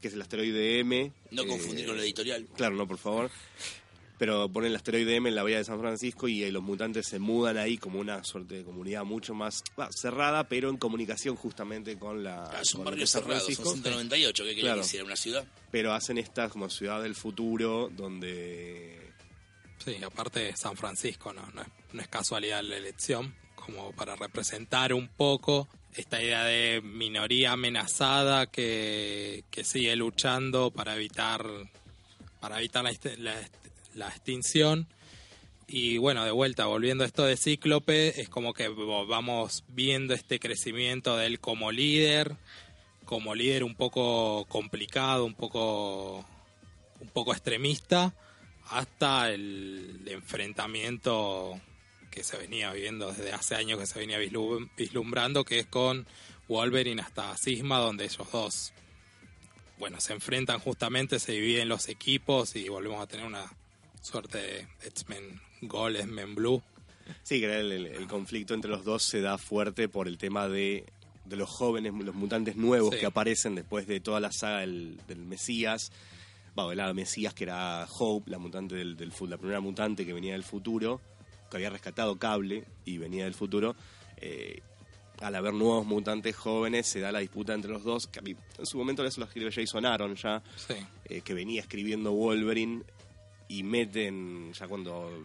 que 0.00 0.08
es 0.08 0.14
el 0.14 0.20
asteroide 0.22 0.80
M. 0.80 1.12
No 1.30 1.42
eh, 1.42 1.46
confundir 1.46 1.86
con 1.86 1.96
la 1.96 2.02
editorial. 2.02 2.46
Claro, 2.56 2.76
no, 2.76 2.86
por 2.86 2.98
favor. 2.98 3.30
Pero 4.18 4.48
ponen 4.50 4.70
el 4.70 4.76
asteroide 4.76 5.16
M 5.16 5.28
en 5.28 5.34
la 5.34 5.42
bahía 5.42 5.58
de 5.58 5.64
San 5.64 5.78
Francisco 5.78 6.26
y 6.26 6.42
eh, 6.42 6.50
los 6.50 6.62
mutantes 6.62 7.06
se 7.06 7.18
mudan 7.18 7.58
ahí 7.58 7.76
como 7.76 7.98
una 8.00 8.24
suerte 8.24 8.54
de 8.56 8.64
comunidad 8.64 9.04
mucho 9.04 9.34
más 9.34 9.62
bah, 9.76 9.90
cerrada, 9.90 10.48
pero 10.48 10.70
en 10.70 10.78
comunicación 10.78 11.36
justamente 11.36 11.98
con 11.98 12.24
la. 12.24 12.44
Ah, 12.44 12.60
es 12.62 12.74
un 12.74 12.80
que 12.82 12.90
barrio 12.90 13.06
San 13.06 13.22
cerrado, 13.22 13.40
son 13.40 13.46
Francisco. 13.54 13.72
198, 13.74 14.42
¿qué 14.44 14.48
quería 14.50 14.62
Claro. 14.62 14.80
decir? 14.82 15.02
¿Una 15.02 15.16
ciudad? 15.16 15.44
Pero 15.70 15.92
hacen 15.92 16.16
esta 16.16 16.48
como 16.48 16.70
ciudad 16.70 17.02
del 17.02 17.14
futuro 17.14 17.90
donde. 17.94 19.05
Sí, 19.86 20.02
aparte 20.02 20.56
San 20.56 20.76
Francisco 20.76 21.32
no, 21.32 21.44
es, 22.00 22.08
casualidad 22.08 22.60
la 22.64 22.76
elección, 22.76 23.36
como 23.54 23.92
para 23.92 24.16
representar 24.16 24.92
un 24.92 25.06
poco 25.06 25.68
esta 25.94 26.20
idea 26.20 26.42
de 26.42 26.80
minoría 26.82 27.52
amenazada 27.52 28.46
que, 28.46 29.44
sigue 29.62 29.94
luchando 29.94 30.72
para 30.72 30.96
evitar 30.96 31.46
para 32.40 32.58
evitar 32.58 32.84
la, 32.84 34.08
extinción. 34.08 34.88
Y 35.68 35.98
bueno, 35.98 36.24
de 36.24 36.32
vuelta, 36.32 36.66
volviendo 36.66 37.04
a 37.04 37.06
esto 37.06 37.24
de 37.24 37.36
Cíclope, 37.36 38.20
es 38.20 38.28
como 38.28 38.54
que 38.54 38.66
vamos 38.66 39.62
viendo 39.68 40.14
este 40.14 40.40
crecimiento 40.40 41.16
de 41.16 41.26
él 41.26 41.38
como 41.38 41.70
líder, 41.70 42.34
como 43.04 43.36
líder 43.36 43.62
un 43.62 43.76
poco 43.76 44.46
complicado, 44.46 45.24
un 45.24 45.34
poco 45.34 46.24
un 46.98 47.08
poco 47.12 47.32
extremista, 47.32 48.12
hasta 48.70 49.30
el 49.32 50.02
enfrentamiento 50.06 51.60
que 52.10 52.24
se 52.24 52.36
venía 52.38 52.72
viviendo 52.72 53.12
desde 53.12 53.32
hace 53.32 53.54
años, 53.54 53.78
que 53.78 53.86
se 53.86 53.98
venía 53.98 54.18
vislum- 54.20 54.70
vislumbrando, 54.76 55.44
que 55.44 55.58
es 55.60 55.66
con 55.66 56.06
Wolverine 56.48 57.02
hasta 57.02 57.36
Cisma, 57.36 57.78
donde 57.78 58.04
ellos 58.04 58.26
dos, 58.32 58.72
bueno, 59.78 60.00
se 60.00 60.14
enfrentan 60.14 60.58
justamente, 60.60 61.18
se 61.18 61.32
dividen 61.32 61.68
los 61.68 61.88
equipos 61.88 62.56
y 62.56 62.68
volvemos 62.68 63.02
a 63.02 63.06
tener 63.06 63.26
una 63.26 63.44
suerte 64.00 64.38
de 64.38 64.68
X-Men 64.84 65.40
Gold, 65.62 65.96
X-Men 65.96 66.34
Blue. 66.34 66.62
Sí, 67.22 67.40
que 67.40 67.58
el, 67.60 67.72
el- 67.72 67.86
el 67.86 68.06
conflicto 68.06 68.54
entre 68.54 68.70
los 68.70 68.84
dos 68.84 69.02
se 69.02 69.20
da 69.20 69.36
fuerte 69.38 69.88
por 69.88 70.08
el 70.08 70.16
tema 70.18 70.48
de, 70.48 70.86
de 71.26 71.36
los 71.36 71.50
jóvenes, 71.50 71.92
los 71.92 72.14
mutantes 72.14 72.56
nuevos 72.56 72.94
Sí. 72.94 73.00
que 73.00 73.06
aparecen 73.06 73.54
después 73.54 73.86
de 73.86 74.00
toda 74.00 74.20
la 74.20 74.32
saga 74.32 74.60
del, 74.60 74.98
del 75.06 75.18
Mesías. 75.18 75.92
Bueno, 76.56 76.88
el 76.88 76.94
Mesías, 76.94 77.34
que 77.34 77.44
era 77.44 77.86
Hope, 77.98 78.30
la 78.30 78.38
mutante 78.38 78.74
del, 78.74 78.96
del 78.96 79.12
la 79.28 79.36
primera 79.36 79.60
mutante 79.60 80.06
que 80.06 80.14
venía 80.14 80.32
del 80.32 80.42
futuro, 80.42 81.02
que 81.50 81.58
había 81.58 81.68
rescatado 81.68 82.18
Cable 82.18 82.64
y 82.86 82.96
venía 82.96 83.24
del 83.24 83.34
futuro. 83.34 83.76
Eh, 84.16 84.62
al 85.20 85.34
haber 85.34 85.52
nuevos 85.52 85.86
mutantes 85.86 86.34
jóvenes, 86.34 86.86
se 86.86 87.00
da 87.00 87.12
la 87.12 87.20
disputa 87.20 87.54
entre 87.54 87.70
los 87.70 87.84
dos. 87.84 88.06
Que 88.06 88.20
a 88.20 88.22
mí, 88.22 88.34
en 88.58 88.66
su 88.66 88.78
momento 88.78 89.04
eso 89.04 89.20
lo 89.20 89.26
escribe 89.26 89.52
Jason 89.52 89.84
Aaron 89.84 90.14
ya, 90.14 90.42
Sí, 90.56 90.74
eh, 91.04 91.20
que 91.20 91.34
venía 91.34 91.60
escribiendo 91.60 92.12
Wolverine 92.12 92.82
y 93.48 93.62
meten, 93.62 94.52
ya 94.52 94.66
cuando 94.66 95.24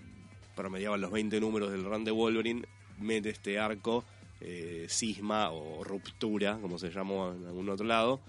promediaban 0.55 0.99
los 0.99 1.11
20 1.11 1.39
números 1.39 1.71
del 1.71 1.85
run 1.85 2.03
de 2.03 2.11
Wolverine, 2.11 2.67
mete 2.99 3.29
este 3.29 3.57
arco, 3.57 4.03
eh, 4.41 4.87
cisma 4.89 5.51
o 5.51 5.83
ruptura, 5.83 6.57
como 6.61 6.77
se 6.77 6.89
llamó 6.89 7.31
en 7.31 7.45
algún 7.45 7.69
otro 7.69 7.85
lado, 7.85 8.19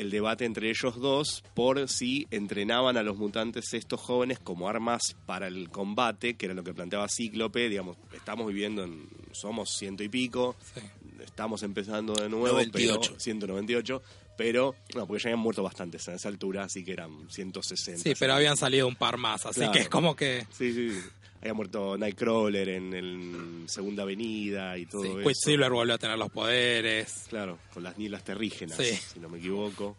el 0.00 0.10
debate 0.10 0.44
entre 0.44 0.70
ellos 0.70 0.96
dos 1.00 1.42
por 1.54 1.88
si 1.88 2.26
entrenaban 2.30 2.96
a 2.96 3.02
los 3.02 3.16
mutantes 3.16 3.74
estos 3.74 4.00
jóvenes 4.00 4.38
como 4.38 4.68
armas 4.68 5.16
para 5.26 5.46
el 5.48 5.68
combate, 5.70 6.36
que 6.36 6.46
era 6.46 6.54
lo 6.54 6.64
que 6.64 6.72
planteaba 6.74 7.06
Cíclope, 7.08 7.68
digamos, 7.68 7.96
estamos 8.14 8.46
viviendo 8.48 8.84
en, 8.84 9.08
somos 9.32 9.70
ciento 9.76 10.02
y 10.02 10.08
pico, 10.08 10.56
sí. 10.74 10.80
estamos 11.22 11.62
empezando 11.62 12.14
de 12.14 12.28
nuevo, 12.28 12.56
98. 12.56 13.00
pero 13.10 13.20
198, 13.20 14.02
pero 14.36 14.74
no, 14.94 15.06
porque 15.06 15.22
ya 15.22 15.30
habían 15.30 15.40
muerto 15.40 15.62
bastantes 15.62 16.08
a 16.08 16.14
esa 16.14 16.28
altura, 16.28 16.64
así 16.64 16.84
que 16.84 16.92
eran 16.92 17.28
160. 17.28 18.02
Sí, 18.02 18.14
pero 18.18 18.34
habían 18.34 18.56
salido 18.56 18.86
un 18.86 18.94
par 18.96 19.16
más, 19.18 19.44
así 19.46 19.60
Claro. 19.60 19.72
que 19.72 19.78
es 19.80 19.88
como 19.88 20.14
que 20.14 20.46
Sí, 20.52 20.72
sí, 20.72 20.90
sí. 20.92 21.00
Había 21.40 21.54
muerto 21.54 21.96
Nightcrawler 21.96 22.68
en 22.68 22.92
el 22.94 23.64
Segunda 23.68 24.02
Avenida 24.02 24.76
y 24.76 24.86
todo 24.86 25.02
sí, 25.02 25.08
eso. 25.10 25.20
Quicksilver 25.28 25.70
volvió 25.70 25.94
a 25.94 25.98
tener 25.98 26.18
los 26.18 26.30
poderes. 26.30 27.26
Claro, 27.28 27.58
con 27.72 27.82
las 27.84 27.96
nieblas 27.96 28.24
terrígenas, 28.24 28.76
Sí. 28.76 28.94
si 28.96 29.20
no 29.20 29.28
me 29.28 29.38
equivoco. 29.38 29.96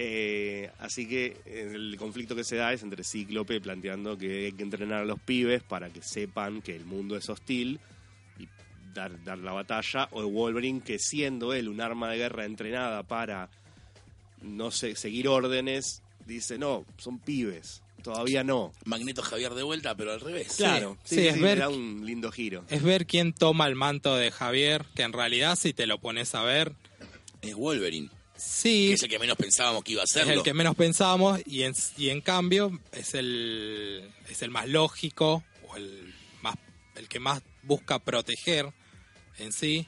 Eh, 0.00 0.70
así 0.78 1.06
que 1.08 1.36
eh, 1.44 1.72
el 1.74 1.96
conflicto 1.98 2.34
que 2.36 2.44
se 2.44 2.56
da 2.56 2.72
es 2.72 2.82
entre 2.82 3.02
Cíclope 3.04 3.60
planteando 3.60 4.16
que 4.16 4.46
hay 4.46 4.52
que 4.52 4.62
entrenar 4.62 5.02
a 5.02 5.04
los 5.04 5.20
pibes 5.20 5.62
para 5.62 5.90
que 5.90 6.00
sepan 6.02 6.62
que 6.62 6.74
el 6.76 6.84
mundo 6.84 7.16
es 7.16 7.28
hostil 7.28 7.80
y 8.38 8.46
dar, 8.94 9.22
dar 9.24 9.38
la 9.38 9.52
batalla, 9.52 10.08
o 10.12 10.24
Wolverine 10.26 10.80
que 10.82 10.98
siendo 11.00 11.52
él 11.52 11.68
un 11.68 11.80
arma 11.80 12.10
de 12.12 12.18
guerra 12.18 12.44
entrenada 12.44 13.02
para 13.02 13.50
no 14.40 14.70
sé, 14.70 14.94
seguir 14.94 15.26
órdenes, 15.26 16.00
dice, 16.24 16.58
no, 16.58 16.86
son 16.96 17.18
pibes. 17.18 17.82
Todavía 18.12 18.42
no. 18.44 18.72
Magneto 18.84 19.22
Javier 19.22 19.54
de 19.54 19.62
vuelta, 19.62 19.94
pero 19.94 20.12
al 20.12 20.20
revés. 20.20 20.54
Claro, 20.56 20.96
sí, 21.04 21.16
sí, 21.16 21.26
es 21.28 21.34
sí, 21.34 21.40
ver- 21.40 21.58
le 21.58 21.64
da 21.64 21.68
un 21.68 22.04
lindo 22.06 22.30
giro. 22.32 22.64
Es 22.68 22.82
ver 22.82 23.06
quién 23.06 23.32
toma 23.32 23.66
el 23.66 23.74
manto 23.74 24.16
de 24.16 24.30
Javier, 24.30 24.84
que 24.94 25.02
en 25.02 25.12
realidad 25.12 25.56
si 25.56 25.72
te 25.72 25.86
lo 25.86 25.98
pones 26.00 26.34
a 26.34 26.42
ver, 26.42 26.72
Es 27.42 27.54
Wolverine, 27.54 28.08
sí, 28.36 28.88
que 28.88 28.92
es 28.94 29.02
el 29.02 29.08
que 29.10 29.18
menos 29.18 29.36
pensábamos 29.36 29.84
que 29.84 29.92
iba 29.92 30.02
a 30.02 30.04
es 30.04 30.10
hacerlo. 30.16 30.32
el 30.32 30.42
que 30.42 30.54
menos 30.54 30.74
pensábamos 30.74 31.40
y 31.46 31.62
en, 31.64 31.74
y 31.96 32.08
en 32.08 32.20
cambio 32.20 32.80
es 32.92 33.14
el, 33.14 34.10
es 34.28 34.42
el 34.42 34.50
más 34.50 34.68
lógico 34.68 35.44
o 35.68 35.76
el, 35.76 36.14
más, 36.42 36.56
el 36.96 37.08
que 37.08 37.20
más 37.20 37.42
busca 37.62 37.98
proteger 37.98 38.72
en 39.38 39.52
sí 39.52 39.86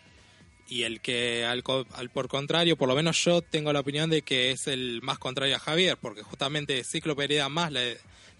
y 0.68 0.84
el 0.84 1.00
que 1.00 1.44
al, 1.44 1.64
co- 1.64 1.86
al 1.94 2.10
por 2.10 2.28
contrario, 2.28 2.76
por 2.76 2.86
lo 2.88 2.94
menos 2.94 3.24
yo 3.24 3.42
tengo 3.42 3.72
la 3.72 3.80
opinión 3.80 4.08
de 4.10 4.22
que 4.22 4.52
es 4.52 4.68
el 4.68 5.00
más 5.02 5.18
contrario 5.18 5.56
a 5.56 5.58
Javier, 5.58 5.96
porque 6.00 6.22
justamente 6.22 6.84
Cíclope 6.84 7.24
hereda 7.24 7.48
más 7.48 7.72
la, 7.72 7.80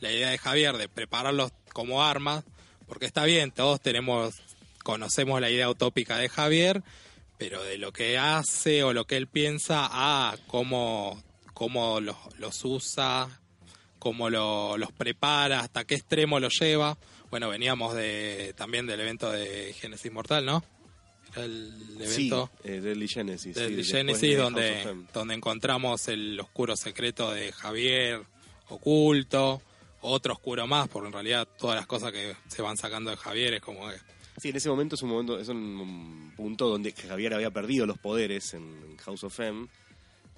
la 0.01 0.11
idea 0.13 0.31
de 0.31 0.39
Javier 0.39 0.77
de 0.77 0.89
prepararlos 0.89 1.53
como 1.73 2.03
armas, 2.03 2.45
porque 2.87 3.07
está 3.07 3.25
bien, 3.25 3.51
todos 3.53 3.81
tenemos, 3.81 4.35
conocemos 4.83 5.41
la 5.41 5.51
idea 5.51 5.69
utópica 5.71 6.17
de 6.19 6.29
Javier, 6.29 6.83
pero 7.39 7.63
de 7.63 7.79
lo 7.79 7.93
que 7.93 8.19
hace 8.19 8.83
o 8.83 8.93
lo 8.93 9.07
que 9.07 9.17
él 9.17 9.27
piensa 9.27 9.89
a 9.91 10.37
cómo, 10.47 11.23
cómo 11.55 12.01
los, 12.01 12.17
los 12.39 12.65
usa, 12.65 13.41
cómo 13.99 14.29
lo- 14.31 14.77
los 14.77 14.93
prepara, 14.93 15.61
hasta 15.61 15.85
qué 15.85 15.95
extremo 15.95 16.41
los 16.41 16.59
lleva. 16.59 16.99
Bueno, 17.31 17.49
veníamos 17.49 17.95
de 17.95 18.55
también 18.57 18.87
del 18.87 19.01
evento 19.01 19.31
de 19.31 19.73
Génesis 19.79 20.11
Mortal, 20.11 20.45
¿no? 20.45 20.65
Era 21.33 21.45
el 21.45 21.73
Sí, 21.99 22.27
evento 22.27 22.51
eh, 22.65 22.81
Deadly 22.81 23.07
Genesis. 23.07 23.55
sí, 23.57 23.63
del 23.63 23.77
después 23.77 23.97
Genesis 23.97 24.21
de 24.23 24.37
House 24.37 24.43
donde, 24.53 24.71
of 24.81 24.87
M. 24.89 25.05
donde 25.15 25.35
encontramos 25.35 26.09
el 26.09 26.41
oscuro 26.41 26.77
secreto 26.77 27.31
de 27.31 27.53
Javier 27.53 28.23
oculto, 28.69 29.63
otro 30.03 30.35
oscuro 30.35 30.67
más, 30.67 30.89
porque 30.89 31.09
en 31.09 31.13
realidad 31.13 31.49
todas 31.59 31.77
las 31.77 31.87
cosas 31.87 32.13
que 32.13 32.35
se 32.49 32.63
van 32.63 32.77
sacando 32.77 33.11
de 33.11 33.17
Javier 33.17 33.55
es 33.55 33.61
como 33.61 33.89
Sí, 34.41 34.49
en 34.49 34.57
ese 34.57 34.71
momento 34.71 34.95
es 34.95 35.03
un 35.03 35.11
momento, 35.11 35.39
es 35.39 35.49
un 35.49 36.33
punto 36.35 36.69
donde 36.69 36.93
Javier 36.93 37.35
había 37.35 37.51
perdido 37.51 37.85
los 37.85 37.99
poderes 37.99 38.55
en 38.55 38.97
House 38.99 39.25
of 39.25 39.39
M 39.39 39.67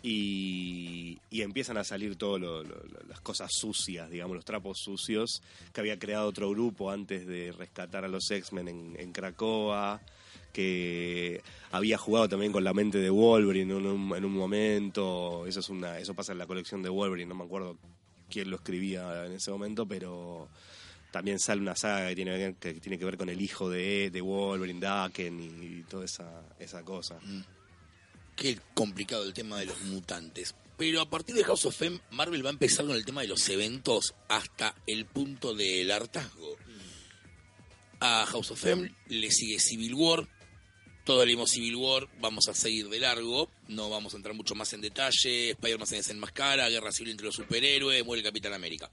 y, 0.03 1.21
y 1.31 1.43
empiezan 1.43 1.77
a 1.77 1.85
salir 1.85 2.17
todas 2.17 2.67
las 3.09 3.21
cosas 3.21 3.51
sucias, 3.53 4.11
digamos, 4.11 4.35
los 4.35 4.45
trapos 4.45 4.79
sucios 4.81 5.41
que 5.73 5.81
había 5.81 6.01
creado 6.01 6.27
otro 6.27 6.51
grupo 6.51 6.91
antes 6.91 7.29
de 7.29 7.53
rescatar 7.53 8.05
a 8.05 8.09
los 8.09 8.29
X-Men 8.29 8.69
en, 8.69 8.97
en 8.99 9.13
Cracoa, 9.13 10.01
que 10.53 11.41
había 11.71 11.97
jugado 11.97 12.29
también 12.29 12.51
con 12.51 12.65
la 12.65 12.75
mente 12.75 12.99
de 12.99 13.11
Wolverine 13.11 13.73
en 13.73 13.87
un, 13.87 14.17
en 14.17 14.25
un 14.25 14.33
momento, 14.33 15.47
eso 15.47 15.61
es 15.61 15.69
una, 15.69 16.01
eso 16.01 16.15
pasa 16.15 16.33
en 16.33 16.39
la 16.39 16.47
colección 16.47 16.83
de 16.83 16.89
Wolverine, 16.89 17.29
no 17.29 17.37
me 17.37 17.45
acuerdo 17.45 17.77
quién 18.33 18.51
lo 18.51 18.57
escribía 18.57 19.27
en 19.27 19.33
ese 19.33 19.51
momento, 19.51 19.87
pero 19.87 20.49
también 21.13 21.39
sale 21.39 21.61
una 21.61 21.77
saga 21.77 22.09
que 22.09 22.17
tiene 22.17 22.57
que 22.59 22.75
tiene 22.75 22.99
que 22.99 23.05
ver 23.05 23.17
con 23.17 23.29
el 23.29 23.41
hijo 23.41 23.69
de, 23.71 24.11
de 24.11 24.21
Wolverine, 24.21 24.81
Daken 24.81 25.41
y, 25.63 25.83
toda 25.83 26.05
esa, 26.05 26.43
esa 26.59 26.83
cosa. 26.83 27.19
Qué 28.35 28.59
complicado 28.75 29.25
el 29.25 29.35
tema 29.35 29.61
de 29.61 29.67
los 29.67 29.81
mutantes. 29.83 30.55
Pero 30.79 31.01
a 31.03 31.09
partir 31.09 31.37
de 31.37 31.45
House 31.45 31.67
of 31.67 31.81
M, 31.83 32.01
Marvel 32.11 32.45
va 32.45 32.49
a 32.49 32.53
empezar 32.53 32.87
con 32.87 32.97
el 32.97 33.05
tema 33.05 33.21
de 33.21 33.29
los 33.29 33.49
eventos 33.51 34.15
hasta 34.29 34.75
el 34.87 35.05
punto 35.05 35.55
del 35.55 35.91
hartazgo. 35.91 36.57
A 38.01 38.27
House 38.27 38.51
of 38.51 38.67
M 38.67 38.93
le 39.07 39.31
sigue 39.31 39.61
Civil 39.61 39.95
War. 39.95 40.29
Todos 41.05 41.27
leímos 41.27 41.51
Civil 41.51 41.75
War, 41.77 42.09
vamos 42.21 42.47
a 42.49 42.55
seguir 42.55 42.89
de 42.89 43.01
largo, 43.01 43.51
no 43.69 43.91
vamos 43.91 44.15
a 44.15 44.17
entrar 44.17 44.35
mucho 44.37 44.55
más 44.55 44.73
en 44.73 44.81
detalle. 44.81 45.51
Spider-Man 45.51 45.87
se 45.87 45.97
desenmascara, 45.97 46.69
guerra 46.69 46.93
civil 46.93 47.11
entre 47.11 47.27
los 47.27 47.35
superhéroes, 47.35 48.05
muere 48.05 48.21
el 48.21 48.27
Capitán 48.27 48.53
América. 48.55 48.89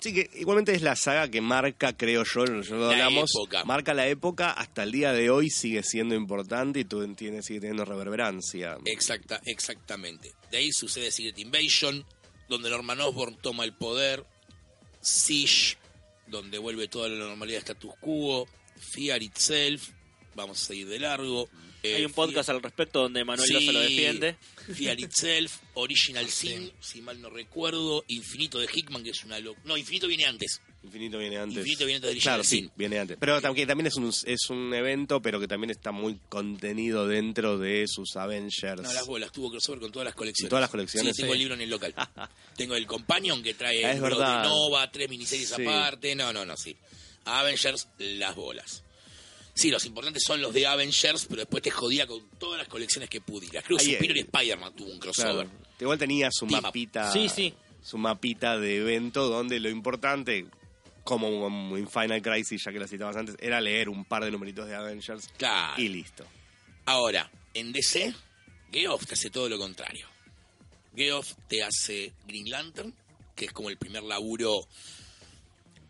Sí, 0.00 0.14
que 0.14 0.30
igualmente 0.36 0.72
es 0.72 0.80
la 0.80 0.94
saga 0.96 1.28
que 1.28 1.40
marca, 1.40 1.92
creo 1.92 2.22
yo, 2.24 2.44
yo 2.62 2.76
lo 2.76 2.86
La 2.86 2.92
hablamos, 2.92 3.30
época. 3.34 3.64
marca 3.64 3.92
la 3.94 4.06
época, 4.06 4.52
hasta 4.52 4.84
el 4.84 4.92
día 4.92 5.12
de 5.12 5.28
hoy 5.28 5.50
sigue 5.50 5.82
siendo 5.82 6.14
importante 6.14 6.80
y 6.80 6.84
tú 6.84 7.02
entiendes, 7.02 7.46
sigue 7.46 7.60
teniendo 7.60 7.84
reverberancia. 7.84 8.78
Exacta, 8.86 9.40
exactamente. 9.44 10.32
De 10.52 10.58
ahí 10.58 10.72
sucede 10.72 11.10
Secret 11.10 11.38
Invasion, 11.40 12.06
donde 12.48 12.70
Norman 12.70 13.00
Osborn 13.00 13.36
toma 13.42 13.64
el 13.64 13.74
poder. 13.74 14.24
Siege, 15.00 15.76
donde 16.26 16.58
vuelve 16.58 16.88
toda 16.88 17.08
la 17.08 17.16
normalidad 17.26 17.58
status 17.60 17.92
quo. 18.00 18.46
Fear 18.80 19.20
Itself, 19.24 19.90
vamos 20.38 20.62
a 20.62 20.66
seguir 20.66 20.88
de 20.88 20.98
largo. 20.98 21.48
Eh, 21.82 21.94
Hay 21.96 22.04
un 22.04 22.12
podcast 22.12 22.48
al 22.48 22.60
respecto 22.62 23.02
donde 23.02 23.24
Manuel 23.24 23.48
Loza 23.52 23.70
lo 23.72 23.80
defiende. 23.80 24.36
Fear 24.74 24.98
Itself, 24.98 25.58
Original 25.74 26.28
Sin, 26.28 26.72
si 26.80 27.00
mal 27.02 27.20
no 27.20 27.30
recuerdo. 27.30 28.04
Infinito 28.08 28.58
de 28.58 28.66
Hickman, 28.72 29.04
que 29.04 29.10
es 29.10 29.22
una... 29.24 29.38
lo- 29.38 29.54
No, 29.64 29.76
Infinito 29.76 30.08
viene 30.08 30.24
antes. 30.24 30.60
Infinito 30.82 31.18
viene 31.18 31.38
antes. 31.38 31.58
Infinito 31.58 31.84
viene 31.86 31.96
antes 31.98 32.14
de 32.14 32.20
Claro, 32.20 32.40
Original 32.40 32.44
sí, 32.44 32.56
Sin. 32.62 32.72
viene 32.76 32.98
antes. 32.98 33.16
Pero 33.20 33.40
también, 33.40 33.68
también 33.68 33.86
es, 33.86 33.94
un, 33.96 34.08
es 34.24 34.50
un 34.50 34.74
evento, 34.74 35.22
pero 35.22 35.38
que 35.38 35.46
también 35.46 35.70
está 35.70 35.92
muy 35.92 36.18
contenido 36.28 37.06
dentro 37.06 37.58
de 37.58 37.84
sus 37.86 38.16
Avengers. 38.16 38.82
No, 38.82 38.92
las 38.92 39.06
bolas, 39.06 39.30
tuvo 39.30 39.50
crossover 39.50 39.80
con 39.80 39.92
todas 39.92 40.06
las 40.06 40.14
colecciones. 40.16 40.50
Todas 40.50 40.62
las 40.62 40.70
colecciones, 40.70 41.14
Sí, 41.14 41.22
tengo 41.22 41.32
sí. 41.32 41.36
el 41.36 41.38
libro 41.40 41.54
en 41.54 41.60
el 41.60 41.70
local. 41.70 41.94
tengo 42.56 42.74
el 42.74 42.86
Companion 42.86 43.40
que 43.42 43.54
trae 43.54 43.84
Ah, 43.84 43.92
es 43.92 43.96
el 44.02 44.10
de 44.10 44.16
Nova, 44.18 44.90
tres 44.90 45.08
miniseries 45.08 45.50
Sí. 45.54 45.62
aparte. 45.62 46.14
No, 46.16 46.32
no, 46.32 46.44
no, 46.44 46.56
sí. 46.56 46.76
Avengers, 47.24 47.88
las 47.98 48.34
bolas. 48.34 48.82
Sí, 49.58 49.70
los 49.72 49.84
importantes 49.86 50.22
son 50.24 50.40
los 50.40 50.54
de 50.54 50.66
Avengers, 50.68 51.26
pero 51.28 51.40
después 51.40 51.62
te 51.64 51.70
jodía 51.72 52.06
con 52.06 52.28
todas 52.38 52.58
las 52.58 52.68
colecciones 52.68 53.10
que 53.10 53.20
pudieras. 53.20 53.64
Creo 53.64 53.76
que 53.76 53.84
Superior 53.84 54.18
eh, 54.18 54.20
Spider-Man 54.20 54.72
tuvo 54.76 54.92
un 54.92 54.98
crossover. 55.00 55.46
Claro. 55.48 55.66
Igual 55.80 55.98
tenía 55.98 56.28
su 56.30 56.46
Team 56.46 56.60
up. 56.60 56.62
mapita. 56.66 57.12
Sí, 57.12 57.28
sí. 57.28 57.52
Su 57.82 57.98
mapita 57.98 58.56
de 58.58 58.76
evento 58.76 59.26
donde 59.28 59.58
lo 59.58 59.68
importante, 59.68 60.46
como 61.02 61.76
en 61.76 61.88
Final 61.88 62.22
Crisis, 62.22 62.62
ya 62.64 62.72
que 62.72 62.78
la 62.78 62.86
citabas 62.86 63.16
antes, 63.16 63.34
era 63.40 63.60
leer 63.60 63.88
un 63.88 64.04
par 64.04 64.24
de 64.24 64.30
numeritos 64.30 64.68
de 64.68 64.76
Avengers 64.76 65.28
Claro. 65.36 65.82
y 65.82 65.88
listo. 65.88 66.24
Ahora, 66.84 67.28
en 67.52 67.72
DC, 67.72 68.14
Geoff 68.70 69.06
te 69.06 69.14
hace 69.14 69.28
todo 69.30 69.48
lo 69.48 69.58
contrario. 69.58 70.06
Geoff 70.94 71.32
te 71.48 71.64
hace 71.64 72.12
Green 72.28 72.48
Lantern, 72.48 72.94
que 73.34 73.46
es 73.46 73.52
como 73.52 73.70
el 73.70 73.76
primer 73.76 74.04
laburo. 74.04 74.68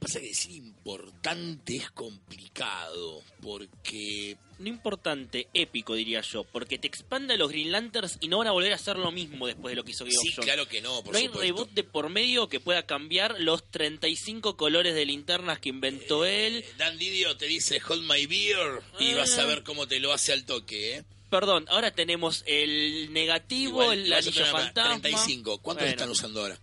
Pasa 0.00 0.20
que 0.20 0.28
decir 0.28 0.52
importante 0.52 1.76
es 1.76 1.90
complicado, 1.90 3.22
porque 3.42 4.36
No 4.60 4.68
importante, 4.68 5.48
épico 5.54 5.94
diría 5.94 6.20
yo, 6.20 6.44
porque 6.44 6.78
te 6.78 6.86
expande 6.86 7.34
a 7.34 7.36
los 7.36 7.50
Green 7.50 7.72
Lanterns 7.72 8.16
y 8.20 8.28
no 8.28 8.38
van 8.38 8.46
a 8.46 8.52
volver 8.52 8.72
a 8.72 8.76
hacer 8.76 8.96
lo 8.96 9.10
mismo 9.10 9.46
después 9.46 9.72
de 9.72 9.76
lo 9.76 9.84
que 9.84 9.90
hizo 9.92 10.04
Geoff 10.06 10.22
sí, 10.22 10.32
claro 10.40 10.68
que 10.68 10.80
no, 10.80 11.02
por 11.02 11.12
no 11.12 11.18
hay 11.18 11.26
supuesto. 11.26 11.42
reboot 11.42 11.70
de 11.72 11.82
por 11.84 12.10
medio 12.10 12.48
que 12.48 12.60
pueda 12.60 12.86
cambiar 12.86 13.40
los 13.40 13.68
35 13.70 14.56
colores 14.56 14.94
de 14.94 15.04
linternas 15.04 15.58
que 15.58 15.68
inventó 15.70 16.24
él. 16.24 16.64
Dan 16.76 16.96
Didio 16.98 17.36
te 17.36 17.46
dice 17.46 17.80
Hold 17.88 18.04
My 18.08 18.26
Beer 18.26 18.80
y 19.00 19.12
Ah. 19.12 19.16
vas 19.18 19.36
a 19.38 19.44
ver 19.46 19.62
cómo 19.64 19.86
te 19.88 19.98
lo 20.00 20.12
hace 20.12 20.32
al 20.32 20.44
toque, 20.44 20.96
¿eh? 20.98 21.04
Perdón, 21.30 21.66
ahora 21.68 21.90
tenemos 21.90 22.42
el 22.46 23.12
negativo, 23.12 23.82
Igual, 23.82 23.98
el 24.06 24.12
anillo 24.12 24.46
fantasma. 24.46 25.00
35. 25.02 25.58
¿Cuántos 25.58 25.82
Bueno, 25.84 25.90
están 25.90 26.10
usando 26.10 26.40
ahora? 26.40 26.58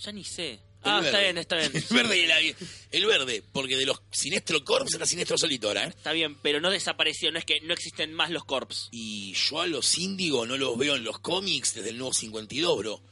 Ya 0.00 0.12
ni 0.12 0.24
sé. 0.24 0.58
Ah, 0.84 1.00
verde. 1.00 1.08
está 1.08 1.20
bien, 1.20 1.38
está 1.38 1.56
bien. 1.56 1.72
El 1.90 1.96
verde, 1.96 2.18
y 2.18 2.22
el, 2.24 2.56
el 2.90 3.06
verde, 3.06 3.42
porque 3.52 3.76
de 3.76 3.86
los 3.86 4.02
Sinestro 4.10 4.64
Corps 4.64 4.92
era 4.94 5.06
Sinestro 5.06 5.38
solito 5.38 5.68
ahora, 5.68 5.84
¿eh? 5.84 5.88
Está 5.88 6.12
bien, 6.12 6.36
pero 6.42 6.60
no 6.60 6.70
desapareció, 6.70 7.30
no 7.30 7.38
es 7.38 7.44
que 7.44 7.60
no 7.60 7.72
existen 7.72 8.12
más 8.12 8.30
los 8.30 8.44
corps. 8.44 8.88
Y 8.90 9.32
yo 9.34 9.60
a 9.60 9.66
los 9.66 9.98
índigos 9.98 10.48
no 10.48 10.56
los 10.56 10.76
veo 10.76 10.96
en 10.96 11.04
los 11.04 11.18
cómics 11.20 11.74
desde 11.74 11.90
el 11.90 11.98
nuevo 11.98 12.12
52, 12.12 12.78
bro. 12.78 13.02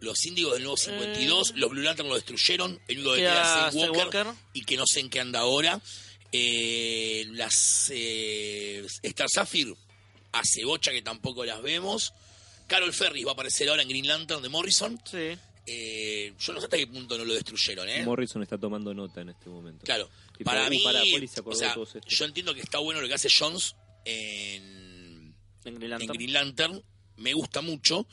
Los 0.00 0.24
índigos 0.26 0.54
del 0.54 0.62
nuevo 0.62 0.76
52, 0.76 1.54
los 1.56 1.70
Blue 1.70 1.82
Lantern 1.82 2.08
lo 2.08 2.16
destruyeron, 2.16 2.80
el 2.88 2.98
único 2.98 3.14
que 3.14 3.26
Walker, 3.78 3.96
Walker. 3.96 4.26
y 4.52 4.64
que 4.64 4.76
no 4.76 4.84
sé 4.86 5.00
en 5.00 5.08
qué 5.10 5.20
anda 5.20 5.40
ahora. 5.40 5.80
Eh, 6.32 7.24
las 7.30 7.90
eh, 7.94 8.84
Star 9.02 9.28
Sapphire, 9.30 9.74
hace 10.32 10.64
bocha 10.64 10.90
que 10.90 11.02
tampoco 11.02 11.44
las 11.44 11.62
vemos. 11.62 12.12
Carol 12.66 12.92
Ferris 12.92 13.24
va 13.24 13.30
a 13.30 13.32
aparecer 13.34 13.68
ahora 13.68 13.82
en 13.82 13.88
Green 13.88 14.06
Lantern 14.06 14.42
de 14.42 14.48
Morrison. 14.48 15.00
Sí. 15.04 15.38
Eh, 15.66 16.32
yo 16.38 16.52
no 16.52 16.60
sé 16.60 16.66
hasta 16.66 16.76
qué 16.76 16.86
punto 16.86 17.18
no 17.18 17.24
lo 17.24 17.34
destruyeron, 17.34 17.88
¿eh? 17.88 18.04
Morrison 18.04 18.42
está 18.42 18.56
tomando 18.56 18.94
nota 18.94 19.20
en 19.20 19.30
este 19.30 19.48
momento. 19.50 19.84
Claro, 19.84 20.08
para 20.44 20.70
mí, 20.70 20.78
se 21.26 21.40
o 21.44 21.54
sea, 21.54 21.74
yo 22.06 22.24
entiendo 22.24 22.54
que 22.54 22.60
está 22.60 22.78
bueno 22.78 23.00
lo 23.00 23.08
que 23.08 23.14
hace 23.14 23.28
Jones 23.28 23.74
en, 24.04 25.34
En 25.64 25.74
Green 25.74 25.82
en 25.82 25.90
Lantern. 25.90 26.12
Green 26.12 26.32
Lantern, 26.32 26.82
me 27.16 27.32
gusta 27.32 27.62
mucho, 27.62 28.06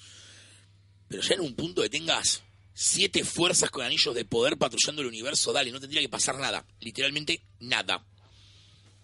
pero 1.08 1.22
ya 1.22 1.36
en 1.36 1.42
un 1.42 1.56
punto 1.56 1.82
que 1.84 1.90
tengas 1.90 2.42
siete 2.74 3.24
fuerzas 3.24 3.70
con 3.70 3.86
anillos 3.86 4.16
de 4.16 4.26
poder 4.26 4.58
patrullando 4.58 5.04
el 5.04 5.08
universo, 5.10 5.54
dale, 5.54 5.72
no 5.72 5.80
tendría 5.80 6.02
que 6.02 6.10
pasar 6.10 6.40
nada, 6.40 6.66
literalmente 6.80 7.44
nada, 7.60 8.04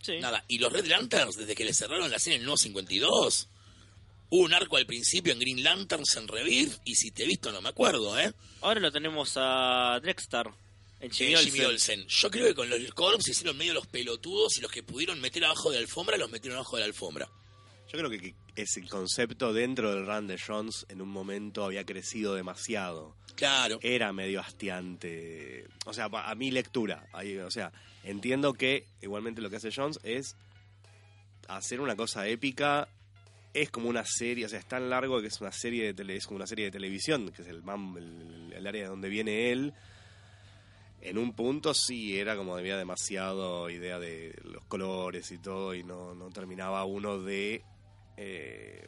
Sí. 0.02 0.14
nada. 0.20 0.44
Y 0.48 0.58
los 0.60 0.72
Red 0.74 0.88
Lanterns, 0.88 1.36
desde 1.36 1.54
que 1.56 1.66
le 1.66 1.74
cerraron 1.74 2.10
la 2.10 2.18
serie 2.20 2.38
en 2.38 2.42
el 2.42 2.46
nuevo 2.46 2.58
52, 2.58 3.50
hubo 4.30 4.44
un 4.44 4.54
arco 4.54 4.78
al 4.78 4.86
principio 4.86 5.34
en 5.34 5.40
Green 5.40 5.64
Lanterns 5.64 6.16
en 6.18 6.28
Rebirth, 6.28 6.80
y 6.86 6.96
si 6.96 7.12
te 7.12 7.24
he 7.24 7.28
visto 7.28 7.52
no 7.52 7.62
me 7.62 7.70
acuerdo, 7.70 8.20
¿eh? 8.20 8.32
Ahora 8.62 8.80
lo 8.80 8.92
tenemos 8.92 9.34
a 9.36 10.00
Drexstar 10.02 10.52
en 11.00 11.12
Jimmy 11.12 11.32
Eh, 11.34 11.38
Olsen. 11.38 11.52
Jimmy 11.52 11.66
Olsen. 11.66 12.08
Yo 12.08 12.30
creo 12.32 12.46
que 12.48 12.56
con 12.56 12.70
los 12.70 12.80
Corps 12.94 13.28
hicieron 13.28 13.58
medio 13.58 13.74
los 13.74 13.88
pelotudos 13.88 14.58
y 14.58 14.62
los 14.62 14.72
que 14.72 14.84
pudieron 14.84 15.20
meter 15.22 15.46
abajo 15.46 15.70
de 15.72 15.78
la 15.78 15.82
alfombra 15.82 16.18
los 16.18 16.30
metieron 16.30 16.58
abajo 16.58 16.76
de 16.76 16.82
la 16.82 16.86
alfombra. 16.88 17.30
Yo 17.92 17.98
creo 17.98 18.10
que, 18.12 18.20
que 18.20 18.36
ese 18.56 18.86
concepto 18.88 19.52
dentro 19.52 19.92
del 19.96 20.06
run 20.06 20.28
de 20.28 20.38
Jones 20.38 20.86
en 20.90 21.02
un 21.02 21.10
momento 21.10 21.66
había 21.66 21.86
crecido 21.86 22.36
demasiado. 22.36 23.16
Claro. 23.36 23.80
Era 23.82 24.14
medio 24.14 24.42
hastiante. 24.42 25.66
O 25.86 25.94
sea, 25.94 26.06
a 26.12 26.36
mi 26.36 26.52
lectura. 26.52 27.08
ahí, 27.14 27.38
O 27.38 27.50
sea, 27.50 27.72
entiendo 28.04 28.54
que 28.54 28.86
igualmente 29.02 29.42
lo 29.42 29.50
que 29.50 29.56
hace 29.56 29.72
Jones 29.76 30.00
es 30.04 30.36
hacer 31.48 31.82
una 31.82 31.96
cosa 31.96 32.28
épica. 32.28 32.90
Es 33.54 33.72
como 33.72 33.90
una 33.90 34.06
serie, 34.06 34.46
o 34.46 34.50
sea, 34.50 34.60
es 34.60 34.68
tan 34.68 34.90
largo 34.90 35.20
que 35.22 35.28
es 35.28 35.42
una 35.42 35.52
serie 35.52 35.84
de 35.86 35.94
tele, 35.94 36.16
es 36.16 36.26
como 36.28 36.36
una 36.38 36.46
serie 36.48 36.66
de 36.66 36.72
televisión, 36.72 37.32
que 37.32 37.42
es 37.42 37.48
el, 37.48 37.64
mam- 37.64 37.98
el, 37.98 38.54
el 38.54 38.68
área 38.68 38.84
de 38.84 38.90
donde 38.90 39.10
viene 39.10 39.52
él. 39.52 39.74
En 41.02 41.18
un 41.18 41.34
punto 41.34 41.74
sí, 41.74 42.18
era 42.20 42.36
como 42.36 42.56
había 42.56 42.78
demasiado 42.78 43.70
idea 43.70 43.98
de 44.00 44.36
los 44.44 44.64
colores 44.66 45.32
y 45.32 45.38
todo, 45.40 45.74
y 45.74 45.82
no, 45.84 46.14
no 46.14 46.30
terminaba 46.30 46.84
uno 46.86 47.20
de 47.20 47.64
eh, 48.18 48.86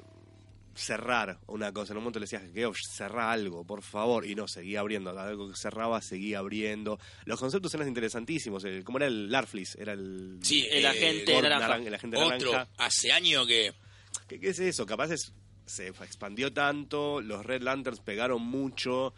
cerrar 0.75 1.39
una 1.47 1.71
cosa. 1.71 1.93
En 1.93 1.97
un 1.97 2.03
momento 2.03 2.19
le 2.19 2.25
decías, 2.25 2.43
Geoff, 2.53 2.77
cerrá 2.93 3.31
algo, 3.31 3.65
por 3.65 3.81
favor. 3.81 4.25
Y 4.25 4.35
no, 4.35 4.47
seguía 4.47 4.81
abriendo. 4.81 5.17
Algo 5.17 5.49
que 5.49 5.55
cerraba, 5.55 6.01
seguía 6.01 6.39
abriendo. 6.39 6.99
Los 7.25 7.39
conceptos 7.39 7.73
eran 7.75 7.87
interesantísimos. 7.87 8.63
El, 8.65 8.83
¿Cómo 8.83 8.97
era 8.97 9.07
el 9.07 9.31
Larflis? 9.31 9.75
Era 9.75 9.93
el... 9.93 10.37
Sí, 10.41 10.67
El 10.69 10.83
eh, 10.83 10.87
agente 10.87 11.33
Gord 11.33 11.43
naranja. 11.43 11.67
naran- 11.67 11.87
el 11.87 11.93
agente 11.95 12.17
Otro, 12.17 12.51
naranja. 12.51 12.71
hace 12.77 13.11
años 13.11 13.47
que... 13.47 13.71
¿Qué, 14.31 14.39
qué 14.39 14.49
es 14.49 14.59
eso? 14.59 14.85
Capaz 14.85 15.11
es- 15.11 15.33
se 15.65 15.87
expandió 15.87 16.53
tanto, 16.53 17.19
los 17.19 17.45
Red 17.45 17.61
Lanterns 17.63 17.99
pegaron 17.99 18.41
mucho, 18.41 19.13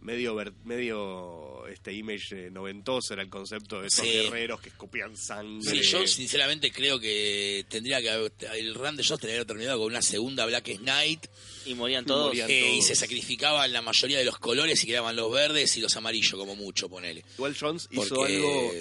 medio 0.00 0.34
ver- 0.34 0.52
medio 0.64 1.66
este 1.68 1.92
image 1.92 2.46
eh, 2.46 2.50
noventoso 2.50 3.14
era 3.14 3.22
el 3.22 3.28
concepto 3.30 3.80
de 3.80 3.86
esos 3.88 4.04
Sí. 4.04 4.10
guerreros 4.12 4.60
que 4.60 4.68
escupían 4.70 5.16
sangre. 5.16 5.62
Sí, 5.70 5.80
yo 5.88 6.04
sinceramente 6.06 6.72
creo 6.72 6.98
que 6.98 7.64
tendría 7.68 8.00
que 8.02 8.10
haber, 8.10 8.32
el 8.56 8.74
run 8.74 8.96
de 8.96 9.04
Jones 9.04 9.20
tendría 9.20 9.34
que 9.34 9.36
haber 9.38 9.46
terminado 9.46 9.78
con 9.78 9.86
una 9.86 10.02
segunda 10.02 10.46
Black 10.46 10.76
Knight 10.78 11.26
Y 11.64 11.74
morían 11.74 12.04
todos. 12.04 12.26
Morían. 12.28 12.50
eh, 12.50 12.68
y 12.68 12.70
todos. 12.78 12.86
se 12.88 12.94
sacrificaban 12.96 13.72
la 13.72 13.82
mayoría 13.82 14.18
de 14.18 14.24
los 14.24 14.38
colores 14.38 14.82
y 14.82 14.86
quedaban 14.88 15.14
los 15.14 15.30
verdes 15.32 15.76
y 15.76 15.80
los 15.80 15.96
amarillos 15.96 16.34
como 16.34 16.56
mucho, 16.56 16.88
ponele. 16.88 17.24
Igual 17.36 17.56
Jones 17.58 17.88
hizo 17.92 18.24
algo. 18.24 18.72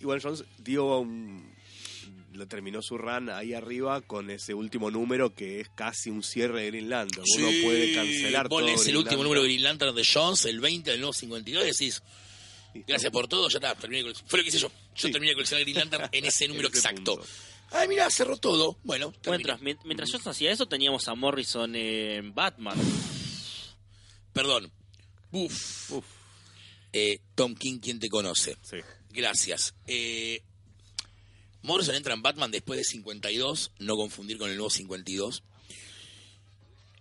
Igual 0.00 0.20
Jones 0.22 0.44
dio 0.58 0.98
un. 1.00 1.54
Lo 2.36 2.46
terminó 2.46 2.82
su 2.82 2.98
run 2.98 3.30
ahí 3.30 3.54
arriba 3.54 4.00
con 4.02 4.30
ese 4.30 4.54
último 4.54 4.90
número 4.90 5.34
que 5.34 5.60
es 5.60 5.68
casi 5.74 6.10
un 6.10 6.22
cierre 6.22 6.62
de 6.62 6.66
Green 6.70 6.88
Lantern. 6.90 7.24
Uno 7.38 7.48
Sí, 7.48 7.60
puede 7.62 7.94
cancelar 7.94 8.48
todo. 8.48 8.60
lees 8.60 8.80
el 8.80 8.84
Green 8.88 8.96
último 8.98 9.22
número 9.22 9.42
de 9.42 9.48
Green 9.48 9.62
Lantern 9.62 9.94
de 9.94 10.04
Jones, 10.04 10.44
el 10.44 10.60
20 10.60 10.90
del 10.90 11.00
nuevo 11.00 11.12
52, 11.12 11.64
y 11.64 11.66
decís, 11.66 12.02
gracias 12.86 13.10
por 13.10 13.26
todo, 13.28 13.48
ya 13.48 13.56
está, 13.58 13.74
terminé 13.74 14.02
cole- 14.02 14.14
Fue 14.26 14.38
lo 14.38 14.42
que 14.44 14.48
hice 14.50 14.58
yo. 14.58 14.68
Yo 14.68 15.06
Sí. 15.08 15.12
terminé 15.12 15.30
de 15.30 15.34
coleccionar 15.34 15.64
Green 15.64 15.78
Lantern 15.78 16.08
en 16.12 16.24
ese 16.26 16.46
número 16.48 16.68
En 16.68 16.74
ese 16.74 16.88
exacto. 16.88 17.16
punto. 17.16 17.28
Ay, 17.72 17.88
mira, 17.88 18.08
cerró 18.10 18.36
todo. 18.36 18.78
Bueno, 18.84 19.12
terminé. 19.22 19.38
Mientras, 19.44 19.60
mien- 19.60 19.78
mientras 19.84 20.10
yo 20.12 20.18
hacía 20.30 20.52
eso, 20.52 20.66
teníamos 20.66 21.08
a 21.08 21.14
Morrison 21.14 21.74
en 21.74 22.32
Batman. 22.34 22.78
Perdón. 24.32 24.70
Uf. 25.32 25.90
Uf, 25.92 26.04
Eh, 26.92 27.18
Tom 27.34 27.54
King, 27.54 27.78
¿quién 27.80 27.98
te 27.98 28.08
conoce? 28.08 28.56
sí. 28.62 28.76
Gracias. 29.10 29.74
Eh, 29.86 30.42
Morrison 31.66 31.94
entra 31.94 32.14
en 32.14 32.22
Batman 32.22 32.50
después 32.50 32.78
de 32.78 32.84
52, 32.84 33.72
no 33.80 33.96
confundir 33.96 34.38
con 34.38 34.48
el 34.50 34.56
nuevo 34.56 34.70
52. 34.70 35.42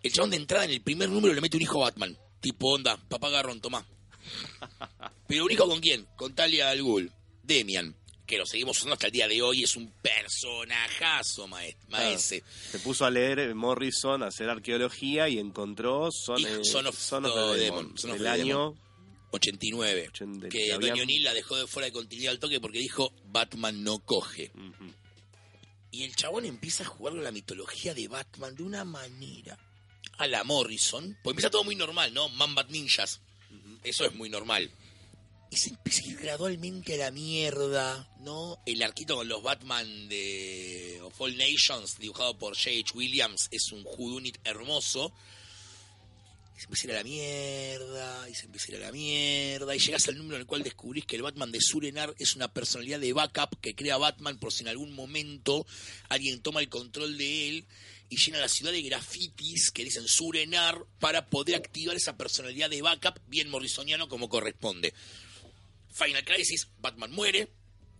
El 0.03 0.11
chabón 0.11 0.29
de 0.31 0.37
entrada 0.37 0.65
en 0.65 0.71
el 0.71 0.81
primer 0.81 1.09
número 1.09 1.33
le 1.33 1.41
mete 1.41 1.57
un 1.57 1.63
hijo 1.63 1.81
a 1.83 1.89
Batman. 1.89 2.17
Tipo, 2.41 2.73
onda, 2.73 2.97
papá 3.09 3.29
Garrón, 3.29 3.59
tomá. 3.61 3.85
Pero 5.27 5.45
un 5.45 5.51
hijo 5.51 5.67
con 5.67 5.79
quién? 5.79 6.05
Con 6.15 6.35
Talia 6.35 6.69
al 6.69 6.81
Ghul. 6.83 7.11
Demian, 7.43 7.95
que 8.27 8.37
lo 8.37 8.45
seguimos 8.45 8.77
usando 8.77 8.93
hasta 8.93 9.07
el 9.07 9.13
día 9.13 9.27
de 9.27 9.41
hoy, 9.41 9.63
es 9.63 9.75
un 9.75 9.91
personajazo, 10.01 11.47
maes- 11.47 11.75
maese. 11.89 12.43
Se 12.71 12.79
puso 12.79 13.05
a 13.05 13.09
leer 13.11 13.39
eh, 13.39 13.53
Morrison, 13.53 14.21
a 14.23 14.27
hacer 14.27 14.49
arqueología 14.49 15.27
y 15.29 15.39
encontró 15.39 16.09
Son, 16.11 16.39
eh, 16.45 16.59
Son 16.63 16.85
of 16.87 16.97
Son 16.99 17.25
of 17.25 17.33
the 17.33 17.39
Demon, 17.39 17.59
Demon, 17.85 17.97
Son 17.97 18.11
of 18.11 18.17
del 18.17 18.23
the 18.25 18.29
año 18.41 18.75
89. 19.31 20.07
Ochenta- 20.09 20.49
Que 20.49 20.57
que 20.65 20.73
Doña 20.73 20.93
O'Neill 21.03 21.23
la 21.23 21.33
dejó 21.33 21.55
de 21.57 21.67
fuera 21.67 21.85
de 21.87 21.91
continuidad 21.91 22.31
al 22.31 22.39
toque 22.39 22.59
porque 22.59 22.79
dijo 22.79 23.13
Batman 23.25 23.83
no 23.83 23.99
coge. 23.99 24.51
Y 25.91 26.03
el 26.03 26.15
chabón 26.15 26.45
empieza 26.45 26.83
a 26.83 26.87
jugar 26.87 27.13
con 27.13 27.23
la 27.23 27.31
mitología 27.31 27.93
de 27.93 28.07
Batman 28.07 28.55
de 28.55 28.63
una 28.63 28.83
manera. 28.83 29.57
A 30.17 30.27
la 30.27 30.43
Morrison. 30.43 31.17
Pues 31.23 31.33
empieza 31.33 31.49
todo 31.49 31.63
muy 31.63 31.75
normal, 31.75 32.13
¿no? 32.13 32.29
Man 32.29 32.55
Bat 32.55 32.69
Ninjas. 32.69 33.21
Eso 33.83 34.05
es 34.05 34.13
muy 34.15 34.29
normal. 34.29 34.71
Y 35.51 35.57
se 35.57 35.69
empieza 35.69 36.01
a 36.03 36.07
ir 36.07 36.17
gradualmente 36.17 36.95
a 36.95 36.97
la 36.97 37.11
mierda, 37.11 38.09
¿no? 38.19 38.57
El 38.65 38.81
arquito 38.81 39.15
con 39.15 39.27
los 39.27 39.43
Batman 39.43 40.09
de 40.09 40.99
Of 41.03 41.19
All 41.21 41.37
Nations, 41.37 41.97
dibujado 41.99 42.37
por 42.37 42.55
J.H. 42.57 42.91
Williams, 42.95 43.47
es 43.51 43.71
un 43.71 43.83
Houdunit 43.83 44.37
hermoso. 44.43 45.13
Y 46.55 46.59
se 46.59 46.65
empieza 46.65 46.83
a 46.83 46.85
ir 46.87 46.91
a 46.91 46.97
la 46.99 47.03
mierda, 47.03 48.29
y 48.29 48.35
se 48.35 48.45
empieza 48.45 48.67
a 48.67 48.69
ir 48.71 48.75
a 48.77 48.85
la 48.85 48.91
mierda, 48.93 49.75
y 49.75 49.79
llegas 49.79 50.07
al 50.07 50.17
número 50.17 50.35
en 50.37 50.41
el 50.41 50.47
cual 50.47 50.63
descubrís 50.63 51.05
que 51.05 51.17
el 51.17 51.21
Batman 51.21 51.51
de 51.51 51.59
Surenar 51.61 52.15
es 52.17 52.35
una 52.35 52.47
personalidad 52.53 52.99
de 52.99 53.11
backup 53.13 53.59
que 53.59 53.75
crea 53.75 53.97
Batman 53.97 54.37
por 54.39 54.53
si 54.53 54.63
en 54.63 54.69
algún 54.69 54.93
momento 54.93 55.65
alguien 56.09 56.41
toma 56.41 56.61
el 56.61 56.69
control 56.69 57.17
de 57.17 57.49
él 57.49 57.65
y 58.09 58.17
llena 58.17 58.39
la 58.39 58.47
ciudad 58.47 58.71
de 58.71 58.81
grafitis 58.83 59.71
que 59.71 59.83
dicen 59.83 60.07
Surenar 60.07 60.77
para 60.99 61.29
poder 61.29 61.55
activar 61.55 61.95
esa 61.97 62.15
personalidad 62.15 62.69
de 62.69 62.81
backup 62.81 63.19
bien 63.27 63.49
morrisoniano 63.49 64.07
como 64.07 64.29
corresponde. 64.29 64.93
Final 65.91 66.23
Crisis, 66.23 66.67
Batman 66.79 67.11
muere, 67.11 67.49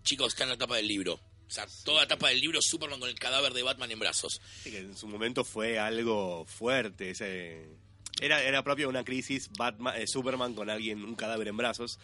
chicos, 0.03 0.29
está 0.33 0.43
en 0.43 0.49
la 0.51 0.57
tapa 0.57 0.77
del 0.77 0.87
libro. 0.87 1.13
O 1.47 1.51
sea, 1.51 1.67
toda 1.83 2.01
la 2.03 2.07
tapa 2.07 2.29
del 2.29 2.39
libro, 2.41 2.61
Superman 2.61 2.99
con 2.99 3.09
el 3.09 3.19
cadáver 3.19 3.53
de 3.53 3.63
Batman 3.63 3.91
en 3.91 3.99
brazos. 3.99 4.41
Sí, 4.63 4.71
que 4.71 4.79
en 4.79 4.95
su 4.97 5.07
momento 5.07 5.43
fue 5.43 5.77
algo 5.77 6.45
fuerte. 6.45 7.09
ese- 7.11 7.83
era, 8.21 8.41
era 8.43 8.63
propio 8.63 8.85
de 8.85 8.89
una 8.89 9.03
crisis 9.03 9.49
Batman, 9.57 10.01
eh, 10.01 10.07
Superman 10.07 10.53
con 10.53 10.69
alguien, 10.69 11.03
un 11.03 11.15
cadáver 11.15 11.47
en 11.47 11.57
brazos. 11.57 11.99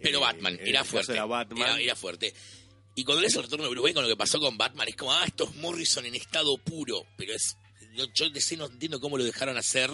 Pero 0.00 0.18
Eh, 0.18 0.22
Batman, 0.22 0.58
en 0.60 0.66
era 0.68 0.84
fuerte. 0.84 1.12
Era 1.12 1.24
Batman. 1.24 1.62
Era, 1.62 1.80
era 1.80 1.96
fuerte. 1.96 2.34
Y 2.96 3.04
cuando 3.04 3.22
lees 3.22 3.34
el 3.36 3.42
retorno 3.42 3.64
de 3.64 3.70
Bruce 3.70 3.84
Wayne 3.84 3.94
con 3.94 4.04
lo 4.04 4.10
que 4.10 4.16
pasó 4.16 4.38
con 4.38 4.56
Batman, 4.56 4.88
es 4.88 4.96
como, 4.96 5.12
ah, 5.12 5.24
esto 5.26 5.44
es 5.44 5.56
Morrison 5.56 6.06
en 6.06 6.14
estado 6.14 6.56
puro. 6.58 7.06
Pero 7.16 7.32
es. 7.32 7.56
Yo, 7.96 8.06
yo 8.12 8.30
de 8.30 8.38
ese 8.38 8.56
no 8.56 8.66
entiendo 8.66 9.00
cómo 9.00 9.16
lo 9.18 9.24
dejaron 9.24 9.56
hacer 9.56 9.90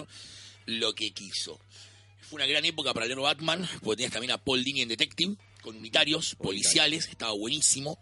lo 0.65 0.93
que 0.93 1.11
quiso. 1.11 1.59
Fue 2.21 2.37
una 2.37 2.45
gran 2.45 2.65
época 2.65 2.93
para 2.93 3.05
leer 3.05 3.19
Batman, 3.19 3.67
porque 3.83 3.97
tenías 3.97 4.13
también 4.13 4.31
a 4.31 4.37
Paul 4.37 4.63
Dini 4.63 4.81
en 4.81 4.89
Detective, 4.89 5.35
con 5.61 5.75
unitarios, 5.75 6.35
policiales, 6.35 7.07
estaba 7.07 7.33
buenísimo. 7.33 7.99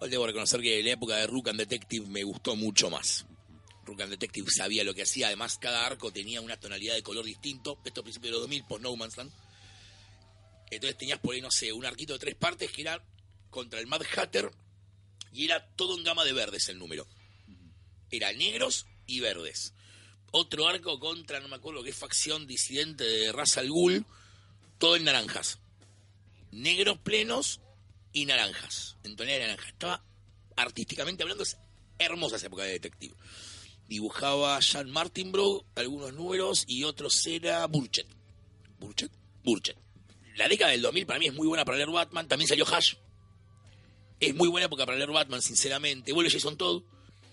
Hoy 0.00 0.10
debo 0.10 0.26
reconocer 0.26 0.60
que 0.60 0.82
la 0.82 0.90
época 0.90 1.16
de 1.16 1.26
Rook 1.26 1.48
and 1.48 1.58
Detective 1.58 2.06
me 2.06 2.24
gustó 2.24 2.56
mucho 2.56 2.90
más. 2.90 3.24
Rook 3.86 4.02
and 4.02 4.10
Detective 4.10 4.50
sabía 4.50 4.84
lo 4.84 4.94
que 4.94 5.02
hacía, 5.02 5.28
además 5.28 5.58
cada 5.58 5.86
arco 5.86 6.12
tenía 6.12 6.40
una 6.40 6.58
tonalidad 6.58 6.94
de 6.94 7.02
color 7.02 7.24
distinto. 7.24 7.78
Esto 7.84 8.00
a 8.00 8.04
principios 8.04 8.30
de 8.30 8.32
los 8.32 8.40
2000, 8.42 8.64
post 8.64 8.82
No 8.82 8.96
Man's 8.96 9.16
Land. 9.16 9.32
Entonces 10.70 10.98
tenías 10.98 11.20
por 11.20 11.34
ahí, 11.34 11.40
no 11.40 11.50
sé, 11.50 11.72
un 11.72 11.86
arquito 11.86 12.14
de 12.14 12.18
tres 12.18 12.34
partes 12.34 12.70
que 12.72 12.82
era 12.82 13.02
contra 13.50 13.78
el 13.78 13.86
Mad 13.86 14.02
Hatter 14.16 14.50
y 15.32 15.44
era 15.44 15.64
todo 15.76 15.96
en 15.96 16.04
gama 16.04 16.24
de 16.24 16.32
verdes 16.32 16.68
el 16.68 16.78
número. 16.78 17.06
Era 18.10 18.32
negros 18.32 18.86
y 19.06 19.20
verdes. 19.20 19.72
Otro 20.32 20.66
arco 20.66 20.98
contra, 20.98 21.40
no 21.40 21.48
me 21.48 21.56
acuerdo 21.56 21.82
qué 21.82 21.92
facción 21.92 22.46
disidente 22.46 23.04
de 23.04 23.32
Ra's 23.32 23.56
al 23.56 23.68
Ghul, 23.68 24.04
todo 24.78 24.96
en 24.96 25.04
naranjas. 25.04 25.60
Negros 26.50 26.98
plenos 26.98 27.60
y 28.12 28.26
naranjas, 28.26 28.96
en 29.04 29.14
tonalidad 29.14 29.40
de 29.40 29.46
naranja. 29.46 29.68
Estaba, 29.68 30.04
artísticamente 30.56 31.22
hablando, 31.22 31.44
es 31.44 31.56
hermosa 31.98 32.36
esa 32.36 32.46
época 32.46 32.64
de 32.64 32.72
detective. 32.72 33.14
Dibujaba 33.88 34.60
Jan 34.60 34.90
Martinbrough, 34.90 35.64
algunos 35.76 36.12
números, 36.12 36.64
y 36.66 36.84
otros 36.84 37.24
era 37.26 37.66
Burchett. 37.66 38.06
¿Burchett? 38.80 39.12
Burchett. 39.44 39.76
La 40.36 40.48
década 40.48 40.72
del 40.72 40.82
2000 40.82 41.06
para 41.06 41.18
mí 41.18 41.26
es 41.26 41.34
muy 41.34 41.46
buena 41.46 41.64
para 41.64 41.78
leer 41.78 41.90
Batman. 41.90 42.26
También 42.28 42.48
salió 42.48 42.66
Hash. 42.66 42.94
Es 44.20 44.34
muy 44.34 44.48
buena 44.48 44.66
época 44.66 44.84
para 44.86 44.98
leer 44.98 45.10
Batman, 45.10 45.40
sinceramente. 45.40 46.12
Vuelve 46.12 46.30
Jason 46.30 46.56
Todd. 46.56 46.82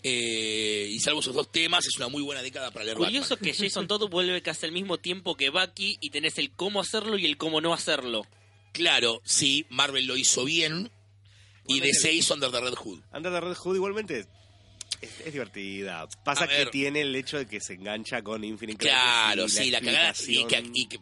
eh, 0.03 0.87
y 0.91 0.99
salvo 0.99 1.21
esos 1.21 1.33
dos 1.33 1.49
temas, 1.51 1.85
es 1.87 1.95
una 1.97 2.09
muy 2.09 2.21
buena 2.21 2.41
década 2.41 2.71
para 2.71 2.83
leer 2.85 2.97
Curioso 2.97 3.35
Batman. 3.35 3.51
que 3.53 3.63
Jason 3.63 3.87
Todd 3.87 4.09
vuelve 4.09 4.41
casi 4.41 4.65
al 4.65 4.73
mismo 4.73 4.97
tiempo 4.97 5.35
que 5.35 5.49
Bucky 5.49 5.97
y 6.01 6.09
tenés 6.09 6.37
el 6.37 6.51
cómo 6.51 6.81
hacerlo 6.81 7.17
y 7.17 7.25
el 7.25 7.37
cómo 7.37 7.61
no 7.61 7.73
hacerlo. 7.73 8.27
Claro, 8.73 9.21
sí, 9.23 9.65
Marvel 9.69 10.05
lo 10.05 10.17
hizo 10.17 10.43
bien. 10.45 10.91
Y 11.67 11.79
DC 11.79 12.11
hizo 12.11 12.33
Under 12.33 12.51
the 12.51 12.59
Red 12.59 12.73
Hood. 12.75 12.99
Under 13.13 13.31
the 13.31 13.39
Red 13.39 13.55
Hood 13.55 13.75
igualmente 13.75 14.27
es, 15.03 15.19
es 15.25 15.33
divertida. 15.33 16.07
Pasa 16.23 16.45
A 16.45 16.47
que 16.47 16.55
ver. 16.55 16.69
tiene 16.71 17.01
el 17.01 17.15
hecho 17.15 17.37
de 17.37 17.45
que 17.45 17.59
se 17.59 17.73
engancha 17.73 18.21
con 18.23 18.43
Infinite 18.43 18.77
Crisis 18.79 18.93
Claro, 18.95 19.45
y 19.45 19.49
sí, 19.49 19.69
la 19.71 19.81
cagada. 19.81 20.13
Y 20.27 20.45
que, 20.47 20.63
y 20.73 20.85
que- 20.87 20.99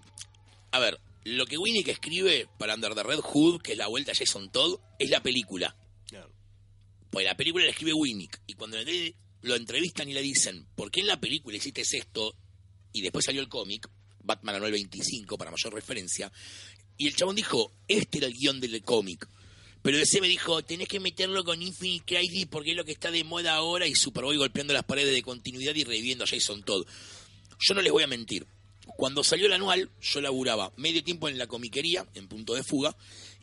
a 0.71 0.79
ver, 0.79 0.99
lo 1.25 1.45
que 1.45 1.57
Winnick 1.57 1.87
escribe 1.89 2.47
para 2.57 2.75
Under 2.75 2.95
the 2.95 3.03
Red 3.03 3.19
Hood, 3.19 3.61
que 3.61 3.73
es 3.73 3.77
la 3.77 3.87
vuelta 3.87 4.11
a 4.11 4.15
Jason 4.15 4.51
Todd, 4.51 4.79
es 4.99 5.09
la 5.09 5.21
película. 5.21 5.75
Claro. 6.07 6.31
Pues 7.09 7.25
la 7.25 7.35
película 7.35 7.65
la 7.65 7.71
escribe 7.71 7.93
Winnick. 7.93 8.41
Y 8.47 8.53
cuando 8.55 8.77
le- 8.77 9.15
lo 9.41 9.55
entrevistan 9.55 10.07
y 10.09 10.13
le 10.13 10.21
dicen, 10.21 10.65
¿por 10.75 10.89
qué 10.91 11.01
en 11.01 11.07
la 11.07 11.19
película 11.19 11.57
hiciste 11.57 11.81
esto? 11.81 12.35
Y 12.93 13.01
después 13.01 13.25
salió 13.25 13.41
el 13.41 13.49
cómic, 13.49 13.87
Batman 14.23 14.55
anual 14.55 14.71
25, 14.71 15.37
para 15.37 15.51
mayor 15.51 15.73
referencia. 15.73 16.31
Y 16.97 17.07
el 17.07 17.15
chabón 17.15 17.35
dijo, 17.35 17.73
este 17.87 18.19
era 18.19 18.27
el 18.27 18.33
guion 18.33 18.59
del 18.59 18.81
cómic. 18.83 19.27
Pero 19.81 19.97
DC 19.97 20.21
me 20.21 20.27
dijo, 20.27 20.63
tenés 20.63 20.87
que 20.87 20.99
meterlo 20.99 21.43
con 21.43 21.61
Infinite 21.61 22.05
Crisis 22.05 22.45
porque 22.45 22.71
es 22.71 22.77
lo 22.77 22.85
que 22.85 22.91
está 22.91 23.09
de 23.09 23.23
moda 23.23 23.55
ahora 23.55 23.87
y 23.87 23.95
Superboy 23.95 24.37
golpeando 24.37 24.73
las 24.73 24.83
paredes 24.83 25.13
de 25.13 25.23
continuidad 25.23 25.73
y 25.75 25.83
reviviendo 25.83 26.23
a 26.23 26.27
Jason 26.27 26.63
Todd. 26.63 26.85
Yo 27.59 27.73
no 27.73 27.81
les 27.81 27.91
voy 27.91 28.03
a 28.03 28.07
mentir. 28.07 28.45
Cuando 28.97 29.23
salió 29.23 29.47
el 29.47 29.53
anual, 29.53 29.89
yo 30.01 30.21
laburaba 30.21 30.71
medio 30.77 31.03
tiempo 31.03 31.29
en 31.29 31.37
la 31.37 31.47
comiquería, 31.47 32.05
en 32.13 32.27
punto 32.27 32.53
de 32.53 32.63
fuga, 32.63 32.95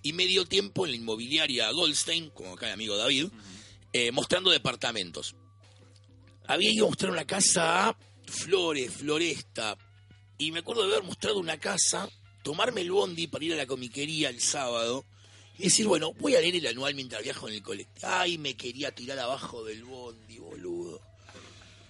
y 0.02 0.12
medio 0.12 0.44
tiempo 0.44 0.84
en 0.84 0.92
la 0.92 0.96
inmobiliaria 0.96 1.70
Goldstein, 1.72 2.30
como 2.30 2.52
acá 2.52 2.66
el 2.66 2.72
amigo 2.74 2.96
David, 2.96 3.28
eh, 3.92 4.12
mostrando 4.12 4.50
departamentos. 4.50 5.34
Había 6.46 6.72
ido 6.72 6.86
a 6.86 6.88
mostrar 6.88 7.10
una 7.10 7.26
casa 7.26 7.88
a 7.88 7.98
Flores, 8.26 8.92
Floresta, 8.92 9.76
y 10.38 10.52
me 10.52 10.60
acuerdo 10.60 10.86
de 10.86 10.94
haber 10.94 11.04
mostrado 11.04 11.38
una 11.38 11.58
casa, 11.58 12.08
tomarme 12.44 12.82
el 12.82 12.92
bondi 12.92 13.26
para 13.26 13.44
ir 13.44 13.52
a 13.54 13.56
la 13.56 13.66
comiquería 13.66 14.28
el 14.28 14.40
sábado, 14.40 15.04
y 15.58 15.64
decir, 15.64 15.86
bueno, 15.86 16.12
voy 16.14 16.34
a 16.36 16.40
leer 16.40 16.56
el 16.56 16.66
anual 16.66 16.94
mientras 16.94 17.22
viajo 17.22 17.48
en 17.48 17.54
el 17.54 17.62
colectivo. 17.62 18.06
Ay, 18.08 18.38
me 18.38 18.54
quería 18.56 18.94
tirar 18.94 19.18
abajo 19.18 19.64
del 19.64 19.84
bondi, 19.84 20.38
boludo. 20.38 21.00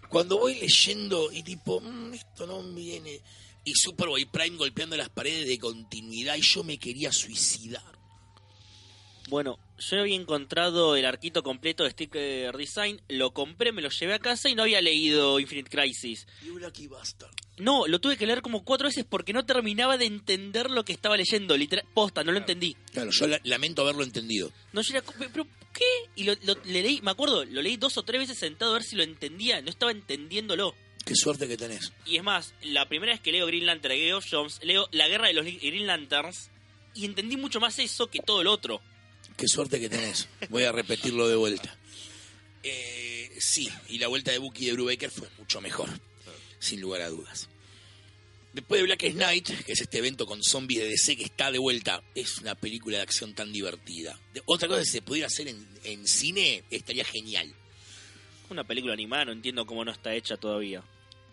Cuando 0.09 0.39
voy 0.39 0.55
leyendo 0.55 1.31
y 1.31 1.43
tipo, 1.43 1.81
"Mm, 1.81 2.15
esto 2.15 2.47
no 2.47 2.63
viene. 2.63 3.21
Y 3.65 3.75
Superboy 3.75 4.25
Prime 4.25 4.57
golpeando 4.57 4.97
las 4.97 5.11
paredes 5.11 5.47
de 5.47 5.59
continuidad 5.59 6.37
y 6.37 6.41
yo 6.41 6.65
me 6.65 6.79
quería 6.79 7.13
suicidar. 7.13 7.85
Bueno, 9.29 9.59
yo 9.79 10.01
había 10.01 10.17
encontrado 10.17 10.97
el 10.97 11.05
arquito 11.05 11.43
completo 11.43 11.85
de 11.85 11.91
Sticker 11.91 12.57
Design, 12.57 13.03
lo 13.09 13.35
compré, 13.35 13.73
me 13.73 13.83
lo 13.83 13.91
llevé 13.91 14.15
a 14.15 14.19
casa 14.19 14.49
y 14.49 14.55
no 14.55 14.63
había 14.63 14.81
leído 14.81 15.39
Infinite 15.39 15.69
Crisis. 15.69 16.27
You 16.43 16.59
lucky 16.59 16.87
bastard. 16.87 17.35
No, 17.61 17.87
lo 17.87 18.01
tuve 18.01 18.17
que 18.17 18.27
leer 18.27 18.43
como 18.43 18.65
cuatro 18.65 18.87
veces 18.89 19.05
porque 19.09 19.33
no 19.33 19.45
terminaba 19.45 19.97
de 19.99 20.07
entender 20.07 20.71
lo 20.71 20.85
que 20.85 20.93
estaba 20.93 21.17
leyendo. 21.17 21.57
Literal, 21.57 21.85
posta, 21.95 22.23
no 22.25 22.33
lo 22.33 22.39
entendí. 22.39 22.77
Claro, 22.93 23.11
yo 23.11 23.27
la- 23.27 23.41
lamento 23.45 23.83
haberlo 23.83 24.03
entendido. 24.05 24.53
No, 24.73 24.81
yo 24.83 24.97
era, 24.97 25.05
pero 25.33 25.47
¿qué? 25.73 25.85
Y 26.17 26.25
lo, 26.25 26.35
lo- 26.45 26.59
le 26.65 26.83
leí, 26.83 27.01
me 27.03 27.11
acuerdo, 27.11 27.45
lo 27.45 27.63
leí 27.63 27.77
dos 27.77 27.97
o 27.99 28.03
tres 28.03 28.21
veces 28.21 28.39
sentado 28.39 28.71
a 28.73 28.75
ver 28.75 28.83
si 28.85 28.97
lo 28.97 29.03
entendía. 29.03 29.61
No 29.63 29.71
estaba 29.71 29.91
entendiéndolo. 29.93 30.75
Qué 31.05 31.15
suerte 31.15 31.49
que 31.49 31.57
tenés. 31.57 31.93
Y 32.05 32.17
es 32.17 32.23
más, 32.23 32.55
la 32.63 32.87
primera 32.89 33.13
vez 33.13 33.21
que 33.21 33.33
leo 33.33 33.47
Green 33.47 33.65
Lantern 33.67 33.95
Game 33.95 34.13
of 34.15 34.27
Jones, 34.31 34.61
leo 34.63 34.89
La 34.93 35.09
Guerra 35.09 35.29
de 35.29 35.33
los 35.35 35.45
Green 35.47 35.87
Lanterns 35.87 36.51
y 36.95 37.05
entendí 37.07 37.37
mucho 37.37 37.61
más 37.61 37.79
eso 37.79 38.09
que 38.09 38.21
todo 38.21 38.43
lo 38.45 38.53
otro. 38.53 38.83
Qué 39.37 39.47
suerte 39.49 39.81
que 39.81 39.89
tenés. 39.89 40.29
Voy 40.51 40.65
a 40.65 40.73
repetirlo 40.73 41.27
de 41.29 41.37
vuelta. 41.37 41.77
Eh, 42.63 43.31
sí, 43.39 43.69
y 43.89 43.99
la 43.99 44.09
vuelta 44.09 44.33
de 44.33 44.39
Bucky 44.39 44.67
de 44.67 44.73
Brubaker 44.73 45.11
fue 45.11 45.29
mucho 45.39 45.61
mejor, 45.61 45.89
sin 46.59 46.81
lugar 46.81 47.03
a 47.03 47.09
dudas. 47.09 47.49
Después 48.53 48.81
de 48.81 48.87
Black 48.87 49.13
Knight, 49.13 49.65
que 49.65 49.73
es 49.73 49.81
este 49.81 49.99
evento 49.99 50.27
con 50.27 50.43
zombies 50.43 50.81
de 50.81 50.89
DC 50.89 51.17
que 51.17 51.25
está 51.25 51.53
de 51.53 51.59
vuelta, 51.59 52.03
es 52.15 52.39
una 52.39 52.55
película 52.55 52.97
de 52.97 53.03
acción 53.03 53.35
tan 53.35 53.53
divertida. 53.53 54.19
Otra 54.47 54.69
cosa, 54.69 54.85
si 54.85 54.93
se 54.93 55.03
pudiera 55.03 55.27
hacer 55.27 55.49
en, 55.49 55.65
en 55.85 56.07
cine, 56.07 56.65
estaría 56.71 57.05
genial. 57.05 57.55
Una 58.51 58.65
película 58.65 58.95
animada, 58.95 59.27
no 59.27 59.33
entiendo 59.33 59.67
cómo 59.67 59.85
no 59.85 59.93
está 59.93 60.15
hecha 60.15 60.37
todavía. 60.37 60.83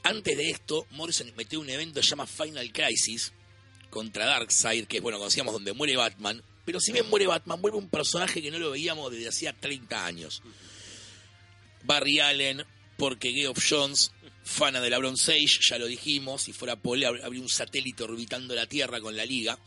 Antes 0.03 0.37
de 0.37 0.51
esto, 0.51 0.85
Morrison 0.91 1.31
metió 1.35 1.59
un 1.59 1.69
evento 1.69 1.99
que 1.99 2.03
se 2.03 2.11
llama 2.11 2.27
Final 2.27 2.71
Crisis 2.71 3.33
contra 3.89 4.25
Darkseid, 4.25 4.85
que 4.85 4.97
es, 4.97 5.03
bueno, 5.03 5.17
conocíamos 5.17 5.53
donde 5.53 5.73
muere 5.73 5.95
Batman. 5.95 6.43
Pero 6.65 6.79
si 6.79 6.91
bien 6.91 7.09
muere 7.09 7.27
Batman, 7.27 7.61
vuelve 7.61 7.77
un 7.77 7.89
personaje 7.89 8.41
que 8.41 8.51
no 8.51 8.59
lo 8.59 8.71
veíamos 8.71 9.11
desde 9.11 9.29
hacía 9.29 9.53
30 9.53 10.05
años. 10.05 10.43
Barry 11.83 12.19
Allen, 12.19 12.65
porque 12.97 13.31
Geoff 13.31 13.65
Jones, 13.67 14.11
fana 14.45 14.79
de 14.79 14.89
la 14.89 14.99
Bronze 14.99 15.33
Age, 15.33 15.59
ya 15.69 15.77
lo 15.77 15.87
dijimos, 15.87 16.43
si 16.43 16.53
fuera 16.53 16.75
Pole 16.77 17.05
hab- 17.07 17.21
habría 17.23 17.41
un 17.41 17.49
satélite 17.49 18.03
orbitando 18.03 18.55
la 18.55 18.67
Tierra 18.67 19.01
con 19.01 19.17
la 19.17 19.25
Liga. 19.25 19.59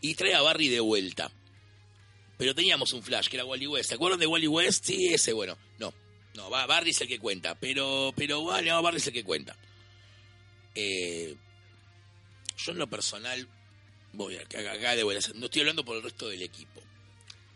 Y 0.00 0.14
trae 0.14 0.34
a 0.34 0.42
Barry 0.42 0.68
de 0.68 0.78
vuelta. 0.80 1.32
Pero 2.38 2.54
teníamos 2.54 2.92
un 2.92 3.02
Flash, 3.02 3.28
que 3.28 3.36
era 3.36 3.46
Wally 3.46 3.66
West. 3.66 3.88
¿Se 3.88 3.94
acuerdan 3.94 4.20
de 4.20 4.26
Wally 4.26 4.46
West? 4.46 4.84
Sí, 4.84 5.08
ese, 5.08 5.32
bueno. 5.32 5.56
No, 5.78 5.92
no, 6.34 6.50
Ba- 6.50 6.66
Barry 6.66 6.90
es 6.90 7.00
el 7.00 7.08
que 7.08 7.18
cuenta. 7.18 7.58
Pero, 7.58 8.12
pero 8.14 8.44
vale, 8.44 8.70
no, 8.70 8.82
Barry 8.82 8.98
es 8.98 9.06
el 9.06 9.14
que 9.14 9.24
cuenta. 9.24 9.56
Eh, 10.74 11.34
yo 12.58 12.72
en 12.72 12.78
lo 12.78 12.86
personal, 12.88 13.48
voy 14.12 14.36
a 14.36 14.42
acá 14.42 14.94
de 14.94 15.02
vuelta, 15.02 15.30
no 15.34 15.46
estoy 15.46 15.60
hablando 15.62 15.84
por 15.84 15.96
el 15.96 16.02
resto 16.02 16.28
del 16.28 16.42
equipo. 16.42 16.82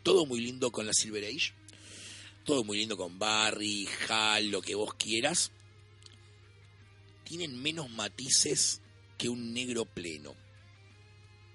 Todo 0.03 0.25
muy 0.25 0.41
lindo 0.41 0.73
con 0.73 0.87
la 0.87 0.95
Silver 0.95 1.25
Age. 1.27 1.53
Todo 2.45 2.65
muy 2.65 2.79
lindo 2.79 2.97
con 2.97 3.19
Barry, 3.19 3.87
Hal, 4.09 4.49
lo 4.51 4.63
que 4.63 4.75
vos 4.75 4.95
quieras. 4.95 5.53
Tienen 7.31 7.63
menos 7.63 7.89
matices 7.91 8.81
que 9.17 9.29
un 9.29 9.55
negro 9.55 9.85
pleno. 9.85 10.35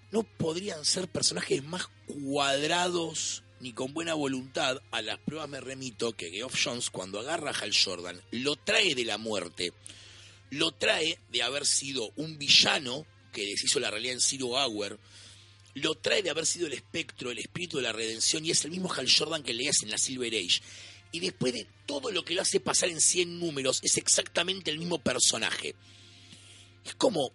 No 0.10 0.24
podrían 0.24 0.86
ser 0.86 1.10
personajes 1.10 1.66
más 1.66 1.90
cuadrados 2.08 3.44
ni 3.60 3.74
con 3.74 3.94
buena 3.94 4.14
voluntad. 4.14 4.82
A 4.92 5.02
las 5.02 5.20
pruebas 5.20 5.50
me 5.50 5.60
remito 5.60 6.16
que 6.16 6.32
Geoff 6.32 6.56
Jones, 6.64 6.90
cuando 6.90 7.20
agarra 7.20 7.52
a 7.52 7.54
Hal 7.54 7.74
Jordan, 7.76 8.22
lo 8.32 8.56
trae 8.56 8.96
de 8.96 9.04
la 9.04 9.18
muerte. 9.18 9.74
Lo 10.50 10.72
trae 10.72 11.20
de 11.30 11.44
haber 11.44 11.66
sido 11.66 12.10
un 12.16 12.38
villano 12.38 13.06
que 13.34 13.46
deshizo 13.46 13.82
la 13.82 13.92
realidad 13.92 14.14
en 14.14 14.22
Zero 14.22 14.52
Hour. 14.52 14.98
Lo 15.74 15.96
trae 15.96 16.24
de 16.24 16.30
haber 16.30 16.46
sido 16.46 16.68
el 16.68 16.74
espectro, 16.74 17.32
el 17.32 17.40
espíritu 17.40 17.76
de 17.76 17.84
la 17.84 17.92
redención, 17.92 18.46
y 18.46 18.52
es 18.52 18.64
el 18.64 18.72
mismo 18.72 18.94
Hal 18.94 19.12
Jordan 19.12 19.44
que 19.44 19.54
leías 19.54 19.84
en 19.84 19.92
la 19.92 19.98
Silver 19.98 20.34
Age. 20.34 20.62
Y 21.16 21.22
después 21.22 21.54
de 21.54 21.66
todo 21.86 22.12
lo 22.12 22.26
que 22.26 22.34
lo 22.34 22.42
hace 22.42 22.60
pasar 22.60 22.90
en 22.90 23.00
100 23.00 23.40
números, 23.40 23.80
es 23.84 23.96
exactamente 23.96 24.70
el 24.70 24.80
mismo 24.80 25.00
personaje. 25.00 25.74
Es 26.84 26.94
como. 26.96 27.32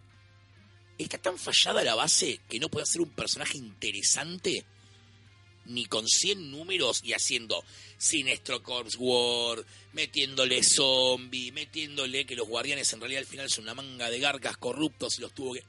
Está 0.98 1.16
tan 1.16 1.38
fallada 1.38 1.82
la 1.82 1.94
base 1.94 2.40
que 2.46 2.60
no 2.60 2.68
puede 2.68 2.84
ser 2.84 3.00
un 3.00 3.08
personaje 3.08 3.56
interesante 3.56 4.66
ni 5.64 5.86
con 5.86 6.06
100 6.06 6.50
números 6.50 7.00
y 7.02 7.14
haciendo 7.14 7.64
Sinestro 7.96 8.62
Corps 8.62 8.96
War, 8.98 9.64
metiéndole 9.94 10.62
zombie, 10.62 11.52
metiéndole 11.52 12.26
que 12.26 12.36
los 12.36 12.46
guardianes 12.46 12.92
en 12.92 13.00
realidad 13.00 13.20
al 13.20 13.26
final 13.26 13.48
son 13.48 13.64
una 13.64 13.74
manga 13.74 14.10
de 14.10 14.20
garcas 14.20 14.58
corruptos 14.58 15.16
y 15.16 15.22
los 15.22 15.32
tuvo 15.32 15.54
que. 15.54 15.64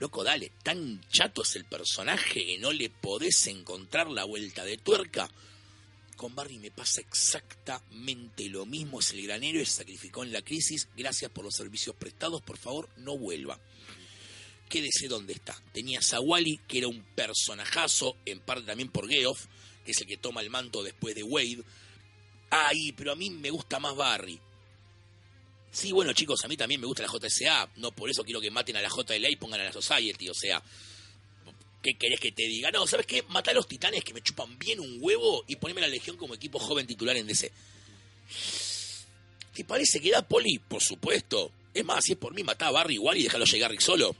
Loco, 0.00 0.22
dale, 0.22 0.52
tan 0.62 1.00
chato 1.08 1.40
es 1.40 1.56
el 1.56 1.64
personaje 1.64 2.44
que 2.44 2.58
no 2.58 2.72
le 2.72 2.90
podés 2.90 3.46
encontrar 3.46 4.10
la 4.10 4.24
vuelta 4.24 4.66
de 4.66 4.76
tuerca. 4.76 5.30
Con 6.16 6.34
Barry 6.34 6.58
me 6.58 6.70
pasa 6.70 7.00
exactamente 7.00 8.48
lo 8.48 8.64
mismo. 8.64 9.00
Es 9.00 9.12
el 9.12 9.22
gran 9.22 9.44
héroe, 9.44 9.64
se 9.64 9.76
sacrificó 9.76 10.24
en 10.24 10.32
la 10.32 10.42
crisis. 10.42 10.88
Gracias 10.96 11.30
por 11.30 11.44
los 11.44 11.54
servicios 11.54 11.94
prestados. 11.94 12.42
Por 12.42 12.56
favor, 12.56 12.88
no 12.96 13.18
vuelva. 13.18 13.60
Quédese 14.68 15.08
donde 15.08 15.34
está. 15.34 15.54
Tenías 15.72 16.12
a 16.14 16.20
Wally, 16.20 16.58
que 16.66 16.78
era 16.78 16.88
un 16.88 17.04
personajazo, 17.14 18.16
en 18.24 18.40
parte 18.40 18.64
también 18.64 18.90
por 18.90 19.08
Geoff, 19.08 19.46
que 19.84 19.92
es 19.92 20.00
el 20.00 20.06
que 20.06 20.16
toma 20.16 20.40
el 20.40 20.50
manto 20.50 20.82
después 20.82 21.14
de 21.14 21.22
Wade. 21.22 21.62
Ay, 22.50 22.92
pero 22.92 23.12
a 23.12 23.16
mí 23.16 23.30
me 23.30 23.50
gusta 23.50 23.78
más 23.78 23.94
Barry. 23.94 24.40
Sí, 25.70 25.92
bueno, 25.92 26.14
chicos, 26.14 26.42
a 26.42 26.48
mí 26.48 26.56
también 26.56 26.80
me 26.80 26.86
gusta 26.86 27.02
la 27.02 27.10
JSA. 27.12 27.70
No 27.76 27.92
por 27.92 28.08
eso 28.08 28.24
quiero 28.24 28.40
que 28.40 28.50
maten 28.50 28.76
a 28.76 28.82
la 28.82 28.88
JLA 28.88 29.28
y 29.28 29.36
pongan 29.36 29.60
a 29.60 29.64
la 29.64 29.72
Society. 29.72 30.28
O 30.30 30.34
sea, 30.34 30.62
¿qué 31.86 31.94
querés 31.96 32.18
que 32.18 32.32
te 32.32 32.42
diga? 32.42 32.72
No, 32.72 32.84
¿sabes 32.86 33.06
qué? 33.06 33.22
Mata 33.28 33.52
a 33.52 33.54
los 33.54 33.68
titanes 33.68 34.02
que 34.02 34.12
me 34.12 34.20
chupan 34.20 34.58
bien 34.58 34.80
un 34.80 34.98
huevo 35.00 35.44
y 35.46 35.54
poneme 35.56 35.80
la 35.80 35.86
Legión 35.86 36.16
como 36.16 36.34
equipo 36.34 36.58
joven 36.58 36.84
titular 36.86 37.16
en 37.16 37.26
DC. 37.28 37.52
¿Te 39.54 39.64
parece 39.64 40.00
que 40.00 40.10
da 40.10 40.26
Poli? 40.26 40.58
Por 40.58 40.82
supuesto. 40.82 41.52
Es 41.72 41.84
más, 41.84 42.04
si 42.04 42.12
es 42.12 42.18
por 42.18 42.34
mí, 42.34 42.42
matá 42.42 42.66
a 42.68 42.70
Barry 42.72 42.94
igual 42.94 43.18
y 43.18 43.22
déjalo 43.22 43.44
llegar 43.44 43.70
Rick 43.70 43.80
solo. 43.80 44.16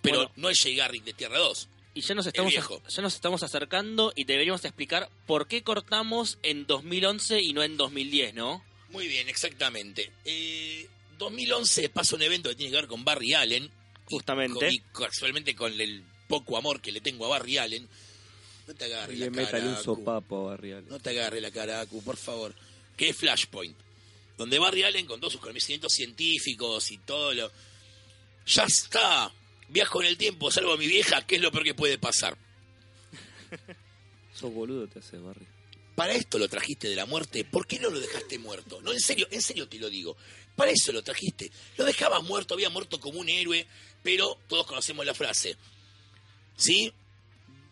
Pero 0.00 0.16
Bueno. 0.18 0.32
no 0.36 0.48
es 0.48 0.62
llegar 0.62 0.92
Rick 0.92 1.04
de 1.04 1.12
Tierra 1.12 1.38
2. 1.38 1.68
Y 1.94 2.00
ya 2.02 2.14
nos 2.14 2.26
estamos 2.26 2.52
viejo. 2.52 2.80
ya 2.88 3.02
nos 3.02 3.14
estamos 3.14 3.42
acercando 3.42 4.12
y 4.14 4.24
deberíamos 4.24 4.64
explicar 4.64 5.10
por 5.26 5.48
qué 5.48 5.62
cortamos 5.62 6.38
en 6.42 6.66
2011 6.66 7.40
y 7.42 7.52
no 7.52 7.62
en 7.62 7.76
2010, 7.76 8.34
¿no? 8.34 8.64
Muy 8.90 9.08
bien, 9.08 9.28
exactamente. 9.28 10.10
Eh, 10.24 10.88
2011 11.18 11.88
pasa 11.88 12.14
un 12.16 12.22
evento 12.22 12.48
que 12.48 12.54
tiene 12.54 12.70
que 12.70 12.76
ver 12.76 12.86
con 12.86 13.04
Barry 13.04 13.34
Allen. 13.34 13.64
y 13.64 13.70
Justamente. 14.06 14.68
Y, 14.70 14.78
casualmente 14.92 15.54
con 15.54 15.78
el 15.80 16.04
poco 16.32 16.56
amor 16.56 16.80
que 16.80 16.90
le 16.92 17.02
tengo 17.02 17.26
a 17.26 17.28
Barry 17.28 17.58
Allen. 17.58 17.86
No 18.66 18.74
te 18.74 18.86
agarres 18.86 19.16
Y 19.16 19.20
la 19.20 19.26
le 19.26 19.46
cara. 19.50 19.64
un 19.66 19.76
sopapo 19.82 20.48
a 20.48 20.50
Barry 20.52 20.72
Allen. 20.72 20.88
No 20.88 20.98
te 20.98 21.10
agarre 21.10 21.42
la 21.42 21.50
cara, 21.50 21.84
por 21.86 22.16
favor. 22.16 22.54
Que 22.96 23.10
es 23.10 23.16
Flashpoint. 23.16 23.76
Donde 24.38 24.58
Barry 24.58 24.82
Allen, 24.82 25.04
con 25.04 25.20
todos 25.20 25.34
sus 25.34 25.42
conocimientos 25.42 25.92
científicos 25.92 26.90
y 26.90 26.96
todo 26.98 27.34
lo. 27.34 27.50
¡Ya 28.46 28.64
está! 28.64 29.30
Viajo 29.68 30.00
en 30.00 30.08
el 30.08 30.16
tiempo, 30.16 30.50
salvo 30.50 30.72
a 30.72 30.76
mi 30.78 30.86
vieja, 30.86 31.26
¿qué 31.26 31.36
es 31.36 31.42
lo 31.42 31.52
peor 31.52 31.64
que 31.64 31.74
puede 31.74 31.98
pasar? 31.98 32.36
Sos 34.34 34.52
boludo 34.52 34.86
te 34.88 35.00
hace 35.00 35.18
Barry. 35.18 35.46
Para 35.94 36.14
esto 36.14 36.38
lo 36.38 36.48
trajiste 36.48 36.88
de 36.88 36.96
la 36.96 37.04
muerte, 37.04 37.44
¿por 37.44 37.66
qué 37.66 37.78
no 37.78 37.90
lo 37.90 38.00
dejaste 38.00 38.38
muerto? 38.38 38.80
No, 38.80 38.92
en 38.92 39.00
serio, 39.00 39.28
en 39.30 39.42
serio 39.42 39.68
te 39.68 39.78
lo 39.78 39.90
digo. 39.90 40.16
Para 40.56 40.70
eso 40.70 40.92
lo 40.92 41.02
trajiste. 41.02 41.50
Lo 41.76 41.84
dejabas 41.84 42.22
muerto, 42.22 42.54
había 42.54 42.70
muerto 42.70 42.98
como 42.98 43.20
un 43.20 43.28
héroe, 43.28 43.66
pero 44.02 44.38
todos 44.48 44.66
conocemos 44.66 45.04
la 45.04 45.12
frase. 45.14 45.56
¿Sí? 46.62 46.92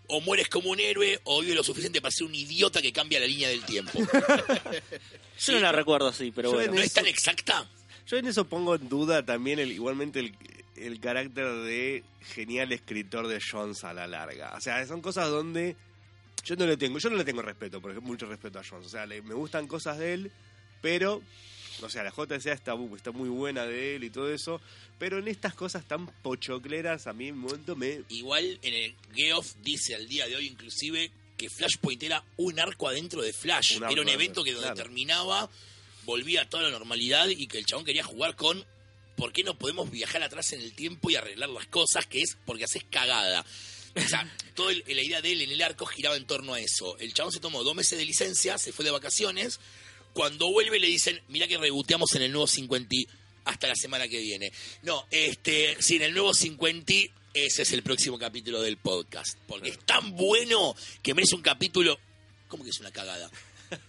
O 0.09 0.20
mueres 0.20 0.49
como 0.49 0.70
un 0.70 0.80
héroe, 0.80 1.20
o 1.24 1.41
vives 1.41 1.57
lo 1.57 1.62
suficiente 1.62 2.01
para 2.01 2.11
ser 2.11 2.26
un 2.26 2.34
idiota 2.34 2.82
que 2.82 2.93
cambia 2.93 3.20
la 3.20 3.26
línea 3.26 3.49
del 3.49 3.64
tiempo. 3.64 3.93
Yo 5.41 5.53
no 5.55 5.61
la 5.61 5.72
recuerdo 5.72 6.09
así, 6.09 6.32
pero 6.32 6.51
Yo 6.51 6.57
bueno. 6.57 6.72
en 6.72 6.76
¿No 6.78 6.82
es 6.82 6.93
tan 6.93 7.07
exacta? 7.07 7.68
Yo 8.07 8.16
en 8.16 8.26
eso 8.26 8.45
pongo 8.49 8.74
en 8.74 8.88
duda 8.88 9.24
también 9.24 9.59
el, 9.61 9.70
igualmente 9.72 10.18
el, 10.18 10.34
el 10.76 10.99
carácter 11.01 11.47
de 11.62 12.03
genial 12.34 12.72
escritor 12.72 13.28
de 13.28 13.41
Jones 13.41 13.84
a 13.84 13.95
la 13.95 14.07
larga. 14.09 14.53
O 14.57 14.61
sea, 14.61 14.84
son 14.86 15.01
cosas 15.01 15.28
donde 15.30 15.76
yo 16.45 16.57
no 16.57 16.66
le 16.66 16.76
tengo, 16.76 16.99
yo 16.99 17.09
no 17.11 17.16
le 17.16 17.24
tengo 17.24 17.41
respeto, 17.43 17.80
por 17.80 17.93
ejemplo, 17.93 18.11
mucho 18.11 18.26
respeto 18.26 18.59
a 18.59 18.64
Jones. 18.68 18.86
O 18.86 18.91
sea, 18.91 19.07
le- 19.07 19.22
me 19.22 19.34
gustan 19.34 19.66
cosas 19.68 19.99
de 19.99 20.14
él, 20.14 20.32
pero, 20.82 21.22
o 21.83 21.91
sea, 21.91 22.03
la 22.03 22.11
JSA 22.11 22.53
está, 22.53 22.74
está 22.97 23.11
muy 23.12 23.28
buena 23.28 23.64
de 23.66 23.97
él 23.97 24.05
y 24.05 24.11
todo 24.11 24.33
eso, 24.33 24.61
pero 24.99 25.18
en 25.18 25.28
estas 25.28 25.55
cosas 25.55 25.85
tan 25.87 26.07
pochocleras 26.07 27.07
a 27.07 27.12
mí 27.12 27.28
en 27.28 27.35
un 27.35 27.41
momento 27.41 27.76
me... 27.76 28.03
Igual 28.09 28.59
en 28.62 28.74
el 28.74 28.95
Geoff 29.14 29.55
dice 29.62 29.95
al 29.95 30.07
día 30.09 30.26
de 30.26 30.37
hoy 30.37 30.47
inclusive 30.47 31.11
que 31.37 31.49
Flashpoint 31.49 32.03
era 32.03 32.22
un 32.37 32.61
arco 32.61 32.89
adentro 32.89 33.22
de 33.22 33.33
Flash. 33.33 33.78
Un 33.78 33.91
era 33.91 34.03
un 34.03 34.09
evento 34.09 34.45
que 34.45 34.53
donde 34.53 34.68
claro. 34.68 34.83
terminaba, 34.83 35.51
volvía 36.05 36.43
a 36.43 36.49
toda 36.49 36.64
la 36.64 36.70
normalidad 36.70 37.28
y 37.28 37.47
que 37.47 37.59
el 37.59 37.64
chabón 37.64 37.85
quería 37.85 38.05
jugar 38.05 38.37
con 38.37 38.64
¿por 39.20 39.33
qué 39.33 39.45
no 39.45 39.55
podemos 39.55 39.91
viajar 39.91 40.22
atrás 40.22 40.53
en 40.53 40.61
el 40.61 40.72
tiempo 40.72 41.11
y 41.11 41.16
arreglar 41.16 41.51
las 41.51 41.66
cosas? 41.66 42.07
Que 42.07 42.22
es 42.22 42.37
porque 42.47 42.64
haces 42.64 42.85
cagada. 42.91 43.45
O 43.95 44.01
sea, 44.01 44.31
toda 44.55 44.72
la 44.72 45.03
idea 45.03 45.20
de 45.20 45.33
él 45.33 45.43
en 45.43 45.51
el 45.51 45.62
arco 45.62 45.85
giraba 45.85 46.16
en 46.16 46.26
torno 46.26 46.55
a 46.55 46.61
eso. 46.61 46.97
El 46.99 47.12
chabón 47.12 47.31
se 47.31 47.41
tomó 47.41 47.62
dos 47.62 47.74
meses 47.74 47.99
de 47.99 48.07
licencia, 48.07 48.57
se 48.57 48.72
fue 48.72 48.85
de 48.85 48.91
vacaciones. 48.91 49.61
Cuando 50.13 50.51
vuelve 50.51 50.79
le 50.79 50.89
dicen, 50.89 51.21
mira 51.29 51.47
que 51.47 51.59
reboteamos 51.59 52.15
en 52.15 52.23
el 52.23 52.33
nuevo 52.33 52.47
50 52.47 52.97
hasta 53.45 53.69
la 53.69 53.77
semana 53.77 54.09
que 54.09 54.19
viene. 54.19 54.53
No, 54.83 55.07
este, 55.11 55.77
sí, 55.81 55.97
en 55.97 56.03
el 56.03 56.15
nuevo 56.15 56.35
50 56.35 56.93
ese 57.33 57.63
es 57.63 57.73
el 57.73 57.83
próximo 57.83 58.19
capítulo 58.19 58.61
del 58.61 58.77
podcast. 58.77 59.39
Porque 59.47 59.71
es 59.71 59.79
tan 59.81 60.17
bueno 60.17 60.75
que 61.03 61.15
merece 61.15 61.35
un 61.37 61.43
capítulo... 61.43 61.99
¿Cómo 62.49 62.65
que 62.65 62.71
es 62.71 62.81
una 62.81 62.91
cagada? 62.91 63.31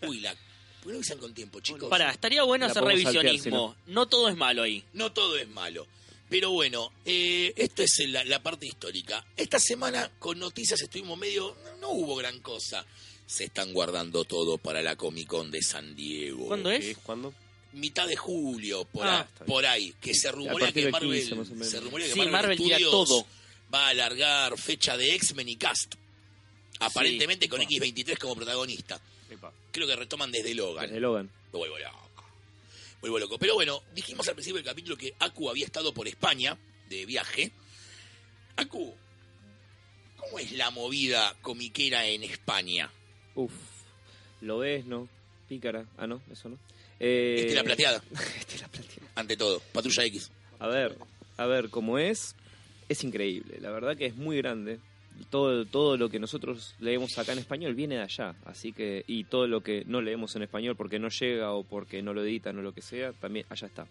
Uy, 0.08 0.20
la... 0.20 0.36
¿Por 0.84 0.94
qué 0.94 1.16
no 1.16 1.20
con 1.20 1.34
tiempo, 1.34 1.60
chicos? 1.60 1.90
Pará, 1.90 2.12
estaría 2.12 2.44
bueno 2.44 2.66
La 2.66 2.72
hacer 2.72 2.84
saltear, 2.84 3.14
revisionismo. 3.14 3.76
No 3.88 4.08
todo 4.08 4.30
es 4.30 4.36
malo 4.36 4.64
ahí. 4.64 4.84
No 4.94 5.12
todo 5.12 5.38
es 5.38 5.48
malo. 5.48 5.88
Pero 6.30 6.52
bueno, 6.52 6.92
eh, 7.06 7.54
esto 7.56 7.84
es 7.84 8.00
la, 8.08 8.24
la 8.24 8.42
parte 8.42 8.66
histórica. 8.66 9.26
Esta 9.36 9.60
semana 9.60 10.12
con 10.20 10.40
noticias 10.40 10.82
estuvimos 10.82 11.18
medio... 11.18 11.56
No, 11.64 11.78
no 11.78 11.90
hubo 11.90 12.16
gran 12.16 12.40
cosa. 12.40 12.86
Se 13.32 13.46
están 13.46 13.72
guardando 13.72 14.26
todo 14.26 14.58
para 14.58 14.82
la 14.82 14.98
Comic 14.98 15.26
Con 15.28 15.52
de 15.52 15.62
San 15.62 15.96
Diego. 15.96 16.48
¿Cuándo 16.48 16.70
¿Qué 16.70 16.92
es? 16.92 16.98
¿Cuándo? 16.98 17.34
Mitad 17.72 18.06
de 18.06 18.18
julio, 18.18 18.84
por, 18.84 19.08
Ah, 19.08 19.22
ahí, 19.22 19.46
por 19.48 19.66
ahí. 19.66 19.94
Que 20.02 20.14
se 20.14 20.30
rumorea 20.34 20.74
que 20.74 20.92
Marvel, 20.92 21.20
15 21.22 21.36
más 21.36 21.50
o 21.50 21.54
menos. 21.54 21.70
se 21.70 21.80
rumorea 21.80 22.08
que 22.08 22.14
Sí, 22.14 22.20
Marvel, 22.20 22.32
Marvel 22.34 22.58
tira 22.58 22.78
todo. 22.80 23.26
va 23.74 23.86
a 23.86 23.90
alargar 23.92 24.58
fecha 24.58 24.98
de 24.98 25.16
X-Men 25.16 25.48
y 25.48 25.56
Cast. 25.56 25.96
Aparentemente 26.80 27.48
con 27.48 27.62
X23 27.62 28.18
como 28.18 28.36
protagonista. 28.36 29.00
Epa. 29.30 29.54
Creo 29.72 29.88
que 29.88 29.96
retoman 29.96 30.30
desde 30.30 30.54
Logan. 30.54 30.88
Desde 30.88 31.00
Logan. 31.00 31.30
Vuelvo 31.54 31.80
loco. 31.80 32.26
Vuelvo 33.00 33.18
loco. 33.20 33.38
Pero 33.38 33.54
bueno, 33.54 33.82
dijimos 33.96 34.28
al 34.28 34.34
principio 34.36 34.58
del 34.58 34.66
capítulo 34.66 34.98
que 34.98 35.14
Aku 35.20 35.50
había 35.50 35.66
estado 35.66 35.94
por 35.94 36.06
España 36.10 36.58
de 36.90 37.06
viaje. 37.06 37.54
Aku, 38.58 38.94
¿cómo 40.18 40.38
es 40.40 40.52
la 40.52 40.70
movida 40.72 41.34
comiquera 41.42 42.06
en 42.08 42.24
España? 42.24 42.92
Uf. 43.36 43.54
Lo 44.42 44.60
ves, 44.60 44.86
¿no? 44.86 45.08
Pícara. 45.48 45.86
Ah, 45.98 46.08
no, 46.08 46.22
eso 46.32 46.50
no. 46.50 46.58
Eh, 47.00 47.36
Este 47.40 47.56
la 47.56 47.64
plateada, 47.64 48.02
este 48.40 48.58
la 48.60 48.68
plateada. 48.68 49.08
ante 49.16 49.38
todo. 49.38 49.62
Patrulla 49.74 50.06
X. 50.06 50.32
A 50.60 50.68
ver, 50.68 50.98
a 51.38 51.46
ver, 51.46 51.70
cómo 51.70 51.98
es, 51.98 52.36
es 52.90 53.04
increíble. 53.04 53.60
La 53.60 53.72
verdad 53.72 53.96
que 53.98 54.06
es 54.08 54.16
muy 54.16 54.38
grande. 54.38 54.80
Todo, 55.30 55.66
todo 55.66 55.98
lo 55.98 56.10
que 56.10 56.20
nosotros 56.20 56.74
leemos 56.80 57.18
acá 57.18 57.34
en 57.34 57.40
español 57.40 57.76
viene 57.76 57.96
de 57.96 58.02
allá. 58.02 58.34
Así 58.46 58.72
que, 58.72 59.04
y 59.08 59.26
todo 59.26 59.46
lo 59.48 59.62
que 59.62 59.84
no 59.86 60.02
leemos 60.02 60.36
en 60.36 60.44
español 60.44 60.76
porque 60.76 61.00
no 61.00 61.10
llega 61.10 61.52
o 61.54 61.64
porque 61.64 62.02
no 62.02 62.14
lo 62.14 62.24
editan 62.24 62.58
o 62.58 62.62
lo 62.62 62.74
que 62.74 62.82
sea, 62.82 63.12
también 63.14 63.46
allá 63.50 63.68
está. 63.68 63.86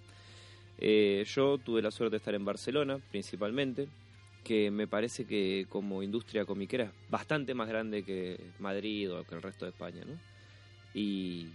Eh, 0.79 1.25
yo 1.35 1.59
tuve 1.59 1.83
la 1.83 1.91
suerte 1.91 2.13
de 2.13 2.17
estar 2.19 2.35
en 2.35 2.45
Barcelona, 2.45 2.99
principalmente, 3.11 3.87
que 4.45 4.71
me 4.71 4.87
parece 4.87 5.25
que 5.27 5.67
como 5.69 6.03
industria 6.03 6.45
comiquera 6.45 6.85
es 6.85 6.91
bastante 7.11 7.55
más 7.55 7.69
grande 7.69 8.03
que 8.03 8.41
Madrid 8.59 9.13
o 9.13 9.25
que 9.25 9.35
el 9.35 9.43
resto 9.43 9.65
de 9.65 9.71
España, 9.71 10.03
¿no? 10.07 10.19
Y, 10.95 11.51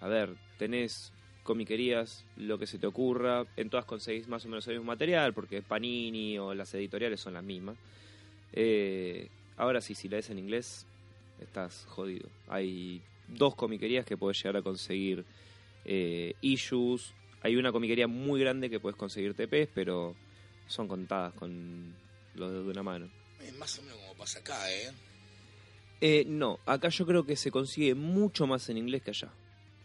a 0.00 0.08
ver, 0.08 0.34
tenés 0.58 1.12
comiquerías, 1.42 2.24
lo 2.36 2.58
que 2.58 2.66
se 2.66 2.78
te 2.78 2.86
ocurra, 2.86 3.46
en 3.56 3.70
todas 3.70 3.86
conseguís 3.86 4.28
más 4.28 4.44
o 4.44 4.48
menos 4.48 4.66
el 4.68 4.74
mismo 4.74 4.86
material, 4.86 5.32
porque 5.32 5.62
Panini 5.62 6.38
o 6.38 6.54
las 6.54 6.74
editoriales 6.74 7.20
son 7.20 7.34
las 7.34 7.42
mismas. 7.42 7.76
Eh, 8.52 9.28
ahora 9.56 9.80
sí, 9.80 9.94
si 9.94 10.08
lees 10.08 10.28
en 10.30 10.38
inglés, 10.38 10.86
estás 11.40 11.86
jodido. 11.88 12.28
Hay 12.48 13.02
dos 13.28 13.54
comiquerías 13.54 14.04
que 14.04 14.16
puedes 14.16 14.38
llegar 14.38 14.58
a 14.58 14.62
conseguir 14.62 15.24
eh, 15.84 16.34
issues. 16.42 17.14
Hay 17.40 17.56
una 17.56 17.72
comiquería 17.72 18.08
muy 18.08 18.40
grande 18.40 18.68
que 18.68 18.80
puedes 18.80 18.96
conseguir 18.96 19.34
TPs, 19.34 19.70
pero 19.74 20.14
son 20.68 20.86
contadas 20.86 21.34
con 21.34 21.92
los 22.34 22.50
dedos 22.50 22.64
de 22.66 22.70
una 22.70 22.82
mano. 22.82 23.08
Es 23.40 23.56
más 23.56 23.78
o 23.78 23.82
menos 23.82 23.98
como 23.98 24.14
pasa 24.14 24.38
acá, 24.38 24.72
¿eh? 24.72 24.90
Eh, 26.00 26.24
no, 26.28 26.60
acá 26.64 26.88
yo 26.90 27.04
creo 27.06 27.26
que 27.26 27.34
se 27.34 27.50
consigue 27.50 27.94
mucho 27.94 28.46
más 28.46 28.68
en 28.68 28.78
inglés 28.78 29.02
que 29.02 29.10
allá. 29.10 29.30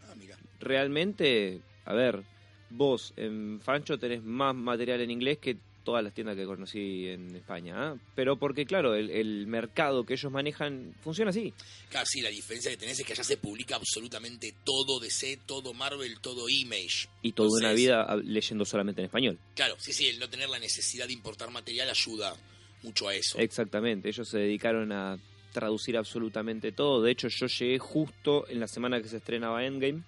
Ah, 0.02 0.14
mira. 0.16 0.36
realmente, 0.60 1.60
a 1.84 1.92
ver, 1.92 2.22
vos 2.70 3.12
en 3.16 3.60
Fancho 3.60 3.98
tenés 3.98 4.22
más 4.22 4.54
material 4.54 5.00
en 5.00 5.10
inglés 5.10 5.38
que 5.38 5.56
todas 5.84 6.02
las 6.02 6.14
tiendas 6.14 6.36
que 6.36 6.44
conocí 6.44 7.06
en 7.08 7.36
España. 7.36 7.74
¿ah? 7.76 7.96
Pero 8.14 8.36
porque, 8.36 8.66
claro, 8.66 8.94
el, 8.94 9.10
el 9.10 9.46
mercado 9.46 10.04
que 10.04 10.14
ellos 10.14 10.32
manejan 10.32 10.94
funciona 11.02 11.30
así. 11.30 11.52
Claro, 11.90 12.06
sí, 12.06 12.20
la 12.20 12.30
diferencia 12.30 12.70
que 12.70 12.76
tenés 12.76 12.98
es 12.98 13.06
que 13.06 13.12
allá 13.12 13.24
se 13.24 13.36
publica 13.36 13.76
absolutamente 13.76 14.54
todo 14.64 14.98
DC, 14.98 15.40
todo 15.46 15.74
Marvel, 15.74 16.18
todo 16.20 16.48
Image. 16.48 17.08
Y 17.22 17.32
toda 17.32 17.50
una 17.58 17.72
vida 17.72 18.16
leyendo 18.24 18.64
solamente 18.64 19.00
en 19.00 19.06
español. 19.06 19.38
Claro, 19.54 19.76
sí, 19.78 19.92
sí, 19.92 20.08
el 20.08 20.18
no 20.18 20.28
tener 20.28 20.48
la 20.48 20.58
necesidad 20.58 21.06
de 21.06 21.12
importar 21.12 21.50
material 21.50 21.90
ayuda 21.90 22.34
mucho 22.82 23.08
a 23.08 23.14
eso. 23.14 23.38
Exactamente, 23.38 24.08
ellos 24.08 24.28
se 24.28 24.38
dedicaron 24.38 24.92
a 24.92 25.18
traducir 25.52 25.96
absolutamente 25.96 26.72
todo. 26.72 27.02
De 27.02 27.12
hecho, 27.12 27.28
yo 27.28 27.46
llegué 27.46 27.78
justo 27.78 28.46
en 28.48 28.60
la 28.60 28.66
semana 28.66 29.00
que 29.00 29.08
se 29.08 29.18
estrenaba 29.18 29.64
Endgame. 29.64 30.02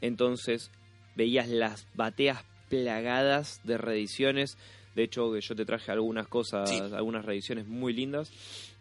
Entonces, 0.00 0.70
veías 1.16 1.48
las 1.48 1.86
bateas 1.94 2.44
plagadas 2.68 3.60
de 3.64 3.78
reediciones. 3.78 4.56
De 4.94 5.02
hecho, 5.02 5.36
yo 5.36 5.54
te 5.56 5.64
traje 5.64 5.90
algunas 5.92 6.28
cosas, 6.28 6.68
Sí. 6.70 6.78
algunas 6.92 7.24
reediciones 7.24 7.66
muy 7.66 7.92
lindas. 7.92 8.30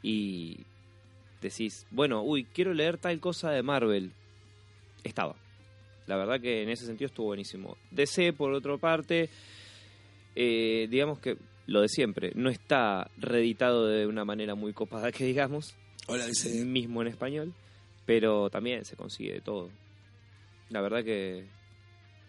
Y 0.04 0.60
decís, 1.42 1.86
bueno, 1.92 2.22
uy, 2.24 2.46
quiero 2.46 2.74
leer 2.74 2.98
tal 2.98 3.20
cosa 3.20 3.52
de 3.52 3.64
Marvel. 3.64 4.12
Estaba. 5.04 5.36
La 6.08 6.18
verdad 6.18 6.40
que 6.42 6.64
en 6.64 6.70
ese 6.70 6.86
sentido 6.86 7.08
estuvo 7.08 7.28
buenísimo. 7.28 7.78
DC, 7.92 8.34
por 8.34 8.54
otra 8.54 8.78
parte, 8.78 9.30
eh, 10.36 10.88
digamos 10.90 11.20
que 11.20 11.38
lo 11.66 11.82
de 11.82 11.88
siempre, 11.90 12.32
no 12.36 12.50
está 12.50 13.10
reeditado 13.18 13.88
de 13.88 14.06
una 14.06 14.26
manera 14.26 14.54
muy 14.56 14.74
copada 14.74 15.12
que 15.14 15.24
digamos, 15.26 15.76
Hola, 16.08 16.26
DC. 16.26 16.66
mismo 16.66 17.02
en 17.02 17.08
español, 17.08 17.54
pero 18.06 18.50
también 18.50 18.84
se 18.84 18.98
consigue 18.98 19.34
de 19.34 19.42
todo. 19.42 19.70
La 20.70 20.82
verdad 20.82 21.04
que 21.06 21.46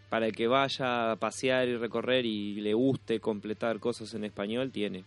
para 0.09 0.27
el 0.27 0.35
que 0.35 0.47
vaya 0.47 1.13
a 1.13 1.17
pasear 1.17 1.69
y 1.69 1.77
recorrer 1.77 2.27
y 2.27 2.61
le 2.61 2.75
guste 2.75 3.21
completar 3.21 3.81
cosas 3.81 4.15
en 4.15 4.25
español, 4.25 4.71
tiene. 4.71 5.05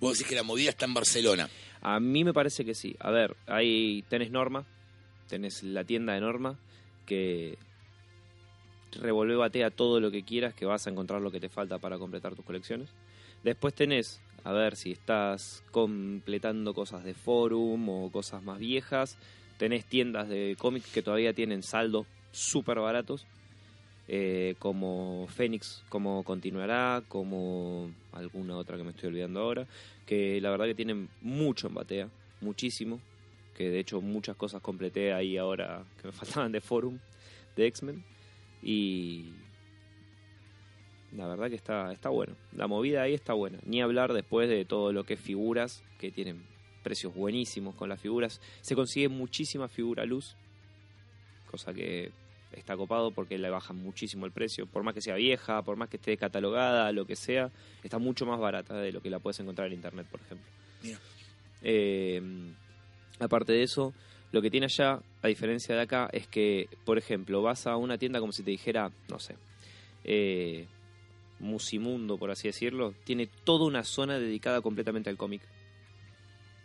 Vos 0.00 0.18
decís 0.18 0.28
que 0.28 0.34
la 0.34 0.42
movida 0.42 0.70
está 0.70 0.84
en 0.84 0.94
Barcelona. 0.94 1.48
A 1.80 2.00
mí 2.00 2.24
me 2.24 2.32
parece 2.32 2.64
que 2.64 2.74
sí. 2.74 2.96
A 2.98 3.10
ver, 3.10 3.36
ahí 3.46 4.04
tenés 4.08 4.30
Norma, 4.30 4.66
tenés 5.28 5.62
la 5.62 5.84
tienda 5.84 6.14
de 6.14 6.20
Norma, 6.20 6.58
que 7.06 7.56
revolve 9.00 9.36
batea 9.36 9.70
todo 9.70 10.00
lo 10.00 10.10
que 10.10 10.24
quieras, 10.24 10.54
que 10.54 10.66
vas 10.66 10.86
a 10.86 10.90
encontrar 10.90 11.20
lo 11.20 11.30
que 11.30 11.40
te 11.40 11.48
falta 11.48 11.78
para 11.78 11.98
completar 11.98 12.34
tus 12.34 12.44
colecciones. 12.44 12.88
Después 13.42 13.74
tenés, 13.74 14.20
a 14.44 14.52
ver 14.52 14.76
si 14.76 14.92
estás 14.92 15.64
completando 15.70 16.74
cosas 16.74 17.04
de 17.04 17.14
forum 17.14 17.88
o 17.88 18.10
cosas 18.10 18.42
más 18.42 18.58
viejas, 18.58 19.16
tenés 19.58 19.84
tiendas 19.86 20.28
de 20.28 20.56
cómics 20.58 20.90
que 20.92 21.02
todavía 21.02 21.32
tienen 21.32 21.62
saldos 21.62 22.06
súper 22.32 22.78
baratos, 22.80 23.26
eh, 24.08 24.56
como 24.58 25.26
Fénix, 25.28 25.84
como 25.88 26.24
Continuará, 26.24 27.02
como 27.08 27.90
alguna 28.12 28.56
otra 28.56 28.76
que 28.76 28.84
me 28.84 28.90
estoy 28.90 29.08
olvidando 29.08 29.40
ahora, 29.40 29.66
que 30.06 30.40
la 30.40 30.50
verdad 30.50 30.66
que 30.66 30.74
tienen 30.74 31.08
mucho 31.20 31.68
en 31.68 31.74
batea, 31.74 32.08
muchísimo, 32.40 33.00
que 33.56 33.70
de 33.70 33.78
hecho 33.78 34.00
muchas 34.00 34.36
cosas 34.36 34.60
completé 34.60 35.12
ahí 35.12 35.36
ahora 35.36 35.84
que 36.00 36.08
me 36.08 36.12
faltaban 36.12 36.52
de 36.52 36.60
forum 36.60 36.98
de 37.56 37.66
X-Men 37.66 38.04
y 38.62 39.32
la 41.12 41.26
verdad 41.28 41.48
que 41.48 41.56
está, 41.56 41.92
está 41.92 42.08
bueno, 42.08 42.34
la 42.56 42.66
movida 42.66 43.02
ahí 43.02 43.14
está 43.14 43.34
buena, 43.34 43.58
ni 43.64 43.82
hablar 43.82 44.12
después 44.12 44.48
de 44.48 44.64
todo 44.64 44.92
lo 44.92 45.04
que 45.04 45.14
es 45.14 45.20
figuras, 45.20 45.82
que 45.98 46.10
tienen 46.10 46.44
precios 46.82 47.14
buenísimos 47.14 47.74
con 47.76 47.88
las 47.88 48.00
figuras, 48.00 48.40
se 48.60 48.74
consigue 48.74 49.08
muchísima 49.08 49.68
figura 49.68 50.04
luz, 50.04 50.36
cosa 51.50 51.72
que 51.72 52.10
está 52.54 52.76
copado 52.76 53.10
porque 53.10 53.38
le 53.38 53.50
bajan 53.50 53.76
muchísimo 53.76 54.26
el 54.26 54.32
precio, 54.32 54.66
por 54.66 54.82
más 54.82 54.94
que 54.94 55.00
sea 55.00 55.16
vieja, 55.16 55.62
por 55.62 55.76
más 55.76 55.88
que 55.88 55.96
esté 55.96 56.16
catalogada, 56.16 56.90
lo 56.92 57.06
que 57.06 57.16
sea, 57.16 57.50
está 57.82 57.98
mucho 57.98 58.26
más 58.26 58.38
barata 58.38 58.76
de 58.76 58.92
lo 58.92 59.00
que 59.00 59.10
la 59.10 59.18
puedes 59.18 59.40
encontrar 59.40 59.68
en 59.68 59.74
internet, 59.74 60.06
por 60.10 60.20
ejemplo. 60.20 60.46
Eh, 61.62 62.22
aparte 63.18 63.52
de 63.52 63.62
eso, 63.62 63.94
lo 64.32 64.40
que 64.42 64.50
tiene 64.50 64.66
allá, 64.66 65.00
a 65.20 65.28
diferencia 65.28 65.74
de 65.74 65.82
acá, 65.82 66.08
es 66.12 66.26
que, 66.26 66.68
por 66.84 66.98
ejemplo, 66.98 67.42
vas 67.42 67.66
a 67.66 67.76
una 67.76 67.98
tienda 67.98 68.20
como 68.20 68.32
si 68.32 68.42
te 68.42 68.50
dijera, 68.50 68.90
no 69.08 69.18
sé, 69.18 69.36
eh, 70.04 70.66
Musimundo, 71.38 72.18
por 72.18 72.30
así 72.30 72.48
decirlo, 72.48 72.94
tiene 73.04 73.26
toda 73.26 73.66
una 73.66 73.82
zona 73.82 74.18
dedicada 74.18 74.60
completamente 74.60 75.10
al 75.10 75.16
cómic. 75.16 75.42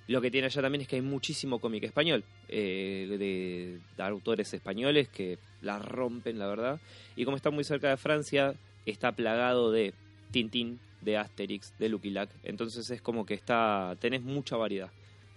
Lo 0.08 0.22
que 0.22 0.32
tiene 0.32 0.46
allá 0.46 0.62
también 0.62 0.84
es 0.84 0.88
que 0.88 0.98
hay 0.98 1.02
muchísimo 1.02 1.60
cómic 1.60 1.84
español, 1.84 2.24
eh, 2.48 3.08
de, 3.10 3.80
de 3.98 4.04
autores 4.04 4.54
españoles 4.54 5.10
que 5.10 5.40
la 5.68 5.78
rompen, 5.80 6.40
la 6.40 6.48
verdad. 6.48 6.80
Y 7.16 7.26
como 7.26 7.38
está 7.38 7.52
muy 7.52 7.64
cerca 7.64 7.90
de 7.90 7.98
Francia, 7.98 8.56
está 8.86 9.12
plagado 9.12 9.72
de 9.72 9.94
Tintín, 10.32 10.80
de 11.02 11.18
Asterix, 11.18 11.74
de 11.78 11.90
Lucky 11.90 12.10
Luke. 12.10 12.34
Entonces 12.44 12.90
es 12.90 13.02
como 13.02 13.26
que 13.26 13.36
está 13.36 13.96
tenés 14.00 14.22
mucha 14.24 14.56
variedad 14.58 14.90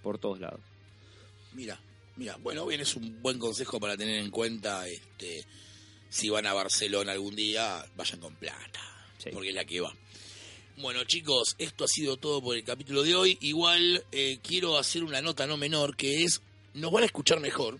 por 0.02 0.18
todos 0.18 0.40
lados. 0.40 0.60
Mira, 1.52 1.78
mira, 2.16 2.36
bueno, 2.36 2.64
bien 2.66 2.80
es 2.80 2.94
un 2.96 3.20
buen 3.20 3.38
consejo 3.38 3.78
para 3.80 3.96
tener 3.96 4.18
en 4.20 4.30
cuenta, 4.30 4.86
este, 4.86 5.44
si 6.08 6.28
van 6.30 6.46
a 6.46 6.54
Barcelona 6.54 7.12
algún 7.12 7.34
día, 7.36 7.84
vayan 7.96 8.20
con 8.20 8.34
plata, 8.36 8.80
Sí. 9.18 9.30
porque 9.32 9.50
es 9.50 9.54
la 9.54 9.64
que 9.64 9.80
va. 9.80 9.92
Bueno, 10.78 11.04
chicos, 11.04 11.56
esto 11.58 11.84
ha 11.84 11.88
sido 11.88 12.16
todo 12.16 12.40
por 12.40 12.56
el 12.56 12.64
capítulo 12.64 13.02
de 13.02 13.14
hoy. 13.14 13.36
Igual 13.42 14.02
eh, 14.12 14.38
quiero 14.42 14.78
hacer 14.78 15.04
una 15.04 15.20
nota 15.20 15.46
no 15.46 15.58
menor, 15.58 15.94
que 15.94 16.22
es, 16.24 16.40
nos 16.72 16.90
van 16.90 17.02
a 17.02 17.06
escuchar 17.06 17.38
mejor, 17.40 17.78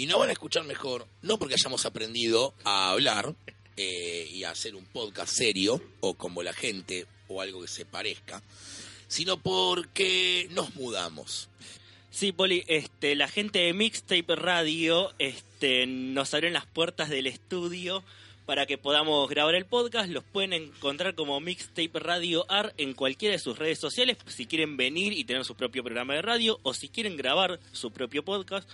y 0.00 0.06
nos 0.06 0.18
van 0.18 0.30
a 0.30 0.32
escuchar 0.32 0.64
mejor, 0.64 1.06
no 1.20 1.38
porque 1.38 1.56
hayamos 1.60 1.84
aprendido 1.84 2.54
a 2.64 2.90
hablar 2.90 3.34
eh, 3.76 4.26
y 4.32 4.44
a 4.44 4.50
hacer 4.50 4.74
un 4.74 4.86
podcast 4.86 5.30
serio, 5.30 5.78
o 6.00 6.14
como 6.14 6.42
la 6.42 6.54
gente, 6.54 7.06
o 7.28 7.42
algo 7.42 7.60
que 7.60 7.68
se 7.68 7.84
parezca, 7.84 8.42
sino 9.08 9.36
porque 9.36 10.48
nos 10.52 10.74
mudamos. 10.74 11.50
Sí, 12.08 12.32
Poli, 12.32 12.64
este, 12.66 13.14
la 13.14 13.28
gente 13.28 13.58
de 13.58 13.74
Mixtape 13.74 14.36
Radio 14.36 15.12
este, 15.18 15.86
nos 15.86 16.32
abrieron 16.32 16.54
las 16.54 16.64
puertas 16.64 17.10
del 17.10 17.26
estudio 17.26 18.02
para 18.46 18.64
que 18.64 18.78
podamos 18.78 19.28
grabar 19.28 19.54
el 19.54 19.66
podcast. 19.66 20.08
Los 20.08 20.24
pueden 20.24 20.54
encontrar 20.54 21.14
como 21.14 21.38
Mixtape 21.40 22.00
Radio 22.00 22.46
AR 22.48 22.72
en 22.78 22.94
cualquiera 22.94 23.34
de 23.34 23.38
sus 23.38 23.58
redes 23.58 23.78
sociales. 23.78 24.16
Si 24.28 24.46
quieren 24.46 24.78
venir 24.78 25.12
y 25.12 25.24
tener 25.24 25.44
su 25.44 25.56
propio 25.56 25.84
programa 25.84 26.14
de 26.14 26.22
radio 26.22 26.58
o 26.62 26.72
si 26.72 26.88
quieren 26.88 27.18
grabar 27.18 27.60
su 27.72 27.90
propio 27.90 28.24
podcast, 28.24 28.66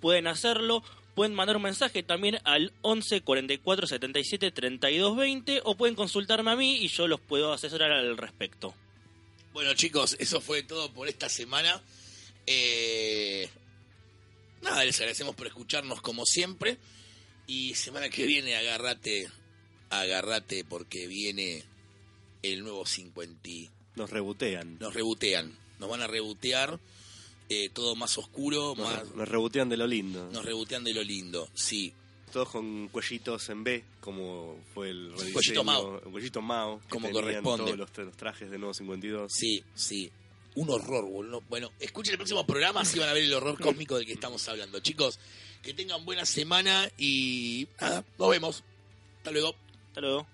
pueden 0.00 0.26
hacerlo. 0.26 0.82
Pueden 1.14 1.34
mandar 1.34 1.56
un 1.56 1.62
mensaje 1.62 2.02
también 2.04 2.38
al 2.44 2.72
11 2.82 3.22
44 3.22 3.86
77 3.88 4.50
32 4.52 5.16
20 5.16 5.62
o 5.64 5.76
pueden 5.76 5.96
consultarme 5.96 6.50
a 6.52 6.56
mí 6.56 6.76
y 6.76 6.88
yo 6.88 7.08
los 7.08 7.20
puedo 7.20 7.52
asesorar 7.52 7.90
al 7.90 8.16
respecto. 8.16 8.74
Bueno 9.52 9.74
chicos, 9.74 10.16
eso 10.20 10.40
fue 10.40 10.62
todo 10.62 10.92
por 10.92 11.08
esta 11.08 11.28
semana. 11.28 11.82
Eh, 12.46 13.48
nada, 14.62 14.84
les 14.84 14.96
agradecemos 15.00 15.34
por 15.34 15.46
escucharnos 15.46 16.00
como 16.00 16.24
siempre. 16.24 16.78
Y 17.46 17.74
semana 17.74 18.08
que 18.10 18.24
viene 18.26 18.54
agárrate, 18.56 19.28
agárrate 19.90 20.64
porque 20.64 21.06
viene 21.08 21.64
el 22.42 22.62
nuevo 22.62 22.86
50. 22.86 23.48
y- 23.48 23.70
Nos 23.96 24.10
rebotean. 24.10 24.78
Nos 24.78 24.94
rebotean, 24.94 25.56
nos 25.80 25.88
van 25.90 26.02
a 26.02 26.06
rebotear. 26.06 26.78
Eh, 27.48 27.70
todo 27.72 27.94
más 27.96 28.16
oscuro, 28.18 28.74
más, 28.74 29.04
Nos, 29.04 29.14
nos 29.16 29.28
rebotean 29.28 29.68
de 29.68 29.76
lo 29.76 29.86
lindo. 29.86 30.28
nos 30.32 30.44
rebotean 30.44 30.84
de 30.84 30.94
lo 30.94 31.02
lindo. 31.02 31.48
Sí, 31.54 31.92
Todos 32.32 32.50
con 32.50 32.88
cuellitos 32.88 33.48
en 33.48 33.64
B, 33.64 33.84
como 34.00 34.56
fue 34.74 34.90
el 34.90 35.12
rediseño. 35.12 35.32
Cuellito 35.32 35.64
Mao. 35.64 35.94
el 36.04 36.10
Cuellito 36.10 36.42
Mao. 36.42 36.80
Como 36.90 37.10
corresponde. 37.10 37.64
Todos 37.72 37.78
los, 37.78 37.98
los 38.06 38.16
trajes 38.16 38.50
de 38.50 38.58
nuevo 38.58 38.74
52. 38.74 39.32
sí, 39.32 39.62
sí. 39.74 40.10
Un 40.54 40.70
horror, 40.70 41.04
boludo. 41.08 41.40
Bueno, 41.48 41.70
escuchen 41.78 42.12
el 42.14 42.18
próximo 42.18 42.44
programa, 42.44 42.80
así 42.80 42.98
van 42.98 43.08
a 43.08 43.12
ver 43.12 43.22
el 43.22 43.32
horror 43.32 43.60
cósmico 43.60 43.96
del 43.96 44.06
que 44.06 44.14
estamos 44.14 44.48
hablando. 44.48 44.80
Chicos, 44.80 45.20
que 45.62 45.72
tengan 45.72 46.04
buena 46.04 46.26
semana 46.26 46.90
y 46.98 47.68
nada, 47.80 48.04
nos 48.18 48.30
vemos. 48.30 48.64
Hasta 49.18 49.30
luego. 49.30 49.54
Hasta 49.88 50.00
luego. 50.00 50.26